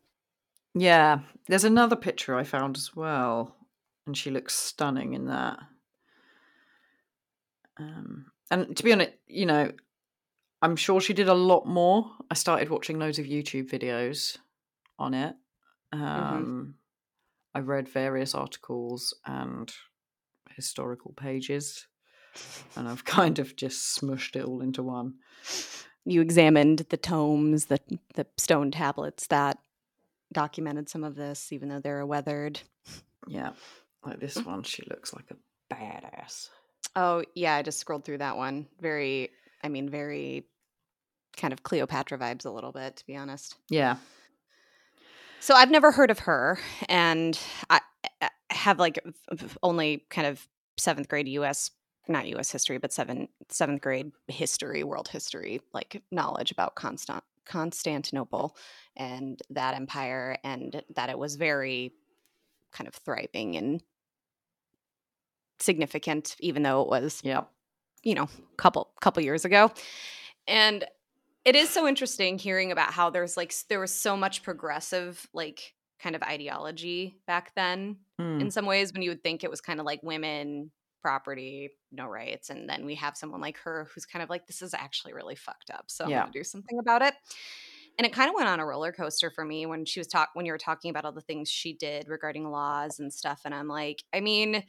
Yeah. 0.75 1.19
There's 1.47 1.63
another 1.63 1.95
picture 1.95 2.35
I 2.35 2.43
found 2.43 2.77
as 2.77 2.95
well, 2.95 3.55
and 4.05 4.15
she 4.15 4.29
looks 4.29 4.55
stunning 4.55 5.13
in 5.13 5.27
that. 5.27 5.59
Um, 7.77 8.27
and 8.51 8.75
to 8.75 8.83
be 8.83 8.91
honest, 8.91 9.11
you 9.27 9.45
know, 9.45 9.71
I'm 10.61 10.75
sure 10.75 10.99
she 10.99 11.13
did 11.13 11.29
a 11.29 11.33
lot 11.33 11.65
more. 11.65 12.11
I 12.29 12.33
started 12.33 12.69
watching 12.69 12.99
loads 12.99 13.19
of 13.19 13.25
YouTube 13.25 13.69
videos 13.69 14.37
on 14.97 15.13
it. 15.13 15.35
Um, 15.91 16.75
I 17.55 17.59
read 17.59 17.87
various 17.87 18.35
articles 18.35 19.13
and 19.25 19.73
historical 20.55 21.13
pages, 21.13 21.87
and 22.75 22.87
I've 22.87 23.05
kind 23.19 23.39
of 23.39 23.55
just 23.55 23.99
smushed 23.99 24.35
it 24.35 24.45
all 24.45 24.61
into 24.61 24.83
one. 24.83 25.15
you 26.05 26.21
examined 26.21 26.79
the 26.89 26.97
tomes, 26.97 27.65
the 27.65 27.79
the 28.15 28.27
stone 28.37 28.71
tablets 28.71 29.27
that 29.27 29.57
documented 30.33 30.89
some 30.89 31.03
of 31.03 31.15
this, 31.15 31.51
even 31.51 31.69
though 31.69 31.79
they're 31.79 32.05
weathered. 32.05 32.59
Yeah, 33.27 33.51
like 34.05 34.19
this 34.19 34.37
mm. 34.37 34.45
one, 34.45 34.63
she 34.63 34.83
looks 34.89 35.13
like 35.13 35.25
a 35.31 35.73
badass. 35.73 36.49
Oh 36.95 37.23
yeah, 37.35 37.55
I 37.55 37.61
just 37.61 37.79
scrolled 37.79 38.05
through 38.05 38.19
that 38.19 38.37
one. 38.37 38.67
Very, 38.79 39.29
I 39.63 39.69
mean, 39.69 39.89
very 39.89 40.45
kind 41.37 41.53
of 41.53 41.63
Cleopatra 41.63 42.17
vibes 42.17 42.45
a 42.45 42.49
little 42.49 42.71
bit, 42.71 42.97
to 42.97 43.05
be 43.05 43.15
honest. 43.15 43.55
Yeah, 43.69 43.97
So 45.39 45.55
I've 45.55 45.71
never 45.71 45.91
heard 45.91 46.11
of 46.11 46.19
her, 46.19 46.59
and 46.87 47.39
I 47.69 47.79
I 48.21 48.29
have 48.51 48.79
like 48.79 48.99
only 49.63 50.05
kind 50.09 50.27
of 50.27 50.47
seventh 50.77 51.07
grade 51.07 51.27
U.S. 51.29 51.71
not 52.07 52.27
U.S. 52.27 52.51
history, 52.51 52.77
but 52.77 52.91
seven 52.91 53.29
seventh 53.49 53.81
grade 53.81 54.11
history, 54.27 54.83
world 54.83 55.07
history, 55.07 55.61
like 55.73 56.01
knowledge 56.11 56.51
about 56.51 56.75
Constant 56.75 57.23
Constantinople 57.49 58.55
and 58.95 59.41
that 59.49 59.75
empire, 59.75 60.37
and 60.43 60.81
that 60.95 61.09
it 61.09 61.19
was 61.19 61.35
very 61.35 61.91
kind 62.71 62.87
of 62.87 62.93
thriving 62.95 63.57
and 63.57 63.81
significant, 65.59 66.35
even 66.39 66.63
though 66.63 66.81
it 66.81 66.89
was 66.89 67.21
yeah. 67.23 67.41
you 68.03 68.15
know, 68.15 68.29
couple 68.57 68.91
couple 69.01 69.21
years 69.23 69.43
ago. 69.45 69.71
And 70.47 70.85
it 71.45 71.55
is 71.55 71.69
so 71.69 71.87
interesting 71.87 72.37
hearing 72.37 72.71
about 72.71 72.91
how 72.91 73.09
there's 73.09 73.35
like 73.35 73.53
there 73.67 73.79
was 73.79 73.93
so 73.93 74.15
much 74.15 74.43
progressive 74.43 75.27
like 75.33 75.73
kind 76.01 76.15
of 76.15 76.23
ideology 76.23 77.17
back 77.27 77.53
then 77.55 77.97
Mm. 78.19 78.41
in 78.41 78.51
some 78.51 78.65
ways 78.65 78.91
when 78.91 79.01
you 79.01 79.11
would 79.11 79.23
think 79.23 79.45
it 79.45 79.49
was 79.49 79.61
kind 79.61 79.79
of 79.79 79.85
like 79.85 80.03
women 80.03 80.71
property 81.01 81.69
no 81.91 82.05
rights 82.05 82.49
and 82.49 82.69
then 82.69 82.85
we 82.85 82.95
have 82.95 83.17
someone 83.17 83.41
like 83.41 83.57
her 83.57 83.87
who's 83.93 84.05
kind 84.05 84.21
of 84.21 84.29
like 84.29 84.47
this 84.47 84.61
is 84.61 84.73
actually 84.73 85.13
really 85.13 85.35
fucked 85.35 85.69
up 85.71 85.85
so 85.87 86.03
i'm 86.05 86.09
gonna 86.11 86.31
do 86.31 86.43
something 86.43 86.79
about 86.79 87.01
it. 87.01 87.13
And 87.97 88.05
it 88.05 88.13
kind 88.13 88.29
of 88.29 88.35
went 88.35 88.47
on 88.47 88.61
a 88.61 88.65
roller 88.65 88.93
coaster 88.93 89.29
for 89.29 89.43
me 89.43 89.65
when 89.65 89.83
she 89.83 89.99
was 89.99 90.07
talk 90.07 90.29
when 90.33 90.45
you 90.45 90.53
were 90.53 90.57
talking 90.57 90.89
about 90.89 91.03
all 91.03 91.11
the 91.11 91.19
things 91.19 91.49
she 91.49 91.73
did 91.73 92.07
regarding 92.07 92.49
laws 92.49 92.99
and 92.99 93.13
stuff 93.13 93.41
and 93.43 93.53
i'm 93.53 93.67
like 93.67 94.03
i 94.13 94.21
mean 94.21 94.63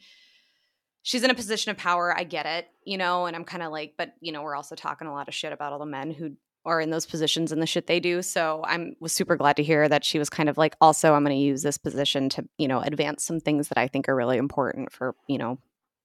she's 1.03 1.23
in 1.23 1.31
a 1.31 1.35
position 1.35 1.71
of 1.71 1.77
power 1.77 2.15
i 2.17 2.23
get 2.23 2.45
it 2.45 2.67
you 2.85 2.97
know 2.97 3.25
and 3.25 3.35
i'm 3.35 3.45
kind 3.45 3.63
of 3.63 3.71
like 3.71 3.93
but 3.97 4.13
you 4.19 4.31
know 4.31 4.41
we're 4.41 4.55
also 4.55 4.75
talking 4.75 5.07
a 5.07 5.13
lot 5.13 5.27
of 5.27 5.33
shit 5.33 5.53
about 5.53 5.71
all 5.73 5.79
the 5.79 5.85
men 5.85 6.11
who 6.11 6.31
are 6.63 6.79
in 6.79 6.91
those 6.91 7.07
positions 7.07 7.51
and 7.51 7.61
the 7.61 7.65
shit 7.65 7.87
they 7.87 7.99
do 7.99 8.21
so 8.21 8.63
i'm 8.67 8.95
was 8.99 9.11
super 9.11 9.35
glad 9.35 9.55
to 9.55 9.63
hear 9.63 9.87
that 9.87 10.05
she 10.05 10.19
was 10.19 10.29
kind 10.29 10.49
of 10.49 10.57
like 10.57 10.75
also 10.81 11.13
i'm 11.13 11.23
going 11.23 11.35
to 11.35 11.41
use 11.41 11.63
this 11.63 11.77
position 11.77 12.29
to 12.29 12.47
you 12.57 12.67
know 12.67 12.81
advance 12.81 13.23
some 13.23 13.39
things 13.39 13.69
that 13.69 13.77
i 13.77 13.87
think 13.87 14.07
are 14.07 14.15
really 14.15 14.37
important 14.37 14.91
for 14.91 15.15
you 15.27 15.37
know 15.37 15.57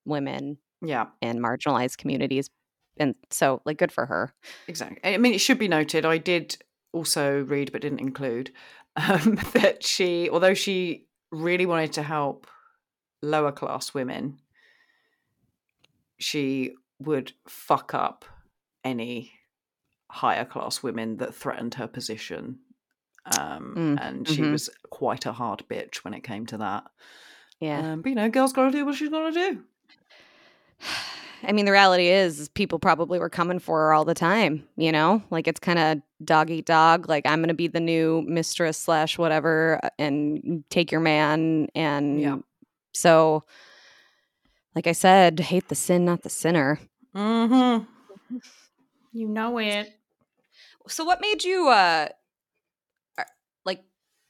women 0.07 0.59
Yeah, 0.83 1.07
and 1.23 1.41
marginalized 1.41 1.99
communities 1.99 2.49
and 2.99 3.15
so 3.31 3.61
like 3.67 3.77
good 3.79 3.93
for 3.93 4.07
her 4.07 4.33
exactly. 4.69 4.99
I 5.05 5.19
mean, 5.19 5.35
it 5.35 5.41
should 5.41 5.59
be 5.59 5.69
noted. 5.69 6.05
I 6.07 6.19
did 6.19 6.57
also 6.93 7.43
read, 7.43 7.73
but 7.73 7.83
didn't 7.83 8.01
include, 8.01 8.53
um, 8.97 9.39
that 9.53 9.85
she, 9.85 10.31
although 10.31 10.55
she 10.55 11.07
really 11.31 11.67
wanted 11.67 11.93
to 11.95 12.03
help 12.03 12.47
lower 13.23 13.53
class 13.53 13.93
women, 13.93 14.39
she 16.19 16.75
would 16.99 17.33
fuck 17.49 17.93
up 17.93 18.25
any 18.85 19.33
higher 20.11 20.45
class 20.45 20.83
women 20.83 21.19
that 21.19 21.35
threatened 21.35 21.75
her 21.75 21.87
position. 21.87 22.59
Um, 23.27 23.75
Mm, 23.77 23.99
and 24.01 24.29
she 24.29 24.43
mhm. 24.43 24.53
was 24.53 24.71
quite 24.91 25.27
a 25.27 25.33
hard 25.33 25.65
bitch 25.69 25.97
when 25.97 26.15
it 26.15 26.23
came 26.23 26.47
to 26.47 26.59
that. 26.59 26.85
yeah 27.61 27.93
Um, 27.93 28.03
but 28.03 28.09
you 28.11 28.15
know, 28.15 28.31
girl's 28.31 28.53
got 28.53 28.67
to 28.67 28.71
do 28.71 28.87
what 28.87 28.95
she's 28.95 29.09
got 29.11 29.33
to 29.33 29.33
do. 29.33 29.65
I 31.43 31.53
mean, 31.53 31.65
the 31.65 31.73
reality 31.73 32.09
is, 32.09 32.41
is 32.41 32.49
people 32.49 32.79
probably 32.79 33.19
were 33.19 33.29
coming 33.31 33.59
for 33.59 33.79
her 33.79 33.93
all 33.95 34.05
the 34.05 34.15
time. 34.15 34.67
You 34.77 34.91
know, 34.93 35.23
like 35.31 35.47
it's 35.47 35.61
kind 35.61 35.79
of 35.79 36.03
dog 36.25 36.51
eat 36.51 36.67
dog. 36.67 37.09
Like 37.09 37.27
I'm 37.27 37.39
going 37.41 37.49
to 37.49 37.55
be 37.55 37.69
the 37.69 37.81
new 37.81 38.23
mistress 38.27 38.79
slash 38.79 39.17
whatever, 39.19 39.79
uh, 39.83 39.91
and 39.99 40.65
take 40.71 40.91
your 40.91 41.01
man. 41.01 41.69
And 41.75 42.21
Yeah. 42.21 42.37
so, 42.95 43.45
like 44.75 44.87
I 44.87 44.93
said, 44.93 45.39
hate 45.41 45.69
the 45.69 45.75
sin, 45.75 46.05
not 46.05 46.23
the 46.23 46.31
sinner. 46.31 46.81
Mm-hmm. 47.15 47.85
You 49.13 49.29
know 49.29 49.59
it. 49.59 49.89
So, 50.89 51.05
what 51.05 51.21
made 51.21 51.45
you, 51.45 51.69
uh, 51.69 52.09
like, 52.09 52.13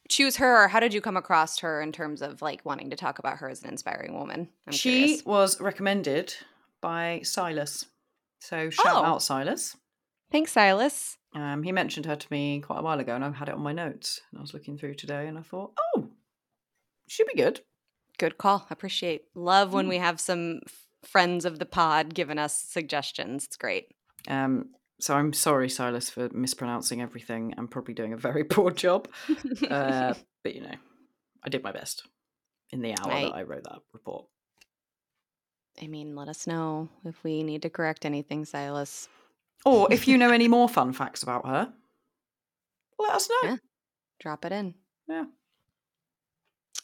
choose 0.09 0.36
her, 0.36 0.64
or 0.64 0.68
how 0.68 0.80
did 0.80 0.92
you 0.94 1.00
come 1.00 1.16
across 1.16 1.59
her 1.61 1.80
in 1.82 1.92
terms 1.92 2.22
of 2.22 2.42
like 2.42 2.64
wanting 2.64 2.90
to 2.90 2.96
talk 2.96 3.18
about 3.18 3.38
her 3.38 3.48
as 3.48 3.62
an 3.62 3.68
inspiring 3.70 4.14
woman? 4.18 4.48
I'm 4.66 4.72
she 4.72 4.90
curious. 4.98 5.24
was 5.24 5.61
recommended 5.61 6.34
by 6.80 7.20
Silas. 7.24 7.86
So 8.40 8.70
shout 8.70 8.86
Oh. 8.86 9.04
out 9.04 9.22
Silas. 9.22 9.76
Thanks, 10.30 10.52
Silas. 10.52 11.18
Um, 11.34 11.62
he 11.62 11.72
mentioned 11.72 12.07
her 12.07 12.16
to 12.16 12.26
me 12.30 12.61
quite 12.61 12.78
a 12.80 12.82
while 12.82 12.98
ago, 13.00 13.14
and 13.14 13.24
I 13.24 13.30
had 13.30 13.48
it 13.48 13.54
on 13.54 13.61
my 13.62 13.72
notes. 13.72 14.20
And 14.30 14.38
I 14.38 14.42
was 14.42 14.54
looking 14.54 14.76
through 14.78 14.94
today, 14.94 15.26
and 15.26 15.38
I 15.38 15.42
thought, 15.42 15.72
oh, 15.96 16.09
should 17.09 17.26
be 17.28 17.34
good. 17.34 17.61
Good 18.18 18.38
call. 18.38 18.66
Appreciate. 18.70 19.24
Love 19.34 19.72
when 19.72 19.86
Mm. 19.86 19.90
we 19.90 19.98
have 19.98 20.18
some 20.20 20.61
friends 21.04 21.44
of 21.44 21.59
the 21.59 21.66
pod 21.66 22.14
giving 22.14 22.38
us 22.38 22.57
suggestions. 22.61 23.44
It's 23.44 23.57
great. 23.57 23.94
Um, 24.28 24.70
so 25.01 25.14
I'm 25.14 25.32
sorry, 25.32 25.68
Silas, 25.68 26.09
for 26.11 26.28
mispronouncing 26.32 27.01
everything 27.03 27.55
and 27.57 27.70
probably 27.70 27.94
doing 27.94 28.12
a 28.12 28.16
very 28.16 28.44
poor 28.55 28.70
job. 28.70 29.09
Uh, 29.68 30.14
but 30.42 30.55
you 30.55 30.62
know, 30.62 30.74
I 31.44 31.49
did 31.49 31.62
my 31.62 31.72
best 31.72 32.07
in 32.70 32.80
the 32.82 32.92
hour 32.99 33.09
Right. 33.11 33.24
that 33.26 33.34
I 33.34 33.42
wrote 33.42 33.64
that 33.64 33.80
report. 33.92 34.26
I 35.82 35.86
mean, 35.88 36.16
let 36.16 36.28
us 36.28 36.47
know 36.47 36.88
if 37.05 37.22
we 37.22 37.42
need 37.42 37.62
to 37.62 37.70
correct 37.70 38.05
anything, 38.07 38.44
Silas. 38.47 39.09
Or 39.64 39.88
if 39.92 40.09
you 40.09 40.16
know 40.16 40.30
any 40.30 40.49
more 40.57 40.68
fun 40.68 40.92
facts 40.92 41.22
about 41.22 41.47
her, 41.47 41.72
let 42.99 43.12
us 43.14 43.28
know. 43.28 43.51
Yeah. 43.51 43.57
Drop 44.20 44.44
it 44.47 44.53
in. 44.53 44.74
Yeah. 45.09 45.24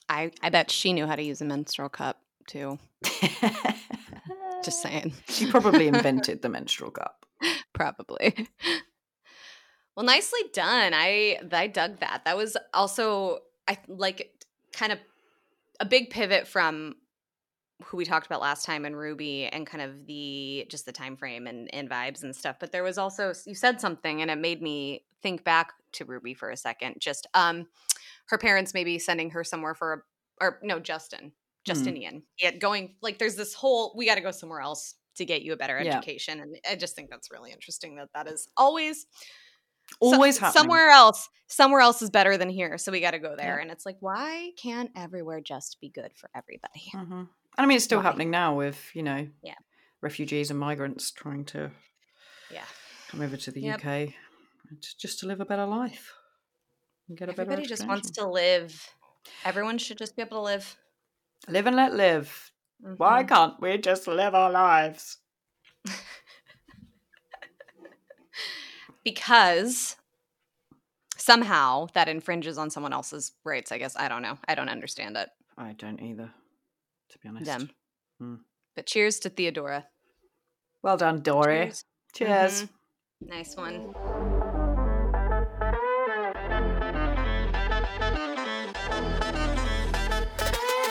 I, 0.08 0.30
I 0.42 0.50
bet 0.50 0.70
she 0.70 0.92
knew 0.92 1.06
how 1.06 1.16
to 1.16 1.22
use 1.22 1.40
a 1.40 1.44
menstrual 1.46 1.88
cup 1.88 2.20
too. 2.46 2.78
Just 4.62 4.82
saying. 4.82 5.14
She 5.28 5.50
probably 5.50 5.88
invented 5.88 6.42
the 6.42 6.48
menstrual 6.50 6.90
cup. 6.90 7.21
Probably. 7.72 8.48
Well, 9.96 10.06
nicely 10.06 10.40
done. 10.52 10.92
I 10.94 11.38
I 11.52 11.66
dug 11.66 12.00
that. 12.00 12.22
That 12.24 12.36
was 12.36 12.56
also 12.72 13.40
I 13.68 13.78
like 13.88 14.30
kind 14.72 14.92
of 14.92 14.98
a 15.80 15.84
big 15.84 16.10
pivot 16.10 16.48
from 16.48 16.94
who 17.84 17.96
we 17.96 18.04
talked 18.04 18.26
about 18.26 18.40
last 18.40 18.64
time 18.64 18.84
in 18.84 18.94
Ruby 18.94 19.46
and 19.46 19.66
kind 19.66 19.82
of 19.82 20.06
the 20.06 20.66
just 20.70 20.86
the 20.86 20.92
time 20.92 21.16
frame 21.16 21.46
and, 21.46 21.72
and 21.74 21.90
vibes 21.90 22.22
and 22.22 22.34
stuff. 22.34 22.56
But 22.58 22.72
there 22.72 22.82
was 22.82 22.96
also 22.96 23.32
you 23.44 23.54
said 23.54 23.80
something 23.80 24.22
and 24.22 24.30
it 24.30 24.38
made 24.38 24.62
me 24.62 25.04
think 25.22 25.44
back 25.44 25.72
to 25.92 26.04
Ruby 26.04 26.32
for 26.34 26.50
a 26.50 26.56
second. 26.56 26.96
Just 26.98 27.26
um 27.34 27.66
her 28.28 28.38
parents 28.38 28.72
maybe 28.72 28.98
sending 28.98 29.30
her 29.30 29.44
somewhere 29.44 29.74
for 29.74 29.92
a 30.40 30.44
or 30.44 30.58
no, 30.62 30.78
Justin. 30.80 31.32
Justinian. 31.64 32.24
Yeah, 32.40 32.52
going 32.56 32.96
like 33.02 33.18
there's 33.18 33.36
this 33.36 33.54
whole 33.54 33.92
we 33.96 34.06
got 34.06 34.16
to 34.16 34.20
go 34.20 34.32
somewhere 34.32 34.60
else 34.60 34.94
to 35.16 35.24
get 35.24 35.42
you 35.42 35.52
a 35.52 35.56
better 35.56 35.80
Yeah. 35.80 35.96
education 35.96 36.40
and 36.40 36.56
I 36.68 36.76
just 36.76 36.94
think 36.94 37.10
that's 37.10 37.30
really 37.30 37.52
interesting 37.52 37.96
that 37.96 38.08
that 38.14 38.26
is 38.28 38.48
always 38.56 39.06
Always 40.00 40.38
so- 40.38 40.50
somewhere 40.50 40.88
else 40.90 41.28
somewhere 41.48 41.80
else 41.80 42.00
is 42.02 42.08
better 42.10 42.36
than 42.38 42.48
here 42.48 42.78
so 42.78 42.90
we 42.92 43.00
got 43.00 43.10
to 43.10 43.18
go 43.18 43.34
there 43.36 43.56
Yeah. 43.56 43.62
and 43.62 43.70
it's 43.70 43.84
like 43.84 43.96
why 44.00 44.52
can't 44.56 44.90
everywhere 44.96 45.40
just 45.42 45.78
be 45.80 45.90
good 45.90 46.12
for 46.16 46.30
everybody 46.34 46.90
hmm 46.92 47.12
And 47.22 47.28
I 47.58 47.66
mean, 47.66 47.76
it's 47.76 47.84
still 47.84 47.98
Why? 47.98 48.04
happening 48.04 48.30
now 48.30 48.54
with, 48.56 48.90
you 48.94 49.02
know, 49.02 49.28
Yeah. 49.42 49.56
refugees 50.00 50.50
and 50.50 50.58
migrants 50.58 51.10
trying 51.10 51.44
to 51.46 51.70
yeah 52.50 52.64
come 53.08 53.20
over 53.20 53.36
to 53.36 53.50
the 53.50 53.60
Yep. 53.60 53.80
UK 53.84 54.14
just 54.98 55.18
to 55.18 55.26
live 55.26 55.40
a 55.40 55.44
better 55.44 55.66
life 55.66 56.14
and 57.08 57.18
get 57.18 57.28
a 57.28 57.32
better 57.32 57.42
everybody 57.42 57.68
just 57.68 57.86
wants 57.86 58.10
to 58.12 58.26
live 58.26 58.94
everyone 59.44 59.76
should 59.78 59.98
just 59.98 60.16
be 60.16 60.22
able 60.22 60.38
to 60.38 60.42
live 60.42 60.76
live 61.48 61.66
and 61.66 61.76
let 61.76 61.92
live. 61.92 62.51
Why 62.82 63.22
Mhm. 63.22 63.28
can't 63.28 63.60
we 63.60 63.78
just 63.78 64.06
live 64.08 64.34
our 64.34 64.50
lives? 64.50 65.18
because 69.04 69.96
somehow 71.16 71.86
that 71.94 72.08
infringes 72.08 72.58
on 72.58 72.70
someone 72.70 72.92
else's 72.92 73.32
rights 73.44 73.72
i 73.72 73.78
guess 73.78 73.96
i 73.96 74.08
don't 74.08 74.22
know 74.22 74.38
i 74.48 74.54
don't 74.54 74.68
understand 74.68 75.16
it 75.16 75.28
I 75.58 75.72
don't 75.72 76.00
either, 76.00 76.32
to 77.10 77.18
be 77.18 77.28
honest. 77.28 77.46
them 77.46 77.70
Hmm. 78.18 78.34
but 78.76 78.86
cheers 78.86 79.18
to 79.20 79.28
theodora 79.28 79.86
Well 80.82 80.96
done, 80.96 81.20
Dory. 81.22 81.66
Cheers. 81.66 81.84
Cheers. 82.14 82.62
Mhm. 82.62 82.68
nice 83.28 83.56
one 83.56 83.94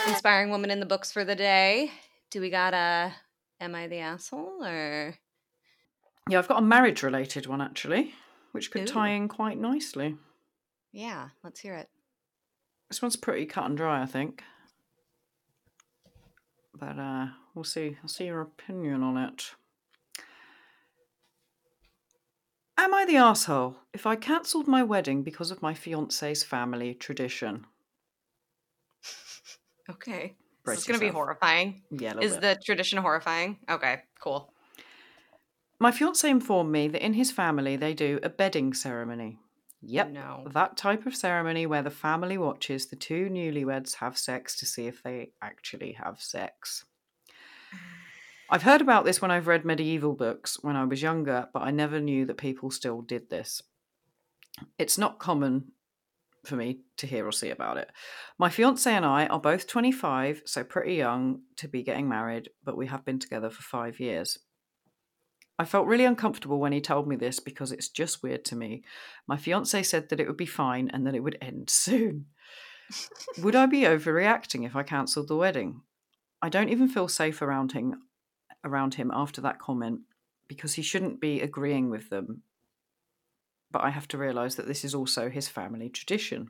inspiring 0.07 0.49
woman 0.49 0.71
in 0.71 0.79
the 0.79 0.85
books 0.85 1.11
for 1.11 1.23
the 1.23 1.35
day 1.35 1.91
do 2.29 2.41
we 2.41 2.49
got 2.49 2.73
a 2.73 3.13
am 3.59 3.75
i 3.75 3.87
the 3.87 3.97
asshole 3.99 4.63
or 4.63 5.15
Yeah, 6.29 6.39
I've 6.39 6.47
got 6.47 6.59
a 6.59 6.65
marriage 6.65 7.03
related 7.03 7.45
one 7.47 7.61
actually, 7.61 8.13
which 8.51 8.71
could 8.71 8.87
tie 8.87 9.09
in 9.09 9.27
quite 9.27 9.57
nicely. 9.59 10.15
yeah 10.91 11.29
let's 11.43 11.59
hear 11.59 11.75
it 11.75 11.89
This 12.89 13.01
one's 13.01 13.15
pretty 13.15 13.45
cut 13.45 13.65
and 13.65 13.77
dry, 13.77 14.01
I 14.01 14.05
think. 14.05 14.43
But 16.77 16.97
uh 16.99 17.27
we'll 17.53 17.63
see. 17.63 17.97
I'll 18.01 18.09
see 18.09 18.25
your 18.25 18.41
opinion 18.41 19.03
on 19.03 19.17
it. 19.17 19.51
Am 22.77 22.93
I 22.93 23.05
the 23.05 23.17
asshole 23.17 23.75
if 23.93 24.05
I 24.07 24.15
cancelled 24.15 24.67
my 24.67 24.81
wedding 24.83 25.21
because 25.23 25.51
of 25.51 25.61
my 25.61 25.73
fiance's 25.73 26.43
family 26.43 26.93
tradition? 26.95 27.65
Okay 29.91 30.35
Brace 30.63 30.77
this 30.77 30.83
is 30.83 30.87
gonna 30.87 30.99
be 30.99 31.07
horrifying 31.13 31.81
Yeah, 31.91 32.13
a 32.15 32.19
is 32.21 32.33
bit. 32.33 32.41
the 32.41 32.57
tradition 32.65 32.99
horrifying 32.99 33.57
okay 33.69 34.03
cool 34.23 34.53
My 35.79 35.91
fiance 35.91 36.29
informed 36.29 36.71
me 36.71 36.87
that 36.89 37.03
in 37.05 37.13
his 37.13 37.31
family 37.31 37.75
they 37.75 37.93
do 37.93 38.19
a 38.23 38.29
bedding 38.29 38.73
ceremony. 38.73 39.39
Yep. 39.83 40.11
no 40.11 40.47
That 40.53 40.77
type 40.77 41.07
of 41.07 41.15
ceremony 41.15 41.65
where 41.65 41.81
the 41.81 41.89
family 41.89 42.37
watches 42.37 42.85
the 42.85 42.95
two 42.95 43.29
newlyweds 43.29 43.95
have 43.95 44.15
sex 44.17 44.55
to 44.57 44.65
see 44.67 44.85
if 44.85 45.01
they 45.01 45.31
actually 45.41 45.93
have 45.93 46.21
sex. 46.21 46.85
I've 48.53 48.63
heard 48.63 48.81
about 48.81 49.05
this 49.05 49.21
when 49.21 49.31
I've 49.31 49.47
read 49.47 49.65
medieval 49.65 50.13
books 50.13 50.57
when 50.61 50.75
I 50.75 50.83
was 50.83 51.01
younger, 51.01 51.47
but 51.53 51.63
I 51.63 51.71
never 51.71 51.99
knew 51.99 52.25
that 52.25 52.37
people 52.37 52.69
still 52.69 53.01
did 53.01 53.29
this. 53.29 53.63
It's 54.77 54.97
not 54.97 55.17
common 55.19 55.71
for 56.43 56.55
me 56.55 56.79
to 56.97 57.07
hear 57.07 57.25
or 57.25 57.31
see 57.31 57.49
about 57.49 57.77
it. 57.77 57.91
My 58.37 58.49
fiance 58.49 58.91
and 58.91 59.05
I 59.05 59.27
are 59.27 59.39
both 59.39 59.67
25, 59.67 60.43
so 60.45 60.63
pretty 60.63 60.95
young 60.95 61.41
to 61.57 61.67
be 61.67 61.83
getting 61.83 62.09
married, 62.09 62.49
but 62.63 62.77
we 62.77 62.87
have 62.87 63.05
been 63.05 63.19
together 63.19 63.49
for 63.49 63.61
five 63.61 63.99
years. 63.99 64.39
I 65.59 65.65
felt 65.65 65.85
really 65.85 66.05
uncomfortable 66.05 66.59
when 66.59 66.71
he 66.71 66.81
told 66.81 67.07
me 67.07 67.15
this 67.15 67.39
because 67.39 67.71
it's 67.71 67.89
just 67.89 68.23
weird 68.23 68.43
to 68.45 68.55
me. 68.55 68.83
My 69.27 69.37
fiance 69.37 69.83
said 69.83 70.09
that 70.09 70.19
it 70.19 70.27
would 70.27 70.37
be 70.37 70.47
fine 70.47 70.89
and 70.91 71.05
that 71.05 71.13
it 71.13 71.19
would 71.19 71.37
end 71.41 71.69
soon. 71.69 72.25
would 73.37 73.55
I 73.55 73.67
be 73.67 73.81
overreacting 73.81 74.65
if 74.65 74.75
I 74.75 74.83
cancelled 74.83 75.27
the 75.27 75.35
wedding? 75.35 75.81
I 76.41 76.49
don't 76.49 76.69
even 76.69 76.87
feel 76.87 77.07
safe 77.07 77.41
around 77.41 77.73
him 77.73 78.01
around 78.63 78.95
him 78.95 79.11
after 79.13 79.41
that 79.41 79.59
comment 79.59 80.01
because 80.47 80.73
he 80.73 80.81
shouldn't 80.81 81.19
be 81.19 81.41
agreeing 81.41 81.89
with 81.89 82.09
them. 82.09 82.43
But 83.71 83.83
I 83.83 83.89
have 83.89 84.07
to 84.09 84.17
realise 84.17 84.55
that 84.55 84.67
this 84.67 84.83
is 84.83 84.93
also 84.93 85.29
his 85.29 85.47
family 85.47 85.89
tradition. 85.89 86.49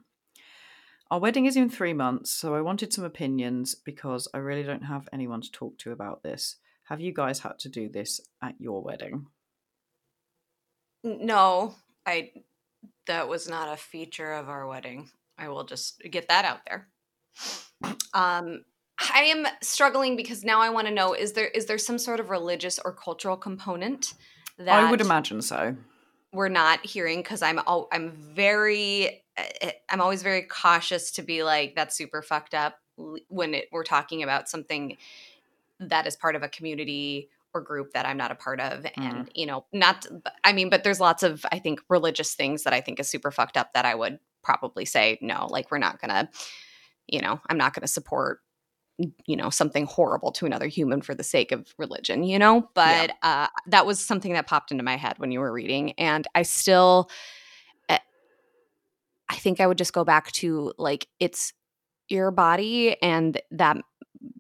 Our 1.12 1.20
wedding 1.20 1.46
is 1.46 1.58
in 1.58 1.70
three 1.70 1.94
months, 1.94 2.32
so 2.32 2.56
I 2.56 2.62
wanted 2.62 2.94
some 2.94 3.04
opinions 3.04 3.76
because 3.76 4.30
I 4.34 4.38
really 4.38 4.64
don't 4.64 4.86
have 4.86 5.10
anyone 5.12 5.42
to 5.42 5.52
talk 5.52 5.78
to 5.80 5.92
about 5.92 6.24
this. 6.24 6.56
Have 6.86 7.02
you 7.02 7.14
guys 7.14 7.40
had 7.40 7.60
to 7.60 7.70
do 7.70 7.90
this 7.90 8.22
at 8.42 8.56
your 8.60 8.82
wedding? 8.82 9.28
No, 11.04 11.76
I 12.06 12.32
that 13.08 13.28
was 13.28 13.50
not 13.50 13.74
a 13.74 13.78
feature 13.78 14.34
of 14.34 14.50
our 14.50 14.68
wedding. 14.68 15.10
I 15.38 15.50
will 15.50 15.64
just 15.64 16.02
get 16.10 16.30
that 16.30 16.46
out 16.46 16.60
there. 16.66 16.88
Um 18.14 18.64
I 19.14 19.24
am 19.24 19.48
struggling 19.62 20.16
because 20.16 20.44
now 20.44 20.62
I 20.62 20.70
want 20.70 20.88
to 20.88 20.94
know 20.94 21.14
is 21.14 21.34
there 21.34 21.48
is 21.48 21.66
there 21.66 21.78
some 21.78 21.98
sort 21.98 22.20
of 22.20 22.30
religious 22.30 22.80
or 22.80 22.94
cultural 22.94 23.36
component 23.38 24.14
that 24.58 24.70
I 24.70 24.92
would 24.92 25.02
imagine 25.02 25.42
so. 25.42 25.76
We're 26.34 26.50
not 26.50 26.86
hearing 26.86 27.20
because 27.20 27.42
I'm 27.42 27.60
al- 27.60 27.88
I'm 27.92 28.12
very 28.12 29.24
eh, 29.38 29.72
I'm 29.90 30.02
always 30.02 30.24
very 30.24 30.44
cautious 30.44 31.12
to 31.12 31.22
be 31.22 31.44
like 31.44 31.76
that's 31.76 31.96
super 31.96 32.22
fucked 32.22 32.54
up 32.54 32.76
when 33.28 33.54
it, 33.54 33.66
we're 33.72 33.84
talking 33.84 34.24
about 34.24 34.50
something 34.50 34.98
that 35.80 36.08
is 36.08 36.16
part 36.16 36.36
of 36.36 36.44
a 36.44 36.50
community 36.50 37.30
or 37.54 37.62
group 37.62 37.92
that 37.94 38.06
I'm 38.06 38.18
not 38.18 38.32
a 38.32 38.36
part 38.36 38.62
of 38.62 38.86
and 38.96 39.30
you 39.36 39.46
know 39.46 39.66
not 39.74 40.06
I 40.44 40.54
mean 40.54 40.70
but 40.70 40.84
there's 40.84 41.00
lots 41.02 41.24
of 41.24 41.46
I 41.52 41.60
think 41.60 41.82
religious 41.90 42.34
things 42.34 42.64
that 42.64 42.74
I 42.74 42.82
think 42.82 43.00
is 43.00 43.10
super 43.10 43.32
fucked 43.32 43.58
up 43.58 43.74
that 43.74 43.86
I 43.86 43.96
would 43.96 44.20
probably 44.42 44.86
say 44.86 45.18
no 45.22 45.48
like 45.50 45.70
we're 45.70 45.80
not 45.80 46.00
going 46.00 46.10
to 46.10 46.30
you 47.08 47.20
know 47.20 47.42
I'm 47.50 47.58
not 47.58 47.74
going 47.74 47.82
to 47.82 47.88
support 47.88 48.40
you 49.26 49.36
know 49.36 49.50
something 49.50 49.86
horrible 49.86 50.32
to 50.32 50.46
another 50.46 50.68
human 50.68 51.02
for 51.02 51.16
the 51.16 51.24
sake 51.24 51.52
of 51.52 51.74
religion 51.78 52.24
you 52.24 52.40
know? 52.40 52.70
But 52.74 53.12
uh 53.24 53.48
that 53.68 53.86
was 53.86 54.04
something 54.04 54.34
that 54.34 54.48
popped 54.48 54.72
into 54.72 54.84
my 54.84 54.96
head 54.96 55.18
when 55.18 55.32
you 55.32 55.40
were 55.40 55.52
reading 55.52 55.94
and 55.94 56.28
i 56.36 56.44
still 56.44 57.10
eh, 57.90 58.00
i 59.30 59.36
think 59.36 59.60
i 59.60 59.68
would 59.68 59.78
just 59.78 59.94
go 59.94 60.04
back 60.04 60.32
to 60.34 60.74
like 60.78 61.08
it's 61.20 61.54
your 62.10 62.32
body 62.32 63.02
and 63.02 63.42
that 63.52 63.78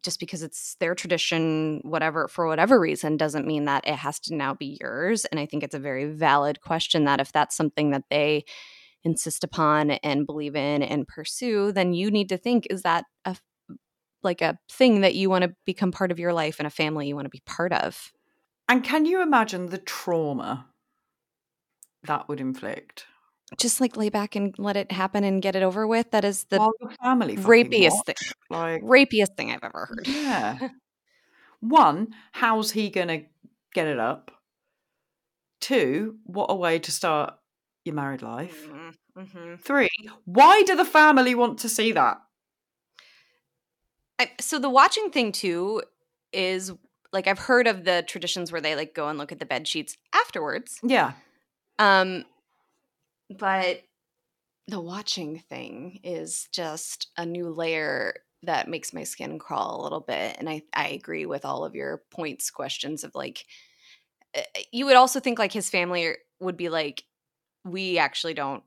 just 0.03 0.19
because 0.19 0.43
it's 0.43 0.75
their 0.79 0.93
tradition 0.93 1.79
whatever 1.83 2.27
for 2.27 2.47
whatever 2.47 2.79
reason 2.79 3.17
doesn't 3.17 3.47
mean 3.47 3.65
that 3.65 3.87
it 3.87 3.95
has 3.95 4.19
to 4.19 4.35
now 4.35 4.53
be 4.53 4.77
yours 4.81 5.25
and 5.25 5.39
i 5.39 5.45
think 5.45 5.63
it's 5.63 5.75
a 5.75 5.79
very 5.79 6.05
valid 6.05 6.61
question 6.61 7.05
that 7.05 7.19
if 7.19 7.31
that's 7.31 7.55
something 7.55 7.91
that 7.91 8.03
they 8.09 8.43
insist 9.03 9.43
upon 9.43 9.91
and 9.91 10.27
believe 10.27 10.55
in 10.55 10.83
and 10.83 11.07
pursue 11.07 11.71
then 11.71 11.93
you 11.93 12.11
need 12.11 12.29
to 12.29 12.37
think 12.37 12.67
is 12.69 12.83
that 12.83 13.05
a 13.25 13.35
like 14.23 14.41
a 14.41 14.57
thing 14.69 15.01
that 15.01 15.15
you 15.15 15.29
want 15.29 15.43
to 15.43 15.53
become 15.65 15.91
part 15.91 16.11
of 16.11 16.19
your 16.19 16.33
life 16.33 16.57
and 16.59 16.67
a 16.67 16.71
family 16.71 17.07
you 17.07 17.15
want 17.15 17.25
to 17.25 17.29
be 17.29 17.41
part 17.45 17.73
of. 17.73 18.11
And 18.67 18.83
can 18.83 19.05
you 19.05 19.21
imagine 19.21 19.67
the 19.67 19.77
trauma 19.77 20.67
that 22.03 22.27
would 22.29 22.39
inflict? 22.39 23.05
Just 23.57 23.81
like 23.81 23.97
lay 23.97 24.09
back 24.09 24.35
and 24.35 24.55
let 24.57 24.77
it 24.77 24.91
happen 24.91 25.23
and 25.25 25.41
get 25.41 25.55
it 25.57 25.63
over 25.63 25.85
with. 25.85 26.11
That 26.11 26.23
is 26.23 26.45
the 26.45 26.71
family 27.03 27.35
rapiest 27.35 28.05
thing, 28.05 28.15
Like, 28.49 28.81
rapiest 28.81 29.35
thing 29.35 29.51
I've 29.51 29.63
ever 29.63 29.87
heard. 29.87 30.07
yeah. 30.07 30.69
One, 31.59 32.15
how's 32.31 32.71
he 32.71 32.89
gonna 32.89 33.23
get 33.73 33.87
it 33.87 33.99
up? 33.99 34.31
Two, 35.59 36.15
what 36.23 36.47
a 36.49 36.55
way 36.55 36.79
to 36.79 36.91
start 36.91 37.35
your 37.85 37.93
married 37.93 38.21
life. 38.21 38.67
Mm-hmm. 39.17 39.55
Three, 39.57 39.89
why 40.25 40.63
do 40.63 40.75
the 40.75 40.85
family 40.85 41.35
want 41.35 41.59
to 41.59 41.69
see 41.69 41.91
that? 41.91 42.21
I, 44.21 44.31
so 44.39 44.59
the 44.59 44.69
watching 44.69 45.09
thing 45.09 45.31
too 45.31 45.81
is 46.31 46.71
like 47.11 47.27
I've 47.27 47.39
heard 47.39 47.67
of 47.67 47.83
the 47.83 48.03
traditions 48.07 48.51
where 48.51 48.61
they 48.61 48.75
like 48.75 48.93
go 48.93 49.07
and 49.07 49.17
look 49.17 49.31
at 49.31 49.39
the 49.39 49.45
bed 49.45 49.67
sheets 49.67 49.97
afterwards. 50.13 50.79
Yeah. 50.83 51.13
Um, 51.79 52.25
but 53.29 53.81
the 54.67 54.79
watching 54.79 55.39
thing 55.49 55.99
is 56.03 56.47
just 56.51 57.09
a 57.17 57.25
new 57.25 57.49
layer 57.49 58.15
that 58.43 58.67
makes 58.67 58.93
my 58.93 59.03
skin 59.03 59.39
crawl 59.39 59.81
a 59.81 59.83
little 59.83 59.99
bit. 59.99 60.35
And 60.39 60.49
I, 60.49 60.63
I 60.73 60.89
agree 60.89 61.25
with 61.25 61.43
all 61.45 61.65
of 61.65 61.75
your 61.75 62.03
points, 62.11 62.49
questions 62.51 63.03
of 63.03 63.13
like, 63.15 63.45
uh, 64.37 64.41
you 64.71 64.85
would 64.85 64.95
also 64.95 65.19
think 65.19 65.39
like 65.39 65.51
his 65.51 65.69
family 65.69 66.13
would 66.39 66.57
be 66.57 66.69
like, 66.69 67.03
we 67.65 67.97
actually 67.97 68.33
don't 68.33 68.63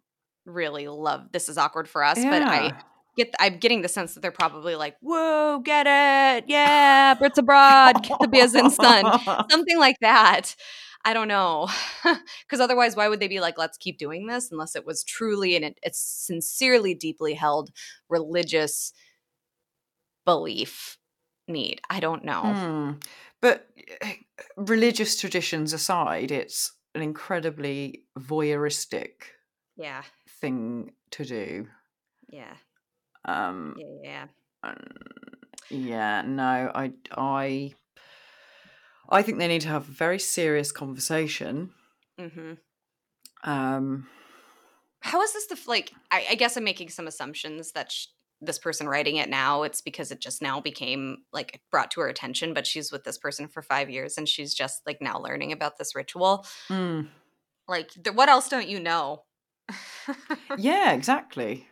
really 0.47 0.87
love 0.89 1.33
this 1.33 1.49
is 1.49 1.57
awkward 1.59 1.89
for 1.89 2.05
us, 2.05 2.23
but 2.23 2.43
I 2.43 2.75
Get 3.17 3.35
I'm 3.39 3.59
getting 3.59 3.83
the 3.83 3.89
sense 3.89 4.15
that 4.15 4.21
they're 4.21 4.33
probably 4.33 4.75
like, 4.75 4.97
whoa, 5.01 5.61
get 5.65 5.87
it, 5.87 6.45
yeah, 6.49 7.15
Brits 7.15 7.39
abroad, 7.39 8.03
get 8.03 8.19
the 8.21 8.27
Biazin 8.27 8.77
done," 8.77 9.47
something 9.51 9.79
like 9.79 9.97
that. 10.01 10.57
I 11.05 11.13
don't 11.13 11.29
know, 11.29 11.69
because 12.47 12.61
otherwise, 12.61 12.97
why 12.97 13.09
would 13.09 13.21
they 13.21 13.29
be 13.29 13.41
like, 13.41 13.59
let's 13.59 13.77
keep 13.77 13.99
doing 13.99 14.27
this 14.27 14.51
unless 14.51 14.75
it 14.75 14.87
was 14.87 15.05
truly 15.05 15.55
and 15.55 15.65
it, 15.65 15.79
it's 15.83 16.01
sincerely, 16.01 16.95
deeply 16.95 17.35
held 17.35 17.71
religious 18.09 18.93
belief 20.25 20.97
need? 21.47 21.81
I 21.91 22.01
don't 22.01 22.25
know. 22.25 22.41
Hmm. 22.43 22.91
But 23.41 23.67
eh, 24.01 24.15
religious 24.57 25.21
traditions 25.21 25.73
aside, 25.75 26.31
it's 26.31 26.73
an 26.95 27.03
incredibly 27.03 28.05
voyeuristic 28.19 29.11
Yeah, 29.77 30.03
thing 30.41 30.93
to 31.11 31.25
do. 31.25 31.67
yeah, 32.29 32.55
Um, 33.25 33.75
yeah, 33.79 33.87
yeah. 34.03 34.27
um, 34.63 34.77
yeah, 35.71 36.23
no, 36.27 36.71
I, 36.75 36.93
I, 37.17 37.75
I 39.09 39.23
think 39.23 39.39
they 39.39 39.49
need 39.49 39.63
to 39.63 39.69
have 39.69 39.89
a 39.89 39.93
very 39.93 40.19
serious 40.19 40.73
conversation. 40.73 41.71
Mm-hmm. 42.21 42.53
Um, 43.51 44.09
How 45.01 45.23
is 45.23 45.33
this 45.33 45.47
the 45.47 45.59
like? 45.67 45.93
I, 46.11 46.27
I 46.31 46.35
guess 46.35 46.57
I'm 46.57 46.65
making 46.65 46.89
some 46.91 47.07
assumptions 47.07 47.73
that 47.73 47.93
sh- 47.93 48.07
this 48.41 48.59
person 48.59 48.89
writing 48.89 49.17
it 49.17 49.29
now, 49.31 49.63
it's 49.63 49.81
because 49.81 50.11
it 50.11 50.21
just 50.21 50.43
now 50.43 50.61
became 50.61 51.19
like 51.33 51.61
brought 51.71 51.91
to 51.93 52.01
her 52.01 52.09
attention. 52.09 52.55
But 52.55 52.67
she's 52.67 52.93
with 52.93 53.05
this 53.05 53.19
person 53.19 53.49
for 53.49 53.63
five 53.63 53.91
years, 53.91 54.17
and 54.19 54.29
she's 54.29 54.55
just 54.55 54.83
like 54.87 55.01
now 55.01 55.19
learning 55.19 55.53
about 55.53 55.79
this 55.79 55.95
ritual. 55.95 56.47
mm, 56.69 57.09
Like, 57.69 57.91
th- 57.91 58.15
what 58.17 58.29
else 58.29 58.49
don't 58.49 58.69
you 58.69 58.81
know? 58.81 59.25
yeah, 60.59 60.93
exactly. 60.93 61.69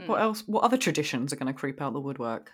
Like, 0.00 0.08
what 0.08 0.18
Mm. 0.18 0.22
else? 0.22 0.42
What 0.46 0.64
other 0.64 0.76
traditions 0.76 1.32
are 1.32 1.36
going 1.36 1.52
to 1.52 1.58
creep 1.58 1.80
out 1.80 1.92
the 1.92 2.00
woodwork? 2.00 2.52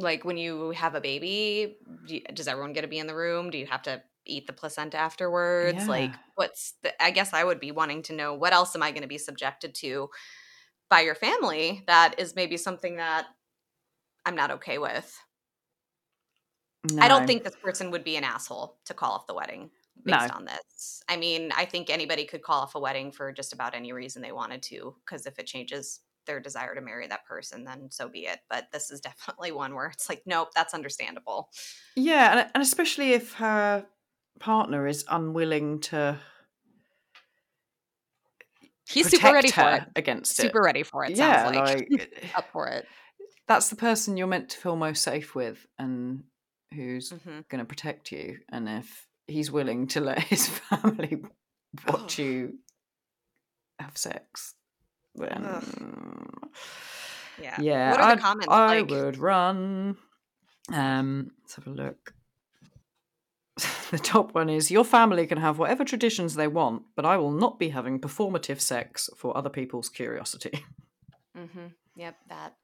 like 0.00 0.24
when 0.24 0.36
you 0.36 0.70
have 0.70 0.94
a 0.94 1.00
baby, 1.00 1.76
do 2.06 2.14
you- 2.14 2.20
does 2.32 2.46
everyone 2.46 2.72
get 2.72 2.82
to 2.82 2.86
be 2.86 3.00
in 3.00 3.08
the 3.08 3.16
room? 3.16 3.50
Do 3.50 3.58
you 3.58 3.66
have 3.66 3.82
to 3.82 4.00
eat 4.24 4.46
the 4.46 4.52
placenta 4.52 4.96
afterwards? 4.96 5.88
Like, 5.88 6.14
what's 6.36 6.74
the, 6.82 7.02
I 7.02 7.10
guess 7.10 7.32
I 7.32 7.42
would 7.42 7.58
be 7.58 7.72
wanting 7.72 8.02
to 8.02 8.12
know 8.12 8.32
what 8.34 8.52
else 8.52 8.76
am 8.76 8.82
I 8.84 8.92
going 8.92 9.02
to 9.02 9.08
be 9.08 9.18
subjected 9.18 9.74
to 9.76 10.08
by 10.88 11.00
your 11.00 11.16
family 11.16 11.82
that 11.88 12.14
is 12.18 12.36
maybe 12.36 12.56
something 12.56 12.96
that 12.96 13.26
I'm 14.24 14.36
not 14.36 14.52
okay 14.52 14.78
with. 14.78 15.18
I 17.00 17.08
don't 17.08 17.26
think 17.26 17.42
this 17.42 17.56
person 17.56 17.90
would 17.90 18.04
be 18.04 18.16
an 18.16 18.24
asshole 18.24 18.78
to 18.84 18.94
call 18.94 19.12
off 19.12 19.26
the 19.26 19.34
wedding 19.34 19.70
based 20.04 20.28
No. 20.28 20.34
on 20.36 20.44
this. 20.44 21.02
I 21.08 21.16
mean, 21.16 21.50
I 21.56 21.64
think 21.64 21.90
anybody 21.90 22.24
could 22.24 22.42
call 22.42 22.60
off 22.62 22.76
a 22.76 22.80
wedding 22.80 23.10
for 23.10 23.32
just 23.32 23.52
about 23.52 23.74
any 23.74 23.92
reason 23.92 24.22
they 24.22 24.32
wanted 24.32 24.62
to, 24.64 24.96
because 25.04 25.26
if 25.26 25.38
it 25.40 25.46
changes 25.46 26.00
their 26.28 26.38
desire 26.40 26.76
to 26.76 26.80
marry 26.80 27.08
that 27.08 27.26
person, 27.26 27.64
then 27.64 27.88
so 27.90 28.08
be 28.08 28.26
it. 28.26 28.38
But 28.48 28.68
this 28.72 28.92
is 28.92 29.00
definitely 29.02 29.50
one 29.50 29.74
where 29.74 29.88
it's 29.88 30.08
like, 30.08 30.22
nope, 30.26 30.50
that's 30.54 30.74
understandable. 30.74 31.50
Yeah, 31.96 32.38
and, 32.38 32.50
and 32.54 32.62
especially 32.62 33.12
if 33.12 33.34
her 33.34 33.86
partner 34.38 34.86
is 34.86 35.04
unwilling 35.08 35.80
to 35.80 36.20
He's 38.88 39.08
super 39.08 39.30
ready 39.30 39.50
for 39.50 39.70
it. 39.72 39.82
against 39.96 40.38
Super 40.38 40.60
it. 40.60 40.62
ready 40.62 40.82
for 40.82 41.04
it. 41.04 41.16
yeah, 41.16 41.44
sounds 41.44 41.56
like, 41.56 41.88
like 41.90 42.24
up 42.34 42.50
for 42.52 42.68
it. 42.68 42.86
that's 43.46 43.68
the 43.70 43.76
person 43.76 44.16
you're 44.16 44.26
meant 44.26 44.50
to 44.50 44.58
feel 44.58 44.76
most 44.76 45.02
safe 45.02 45.34
with, 45.34 45.66
and 45.78 46.24
who's 46.74 47.10
hmm 47.10 47.40
going 47.48 47.58
to 47.60 47.64
protect 47.64 48.12
you. 48.12 48.38
And 48.50 48.68
if 48.68 49.06
he's 49.26 49.50
willing 49.50 49.86
to 49.88 50.00
let 50.00 50.18
his 50.24 50.48
family 50.48 51.22
watch 51.86 52.18
you 52.18 52.58
have 53.78 53.96
sex, 53.96 54.54
then 55.18 55.44
Yeah. 57.40 57.60
yeah, 57.60 57.90
What 57.92 58.00
are 58.00 58.02
I'd- 58.10 58.16
the 58.18 58.22
comments 58.22 58.48
I 58.50 58.78
like? 58.80 58.90
would 58.90 59.18
run. 59.18 59.96
Um, 60.72 61.30
let's 61.42 61.54
have 61.56 61.66
a 61.66 61.70
look. 61.70 62.14
the 63.90 63.98
top 63.98 64.34
one 64.34 64.48
is 64.50 64.70
your 64.70 64.84
family 64.84 65.26
can 65.26 65.38
have 65.38 65.58
whatever 65.58 65.84
traditions 65.84 66.34
they 66.34 66.46
want, 66.48 66.82
but 66.94 67.04
I 67.04 67.16
will 67.16 67.30
not 67.32 67.58
be 67.58 67.70
having 67.70 68.00
performative 68.00 68.60
sex 68.60 69.08
for 69.16 69.36
other 69.36 69.50
people's 69.50 69.88
curiosity. 69.88 70.64
hmm 71.34 71.68
Yep. 71.96 72.16
That. 72.28 72.54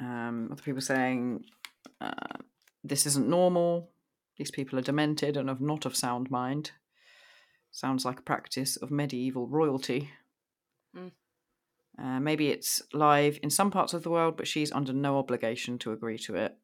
Um, 0.00 0.48
other 0.52 0.62
people 0.62 0.80
saying 0.82 1.44
uh, 2.00 2.10
this 2.84 3.06
isn't 3.06 3.28
normal. 3.28 3.90
These 4.36 4.50
people 4.50 4.78
are 4.78 4.82
demented 4.82 5.36
and 5.36 5.48
of 5.50 5.60
not 5.60 5.86
of 5.86 5.96
sound 5.96 6.30
mind. 6.30 6.72
Sounds 7.70 8.04
like 8.04 8.18
a 8.20 8.22
practice 8.22 8.76
of 8.76 8.90
medieval 8.90 9.46
royalty. 9.48 10.10
Mm. 10.98 11.10
Uh, 11.98 12.20
maybe 12.20 12.48
it's 12.48 12.80
live 12.92 13.38
in 13.42 13.50
some 13.50 13.70
parts 13.70 13.92
of 13.92 14.04
the 14.04 14.10
world, 14.10 14.36
but 14.36 14.46
she's 14.46 14.70
under 14.70 14.92
no 14.92 15.18
obligation 15.18 15.78
to 15.78 15.92
agree 15.92 16.18
to 16.18 16.36
it. 16.36 16.56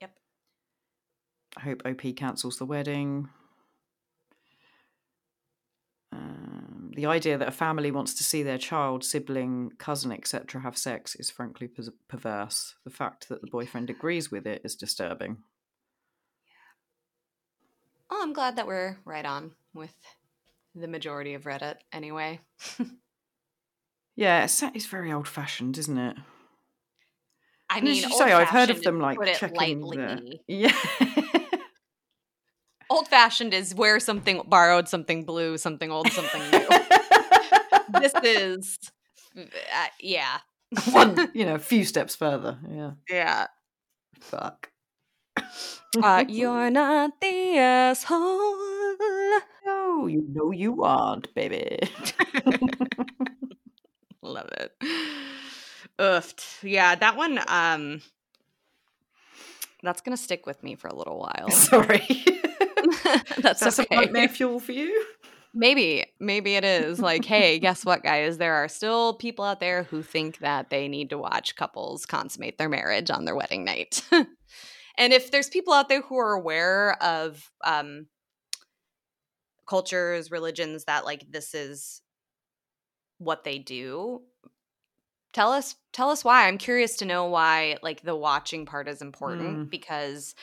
Yep. 0.00 0.10
I 1.56 1.60
hope 1.60 1.82
OP 1.86 2.16
cancels 2.16 2.58
the 2.58 2.66
wedding. 2.66 3.30
Um, 6.12 6.92
the 6.94 7.06
idea 7.06 7.38
that 7.38 7.48
a 7.48 7.52
family 7.52 7.90
wants 7.90 8.12
to 8.14 8.24
see 8.24 8.42
their 8.42 8.58
child, 8.58 9.04
sibling, 9.04 9.72
cousin, 9.78 10.12
etc., 10.12 10.60
have 10.60 10.76
sex 10.76 11.14
is 11.14 11.30
frankly 11.30 11.66
pers- 11.66 11.90
perverse. 12.06 12.74
The 12.84 12.90
fact 12.90 13.30
that 13.30 13.40
the 13.40 13.50
boyfriend 13.50 13.88
agrees 13.88 14.30
with 14.30 14.46
it 14.46 14.60
is 14.64 14.76
disturbing. 14.76 15.38
Oh, 18.10 18.20
I'm 18.22 18.34
glad 18.34 18.56
that 18.56 18.66
we're 18.66 18.98
right 19.06 19.24
on 19.24 19.52
with 19.72 19.94
the 20.74 20.88
majority 20.88 21.32
of 21.32 21.44
Reddit. 21.44 21.76
Anyway. 21.90 22.40
Yeah, 24.16 24.44
it's, 24.44 24.86
very 24.86 25.12
old 25.12 25.28
fashioned, 25.28 25.76
isn't 25.78 25.98
it? 25.98 26.16
I 27.68 27.78
And 27.78 27.88
as 27.88 28.00
mean, 28.00 28.08
you 28.10 28.16
say, 28.16 28.32
I've 28.32 28.48
heard 28.48 28.70
of 28.70 28.82
them 28.82 29.00
like 29.00 29.18
put 29.18 29.28
it 29.28 29.36
checking 29.36 29.80
the- 29.80 29.86
lightly. 29.86 30.40
Yeah. 30.48 30.74
Old 32.88 33.08
fashioned 33.08 33.52
is 33.52 33.74
wear 33.74 33.98
something 33.98 34.42
borrowed, 34.46 34.88
something 34.88 35.24
blue, 35.24 35.58
something 35.58 35.90
old, 35.90 36.08
something 36.12 36.40
new. 36.52 36.68
this 38.00 38.12
is, 38.22 38.78
uh, 39.36 39.86
yeah, 40.00 40.38
one, 40.92 41.28
you 41.34 41.44
know, 41.44 41.56
a 41.56 41.58
few 41.58 41.84
steps 41.84 42.14
further. 42.14 42.58
Yeah. 42.70 42.92
yeah. 43.10 43.46
Fuck. 44.20 44.70
Uh, 46.00 46.24
you're 46.28 46.70
not 46.70 47.20
the 47.20 47.58
asshole. 47.58 48.54
No, 49.66 50.06
you 50.06 50.24
know 50.32 50.52
you 50.52 50.84
aren't, 50.84 51.34
baby. 51.34 51.80
Love 54.26 54.50
it. 54.52 54.72
Oofed. 55.98 56.62
Yeah, 56.62 56.94
that 56.94 57.16
one. 57.16 57.40
Um, 57.46 58.02
that's 59.82 60.00
gonna 60.00 60.16
stick 60.16 60.46
with 60.46 60.62
me 60.62 60.74
for 60.74 60.88
a 60.88 60.94
little 60.94 61.18
while. 61.20 61.50
Sorry. 61.50 62.06
that's 63.38 63.60
That's 63.60 63.78
okay. 63.80 63.86
some 63.88 63.98
nightmare 63.98 64.28
fuel 64.28 64.60
for 64.60 64.72
you? 64.72 65.04
Maybe, 65.54 66.04
maybe 66.20 66.56
it 66.56 66.64
is 66.64 67.00
like, 67.00 67.24
hey, 67.24 67.58
guess 67.60 67.84
what, 67.84 68.02
guys? 68.02 68.36
There 68.38 68.54
are 68.54 68.68
still 68.68 69.14
people 69.14 69.44
out 69.44 69.60
there 69.60 69.84
who 69.84 70.02
think 70.02 70.38
that 70.38 70.68
they 70.70 70.86
need 70.86 71.10
to 71.10 71.18
watch 71.18 71.56
couples 71.56 72.04
consummate 72.04 72.58
their 72.58 72.68
marriage 72.68 73.10
on 73.10 73.24
their 73.24 73.34
wedding 73.34 73.64
night. 73.64 74.02
and 74.12 75.12
if 75.12 75.30
there's 75.30 75.48
people 75.48 75.72
out 75.72 75.88
there 75.88 76.02
who 76.02 76.18
are 76.18 76.34
aware 76.34 77.02
of 77.02 77.50
um, 77.64 78.06
cultures, 79.66 80.30
religions 80.30 80.84
that 80.84 81.06
like 81.06 81.24
this 81.30 81.54
is 81.54 82.02
what 83.18 83.44
they 83.44 83.58
do, 83.58 84.22
tell 85.32 85.52
us 85.52 85.76
tell 85.92 86.10
us 86.10 86.24
why. 86.24 86.46
I'm 86.46 86.58
curious 86.58 86.96
to 86.98 87.04
know 87.04 87.26
why 87.26 87.76
like 87.82 88.02
the 88.02 88.16
watching 88.16 88.66
part 88.66 88.88
is 88.88 89.02
important 89.02 89.68
Mm. 89.68 89.70
because 89.70 90.34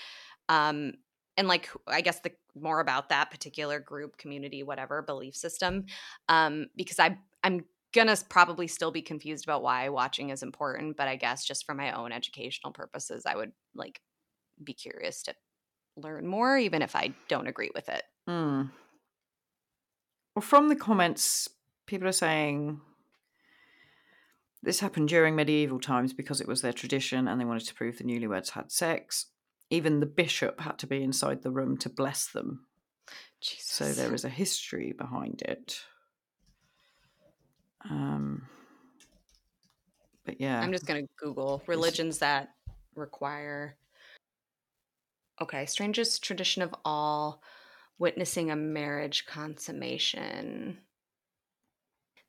um 0.49 0.93
and 1.37 1.47
like 1.47 1.69
i 1.87 2.01
guess 2.01 2.19
the 2.19 2.31
more 2.55 2.79
about 2.79 3.09
that 3.09 3.31
particular 3.31 3.79
group 3.79 4.17
community 4.17 4.61
whatever 4.61 5.01
belief 5.01 5.35
system 5.35 5.85
um 6.29 6.67
because 6.75 6.99
i 6.99 7.17
i'm 7.43 7.65
gonna 7.93 8.15
probably 8.29 8.67
still 8.67 8.91
be 8.91 9.01
confused 9.01 9.45
about 9.45 9.63
why 9.63 9.89
watching 9.89 10.29
is 10.29 10.43
important 10.43 10.97
but 10.97 11.07
i 11.07 11.15
guess 11.15 11.45
just 11.45 11.65
for 11.65 11.73
my 11.73 11.91
own 11.93 12.11
educational 12.11 12.71
purposes 12.73 13.23
i 13.25 13.35
would 13.35 13.51
like 13.73 14.01
be 14.63 14.73
curious 14.73 15.23
to 15.23 15.33
learn 15.95 16.27
more 16.27 16.57
even 16.57 16.81
if 16.81 16.95
i 16.95 17.13
don't 17.29 17.47
agree 17.47 17.71
with 17.73 17.89
it 17.89 18.03
Hmm. 18.27 18.63
Well, 20.35 20.41
from 20.41 20.67
the 20.69 20.75
comments, 20.75 21.47
people 21.85 22.07
are 22.07 22.13
saying 22.13 22.79
this 24.63 24.79
happened 24.79 25.09
during 25.09 25.35
medieval 25.35 25.79
times 25.79 26.13
because 26.13 26.39
it 26.39 26.47
was 26.47 26.61
their 26.61 26.73
tradition 26.73 27.27
and 27.27 27.39
they 27.39 27.45
wanted 27.45 27.67
to 27.67 27.73
prove 27.75 27.97
the 27.97 28.05
newlyweds 28.05 28.51
had 28.51 28.71
sex. 28.71 29.27
Even 29.69 29.99
the 29.99 30.05
bishop 30.05 30.61
had 30.61 30.77
to 30.79 30.87
be 30.87 31.03
inside 31.03 31.41
the 31.41 31.51
room 31.51 31.77
to 31.77 31.89
bless 31.89 32.27
them. 32.27 32.65
Jesus. 33.41 33.65
So 33.65 33.91
there 33.91 34.13
is 34.13 34.23
a 34.23 34.29
history 34.29 34.93
behind 34.93 35.41
it. 35.41 35.81
Um, 37.89 38.47
but 40.25 40.39
yeah. 40.39 40.61
I'm 40.61 40.71
just 40.71 40.85
gonna 40.85 41.03
Google 41.17 41.61
religions 41.67 42.19
that 42.19 42.49
require. 42.95 43.75
Okay, 45.41 45.65
strangest 45.65 46.23
tradition 46.23 46.61
of 46.61 46.73
all, 46.85 47.41
witnessing 47.99 48.51
a 48.51 48.55
marriage 48.55 49.25
consummation. 49.25 50.77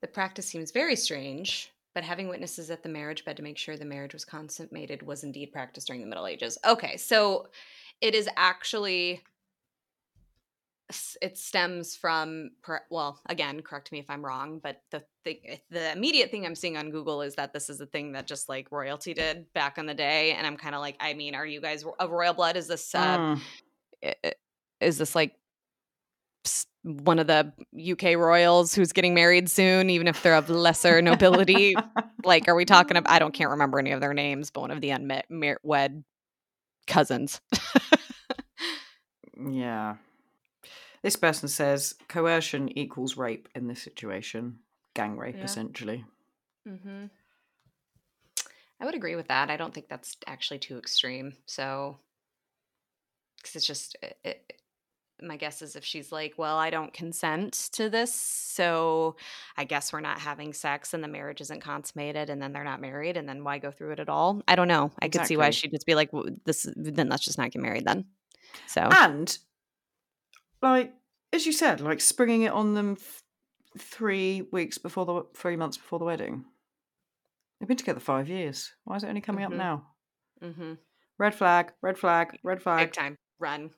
The 0.05 0.09
practice 0.09 0.45
seems 0.45 0.71
very 0.71 0.97
strange, 0.97 1.73
but 1.95 2.05
having 2.05 2.29
witnesses 2.29 2.71
at 2.71 2.83
the 2.83 2.91
marriage 2.91 3.25
bed 3.25 3.39
to 3.39 3.43
make 3.43 3.57
sure 3.57 3.79
the 3.79 3.87
marriage 3.87 4.13
was 4.13 4.23
consummated 4.23 5.03
was 5.03 5.25
indeed 5.25 5.51
practiced 5.51 5.87
during 5.87 6.03
the 6.03 6.07
Middle 6.07 6.27
Ages. 6.27 6.59
Okay, 6.63 6.99
so 6.99 7.49
it 8.03 8.15
is 8.15 8.29
actually 8.37 9.23
it 11.23 11.39
stems 11.39 11.97
from 11.97 12.51
well 12.91 13.19
again 13.31 13.63
correct 13.63 13.91
me 13.91 13.99
if 13.99 14.11
i'm 14.11 14.23
wrong 14.23 14.61
but 14.63 14.83
the 14.91 15.03
thing 15.25 15.39
the 15.71 15.91
immediate 15.93 16.31
thing 16.31 16.45
i'm 16.45 16.55
seeing 16.55 16.77
on 16.77 16.91
google 16.91 17.23
is 17.23 17.35
that 17.37 17.55
this 17.55 17.71
is 17.71 17.81
a 17.81 17.87
thing 17.87 18.13
that 18.13 18.27
just 18.27 18.51
like 18.51 18.71
royalty 18.71 19.15
did 19.15 19.51
back 19.55 19.79
in 19.79 19.87
the 19.87 19.95
day 19.95 20.33
and 20.33 20.47
i'm 20.47 20.59
kind 20.59 20.75
of 20.75 20.83
like 20.83 20.97
i 21.01 21.15
mean 21.15 21.35
are 21.35 21.47
you 21.47 21.59
guys 21.59 21.87
of 21.99 22.11
royal 22.11 22.35
blood 22.35 22.59
is 22.59 22.69
this 22.69 22.95
uh, 22.95 23.17
Mm. 24.03 24.35
is 24.83 24.99
this 24.99 25.15
like 25.15 25.35
one 26.83 27.19
of 27.19 27.27
the 27.27 27.53
UK 27.93 28.17
royals 28.19 28.75
who's 28.75 28.93
getting 28.93 29.15
married 29.15 29.49
soon, 29.51 29.89
even 29.91 30.07
if 30.07 30.23
they're 30.23 30.35
of 30.35 30.51
lesser 30.51 31.01
nobility. 31.01 31.75
like, 32.25 32.49
are 32.49 32.55
we 32.55 32.65
talking 32.65 32.97
about? 32.97 33.13
I 33.13 33.19
don't 33.19 33.33
can't 33.33 33.51
remember 33.51 33.79
any 33.79 33.93
of 33.93 34.01
their 34.01 34.15
names, 34.15 34.51
but 34.51 34.61
one 34.61 34.71
of 34.71 34.81
the 34.81 34.91
unmet 34.91 35.27
wed 35.63 36.05
cousins. 36.87 37.41
yeah. 39.51 39.97
This 41.03 41.17
person 41.17 41.49
says 41.49 41.95
coercion 42.09 42.77
equals 42.79 43.17
rape 43.17 43.49
in 43.55 43.67
this 43.67 43.83
situation. 43.83 44.59
Gang 44.95 45.17
rape, 45.17 45.37
Yeah. 45.37 45.45
essentially. 45.45 46.05
mm-hmm. 46.69 47.07
I 48.81 48.85
would 48.87 48.95
agree 48.95 49.17
with 49.17 49.29
that. 49.29 49.51
I 49.51 49.57
don't 49.57 49.73
think 49.73 49.89
that's 49.89 50.17
actually 50.27 50.59
too 50.59 50.79
extreme. 50.79 51.35
So, 51.47 51.99
because 53.37 53.57
it's 53.57 53.67
just 53.67 53.97
it, 54.03 54.19
it, 54.25 54.53
my 55.23 55.37
guess 55.37 55.63
is 55.63 55.77
if 55.77 55.85
she's 55.85 56.11
like, 56.13 56.35
well, 56.37 56.57
I 56.57 56.71
don't 56.71 56.93
consent 56.93 57.53
to 57.73 57.89
this, 57.89 58.13
so 58.15 59.17
I 59.57 59.65
guess 59.65 59.93
we're 59.93 60.01
not 60.01 60.19
having 60.19 60.53
sex 60.53 60.93
and 60.93 61.03
the 61.05 61.09
marriage 61.09 61.41
isn't 61.41 61.61
consummated 61.61 62.31
and 62.31 62.43
then 62.43 62.53
they're 62.53 62.65
not 62.65 62.81
married 62.81 63.17
and 63.17 63.29
then 63.29 63.45
why 63.45 63.59
go 63.59 63.71
through 63.71 63.93
it 63.93 64.01
at 64.01 64.09
all? 64.09 64.43
I 64.49 64.57
don't 64.57 64.69
know. 64.69 64.91
I 65.01 65.09
could 65.09 65.27
see 65.27 65.37
why 65.37 65.51
she'd 65.51 65.71
just 65.71 65.87
be 65.87 65.95
like, 65.95 66.11
"W- 66.11 66.37
this, 66.45 66.67
then 66.77 67.09
let's 67.09 67.25
just 67.25 67.39
not 67.39 67.51
get 67.53 67.63
married 67.63 67.85
then. 67.87 68.07
So, 68.67 68.83
And, 68.83 69.37
like, 70.63 70.93
as 71.33 71.47
you 71.47 71.53
said, 71.53 71.81
like 71.81 72.01
springing 72.01 72.43
it 72.43 72.53
on 72.53 72.75
them 72.75 72.97
th- 72.97 73.09
three 73.79 74.43
weeks 74.53 74.79
before 74.79 75.05
the 75.07 75.23
three 75.35 75.57
months 75.57 75.77
before 75.77 75.99
the 75.99 76.05
wedding. 76.05 76.45
They've 77.61 77.69
been 77.69 77.77
together 77.77 78.01
five 78.01 78.29
years. 78.29 78.73
Why 78.85 78.97
is 78.97 79.05
it 79.05 79.09
only 79.09 79.21
coming 79.21 79.45
Mhm. 79.45 79.47
up 79.47 79.53
now? 79.53 79.87
hmm 80.41 80.75
Red 81.19 81.35
flag, 81.35 81.73
red 81.83 81.97
flag, 81.99 82.39
red 82.43 82.57
big 82.59 82.63
flag. 82.65 82.93
time 82.93 83.17
run. 83.39 83.71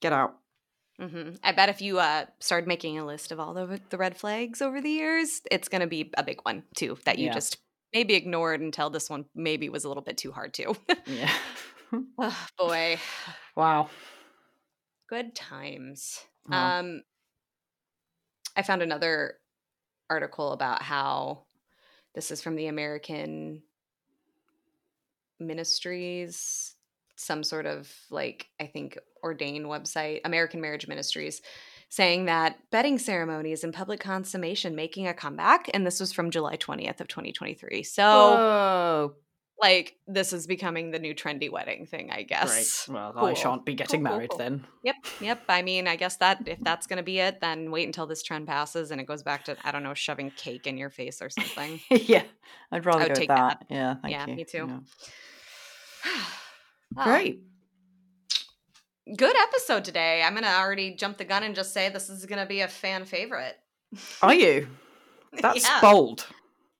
Get 0.00 0.12
out. 0.12 0.36
Hmm 1.00 1.30
I 1.42 1.52
bet 1.52 1.68
if 1.68 1.80
you 1.80 1.98
uh, 1.98 2.26
started 2.40 2.68
making 2.68 2.98
a 2.98 3.06
list 3.06 3.32
of 3.32 3.40
all 3.40 3.54
the, 3.54 3.80
the 3.90 3.98
red 3.98 4.16
flags 4.16 4.60
over 4.60 4.80
the 4.80 4.90
years, 4.90 5.40
it's 5.50 5.68
going 5.68 5.80
to 5.80 5.86
be 5.86 6.10
a 6.16 6.22
big 6.22 6.40
one 6.42 6.62
too 6.76 6.98
that 7.04 7.18
you 7.18 7.26
Yeah. 7.26 7.34
just 7.34 7.58
maybe 7.94 8.14
ignored 8.14 8.60
until 8.60 8.90
this 8.90 9.10
one 9.10 9.24
maybe 9.34 9.68
was 9.68 9.84
a 9.84 9.88
little 9.88 10.02
bit 10.02 10.18
too 10.18 10.32
hard 10.32 10.54
too. 10.54 10.76
Yeah. 11.06 11.32
oh, 12.18 12.46
boy, 12.58 12.98
wow. 13.56 13.88
good 15.08 15.34
times. 15.34 16.20
Wow. 16.48 16.78
Um, 16.78 17.02
I 18.56 18.62
found 18.62 18.82
another 18.82 19.38
article 20.08 20.52
about 20.52 20.82
how 20.82 21.44
this 22.14 22.30
is 22.30 22.42
from 22.42 22.56
the 22.56 22.66
American 22.66 23.62
Ministries, 25.38 26.76
some 27.20 27.44
sort 27.44 27.66
of 27.66 27.92
like, 28.10 28.46
I 28.60 28.66
think, 28.66 28.98
ordained 29.22 29.66
website, 29.66 30.20
American 30.24 30.60
Marriage 30.60 30.88
Ministries, 30.88 31.42
saying 31.90 32.24
that 32.26 32.56
bedding 32.70 32.98
ceremonies 32.98 33.62
and 33.64 33.74
public 33.74 34.00
consummation 34.00 34.74
making 34.74 35.06
a 35.06 35.14
comeback. 35.14 35.68
And 35.74 35.86
this 35.86 36.00
was 36.00 36.12
from 36.12 36.30
July 36.30 36.56
20th 36.56 37.00
of 37.00 37.08
2023. 37.08 37.82
So, 37.82 38.02
Whoa. 38.02 39.14
like, 39.60 39.96
this 40.06 40.32
is 40.32 40.46
becoming 40.46 40.92
the 40.92 40.98
new 40.98 41.14
trendy 41.14 41.50
wedding 41.50 41.84
thing, 41.86 42.10
I 42.10 42.22
guess. 42.22 42.86
Great. 42.86 42.94
Well, 42.96 43.12
I 43.26 43.34
shan't 43.34 43.66
be 43.66 43.74
getting 43.74 44.00
Cool, 44.00 44.08
cool, 44.08 44.16
married 44.16 44.30
cool. 44.30 44.38
then. 44.38 44.64
Yep, 44.84 44.96
yep. 45.20 45.42
I 45.48 45.60
mean, 45.62 45.86
I 45.88 45.96
guess 45.96 46.16
that 46.16 46.46
if 46.46 46.58
that's 46.62 46.86
going 46.86 46.96
to 46.98 47.02
be 47.02 47.18
it, 47.18 47.40
then 47.40 47.70
wait 47.70 47.86
until 47.86 48.06
this 48.06 48.22
trend 48.22 48.46
passes 48.46 48.90
and 48.92 49.00
it 49.00 49.04
goes 49.06 49.22
back 49.22 49.44
to 49.44 49.56
I 49.62 49.72
don't 49.72 49.82
know, 49.82 49.94
shoving 49.94 50.30
cake 50.30 50.66
in 50.66 50.78
your 50.78 50.90
face 50.90 51.20
or 51.20 51.28
something. 51.28 51.80
yeah. 51.90 52.22
I'd 52.72 52.86
rather 52.86 53.02
I 53.04 53.06
would 53.08 53.14
take 53.16 53.28
that. 53.28 53.66
that. 53.68 53.74
Yeah, 53.74 53.94
thank 54.00 54.12
Yeah, 54.12 54.26
you. 54.26 54.36
me 54.36 54.44
too. 54.44 54.82
Yeah. 56.06 56.20
Well, 56.94 57.04
Great. 57.06 57.42
good 59.16 59.36
episode 59.36 59.84
today. 59.84 60.22
I'm 60.22 60.32
going 60.32 60.44
to 60.44 60.50
already 60.58 60.94
jump 60.94 61.18
the 61.18 61.24
gun 61.24 61.42
and 61.42 61.54
just 61.54 61.72
say 61.72 61.88
this 61.88 62.10
is 62.10 62.26
going 62.26 62.40
to 62.40 62.46
be 62.46 62.60
a 62.60 62.68
fan 62.68 63.04
favorite. 63.04 63.56
Are 64.22 64.34
you? 64.34 64.68
That's 65.40 65.64
Yeah. 65.64 65.80
bold. 65.80 66.26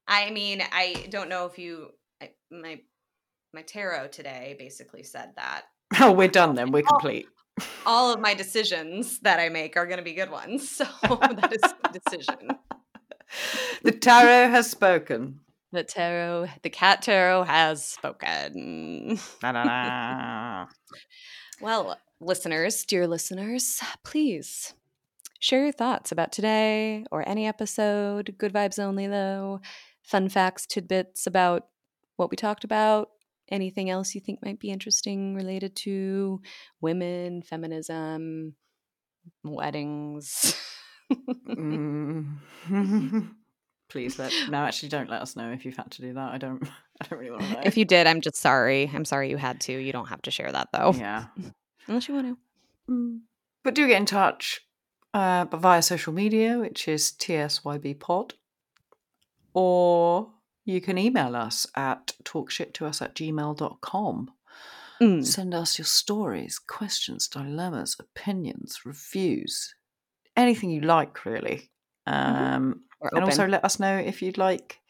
I 0.08 0.30
mean, 0.30 0.62
I 0.72 1.06
don't 1.10 1.28
know 1.28 1.46
if 1.46 1.58
you 1.58 1.90
I, 2.20 2.30
my 2.50 2.80
my 3.54 3.62
tarot 3.62 4.08
today 4.08 4.56
basically 4.58 5.02
said 5.04 5.32
that 5.36 5.62
Oh, 6.00 6.12
we're 6.12 6.28
done 6.28 6.54
then. 6.56 6.72
We're 6.72 6.82
Oh. 6.82 6.98
complete. 6.98 7.28
all 7.86 8.12
of 8.12 8.20
my 8.20 8.34
decisions 8.34 9.20
that 9.20 9.38
I 9.38 9.48
make 9.48 9.76
are 9.76 9.86
going 9.86 9.98
to 9.98 10.04
be 10.04 10.14
good 10.14 10.30
ones. 10.30 10.68
So 10.70 10.84
that 11.02 11.52
is 11.52 11.62
a 11.84 11.92
decision. 11.98 12.48
The 13.84 13.92
tarot 13.92 14.50
has 14.50 14.68
spoken. 14.70 15.40
The 15.72 15.84
tarot, 15.84 16.48
the 16.62 16.70
cat 16.70 17.02
tarot 17.02 17.44
has 17.44 17.84
spoken. 17.84 19.18
Well, 21.60 21.96
listeners, 22.20 22.84
dear 22.84 23.06
listeners, 23.06 23.80
please 24.04 24.74
share 25.38 25.64
your 25.64 25.72
thoughts 25.72 26.10
about 26.10 26.32
today 26.32 27.04
or 27.10 27.28
any 27.28 27.46
episode. 27.46 28.34
Good 28.38 28.52
vibes 28.52 28.78
only, 28.78 29.06
though. 29.06 29.60
Fun 30.02 30.28
facts, 30.28 30.66
tidbits 30.66 31.26
about 31.26 31.66
what 32.16 32.30
we 32.30 32.36
talked 32.36 32.64
about. 32.64 33.10
Anything 33.48 33.90
else 33.90 34.14
you 34.14 34.20
think 34.20 34.40
might 34.44 34.58
be 34.58 34.70
interesting 34.70 35.34
related 35.34 35.76
to 35.76 36.40
women, 36.80 37.42
feminism, 37.42 38.54
weddings. 39.44 40.56
Mm. 41.48 42.36
Please 43.90 44.18
let 44.18 44.32
no. 44.48 44.58
Actually, 44.58 44.88
don't 44.88 45.10
let 45.10 45.20
us 45.20 45.36
know 45.36 45.50
if 45.50 45.64
you've 45.64 45.76
had 45.76 45.90
to 45.90 46.02
do 46.02 46.14
that. 46.14 46.32
I 46.32 46.38
don't. 46.38 46.62
I 47.00 47.06
don't 47.08 47.18
really 47.18 47.30
want 47.32 47.42
to 47.44 47.52
know. 47.54 47.60
if 47.64 47.76
you 47.76 47.84
did, 47.84 48.06
I'm 48.06 48.20
just 48.20 48.36
sorry. 48.36 48.90
I'm 48.92 49.04
sorry 49.04 49.30
you 49.30 49.36
had 49.36 49.60
to. 49.62 49.72
You 49.72 49.92
don't 49.92 50.08
have 50.08 50.22
to 50.22 50.30
share 50.30 50.52
that 50.52 50.68
though, 50.72 50.94
yeah. 50.96 51.26
unless 51.86 52.08
you 52.08 52.14
want 52.14 52.38
to. 52.88 52.92
Mm. 52.92 53.20
But 53.64 53.74
do 53.74 53.86
get 53.86 53.96
in 53.96 54.06
touch, 54.06 54.60
uh, 55.12 55.44
but 55.46 55.60
via 55.60 55.82
social 55.82 56.12
media, 56.12 56.58
which 56.58 56.88
is 56.88 57.12
TSYB 57.12 57.98
Pod, 57.98 58.34
or 59.54 60.30
you 60.64 60.80
can 60.80 60.98
email 60.98 61.34
us 61.34 61.66
at 61.74 62.12
talkshittous 62.24 63.02
at 63.02 63.14
gmail.com. 63.14 64.30
Mm. 65.00 65.26
Send 65.26 65.54
us 65.54 65.78
your 65.78 65.86
stories, 65.86 66.58
questions, 66.58 67.26
dilemmas, 67.26 67.96
opinions, 67.98 68.80
reviews, 68.84 69.74
anything 70.36 70.70
you 70.70 70.82
like, 70.82 71.24
really. 71.24 71.70
Um, 72.10 72.82
We're 73.00 73.10
and 73.12 73.24
also 73.24 73.46
let 73.46 73.64
us 73.64 73.78
know 73.78 73.96
if 73.96 74.20
you'd 74.20 74.38
like 74.38 74.80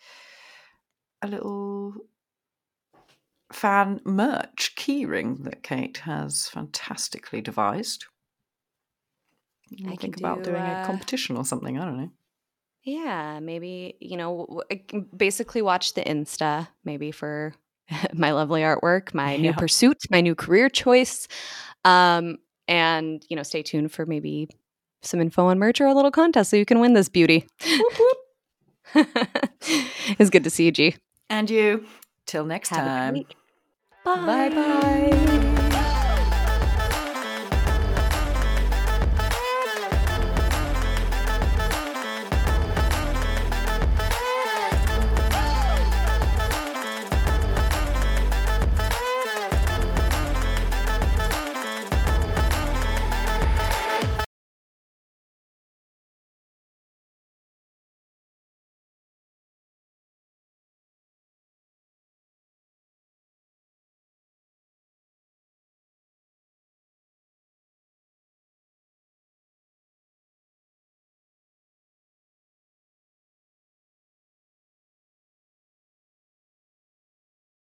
a 1.22 1.28
little 1.28 1.94
fan 3.52 4.00
merch 4.04 4.74
keyring 4.76 5.44
that 5.44 5.62
Kate 5.62 5.98
has 5.98 6.48
fantastically 6.48 7.40
devised. 7.40 8.06
I 9.86 9.96
think 9.96 10.16
about 10.16 10.42
do, 10.42 10.50
doing 10.50 10.62
uh, 10.62 10.80
a 10.82 10.86
competition 10.86 11.36
or 11.36 11.44
something. 11.44 11.78
I 11.78 11.84
don't 11.84 11.98
know. 11.98 12.10
Yeah, 12.84 13.38
maybe, 13.40 13.96
you 14.00 14.16
know, 14.16 14.46
w- 14.48 14.62
I 14.70 14.76
can 14.76 15.02
basically 15.14 15.62
watch 15.62 15.94
the 15.94 16.02
Insta 16.02 16.68
maybe 16.84 17.12
for 17.12 17.54
my 18.14 18.32
lovely 18.32 18.62
artwork, 18.62 19.12
my 19.14 19.36
new 19.36 19.52
pursuit, 19.52 19.98
my 20.10 20.22
new 20.22 20.34
career 20.34 20.68
choice. 20.68 21.28
Um, 21.84 22.38
and, 22.66 23.24
you 23.28 23.36
know, 23.36 23.42
stay 23.42 23.62
tuned 23.62 23.92
for 23.92 24.06
maybe 24.06 24.48
some 25.02 25.20
info 25.20 25.46
on 25.46 25.58
merch 25.58 25.80
or 25.80 25.86
a 25.86 25.94
little 25.94 26.10
contest 26.10 26.50
so 26.50 26.56
you 26.56 26.64
can 26.66 26.80
win 26.80 26.94
this 26.94 27.08
beauty. 27.08 27.46
it's 28.94 30.30
good 30.30 30.44
to 30.44 30.50
see 30.50 30.64
you, 30.66 30.72
G. 30.72 30.96
And 31.28 31.48
you, 31.48 31.86
till 32.26 32.44
next 32.44 32.70
Have 32.70 32.86
time. 32.86 33.14
week. 33.14 33.34
Bye 34.04 34.48
bye. 34.48 35.56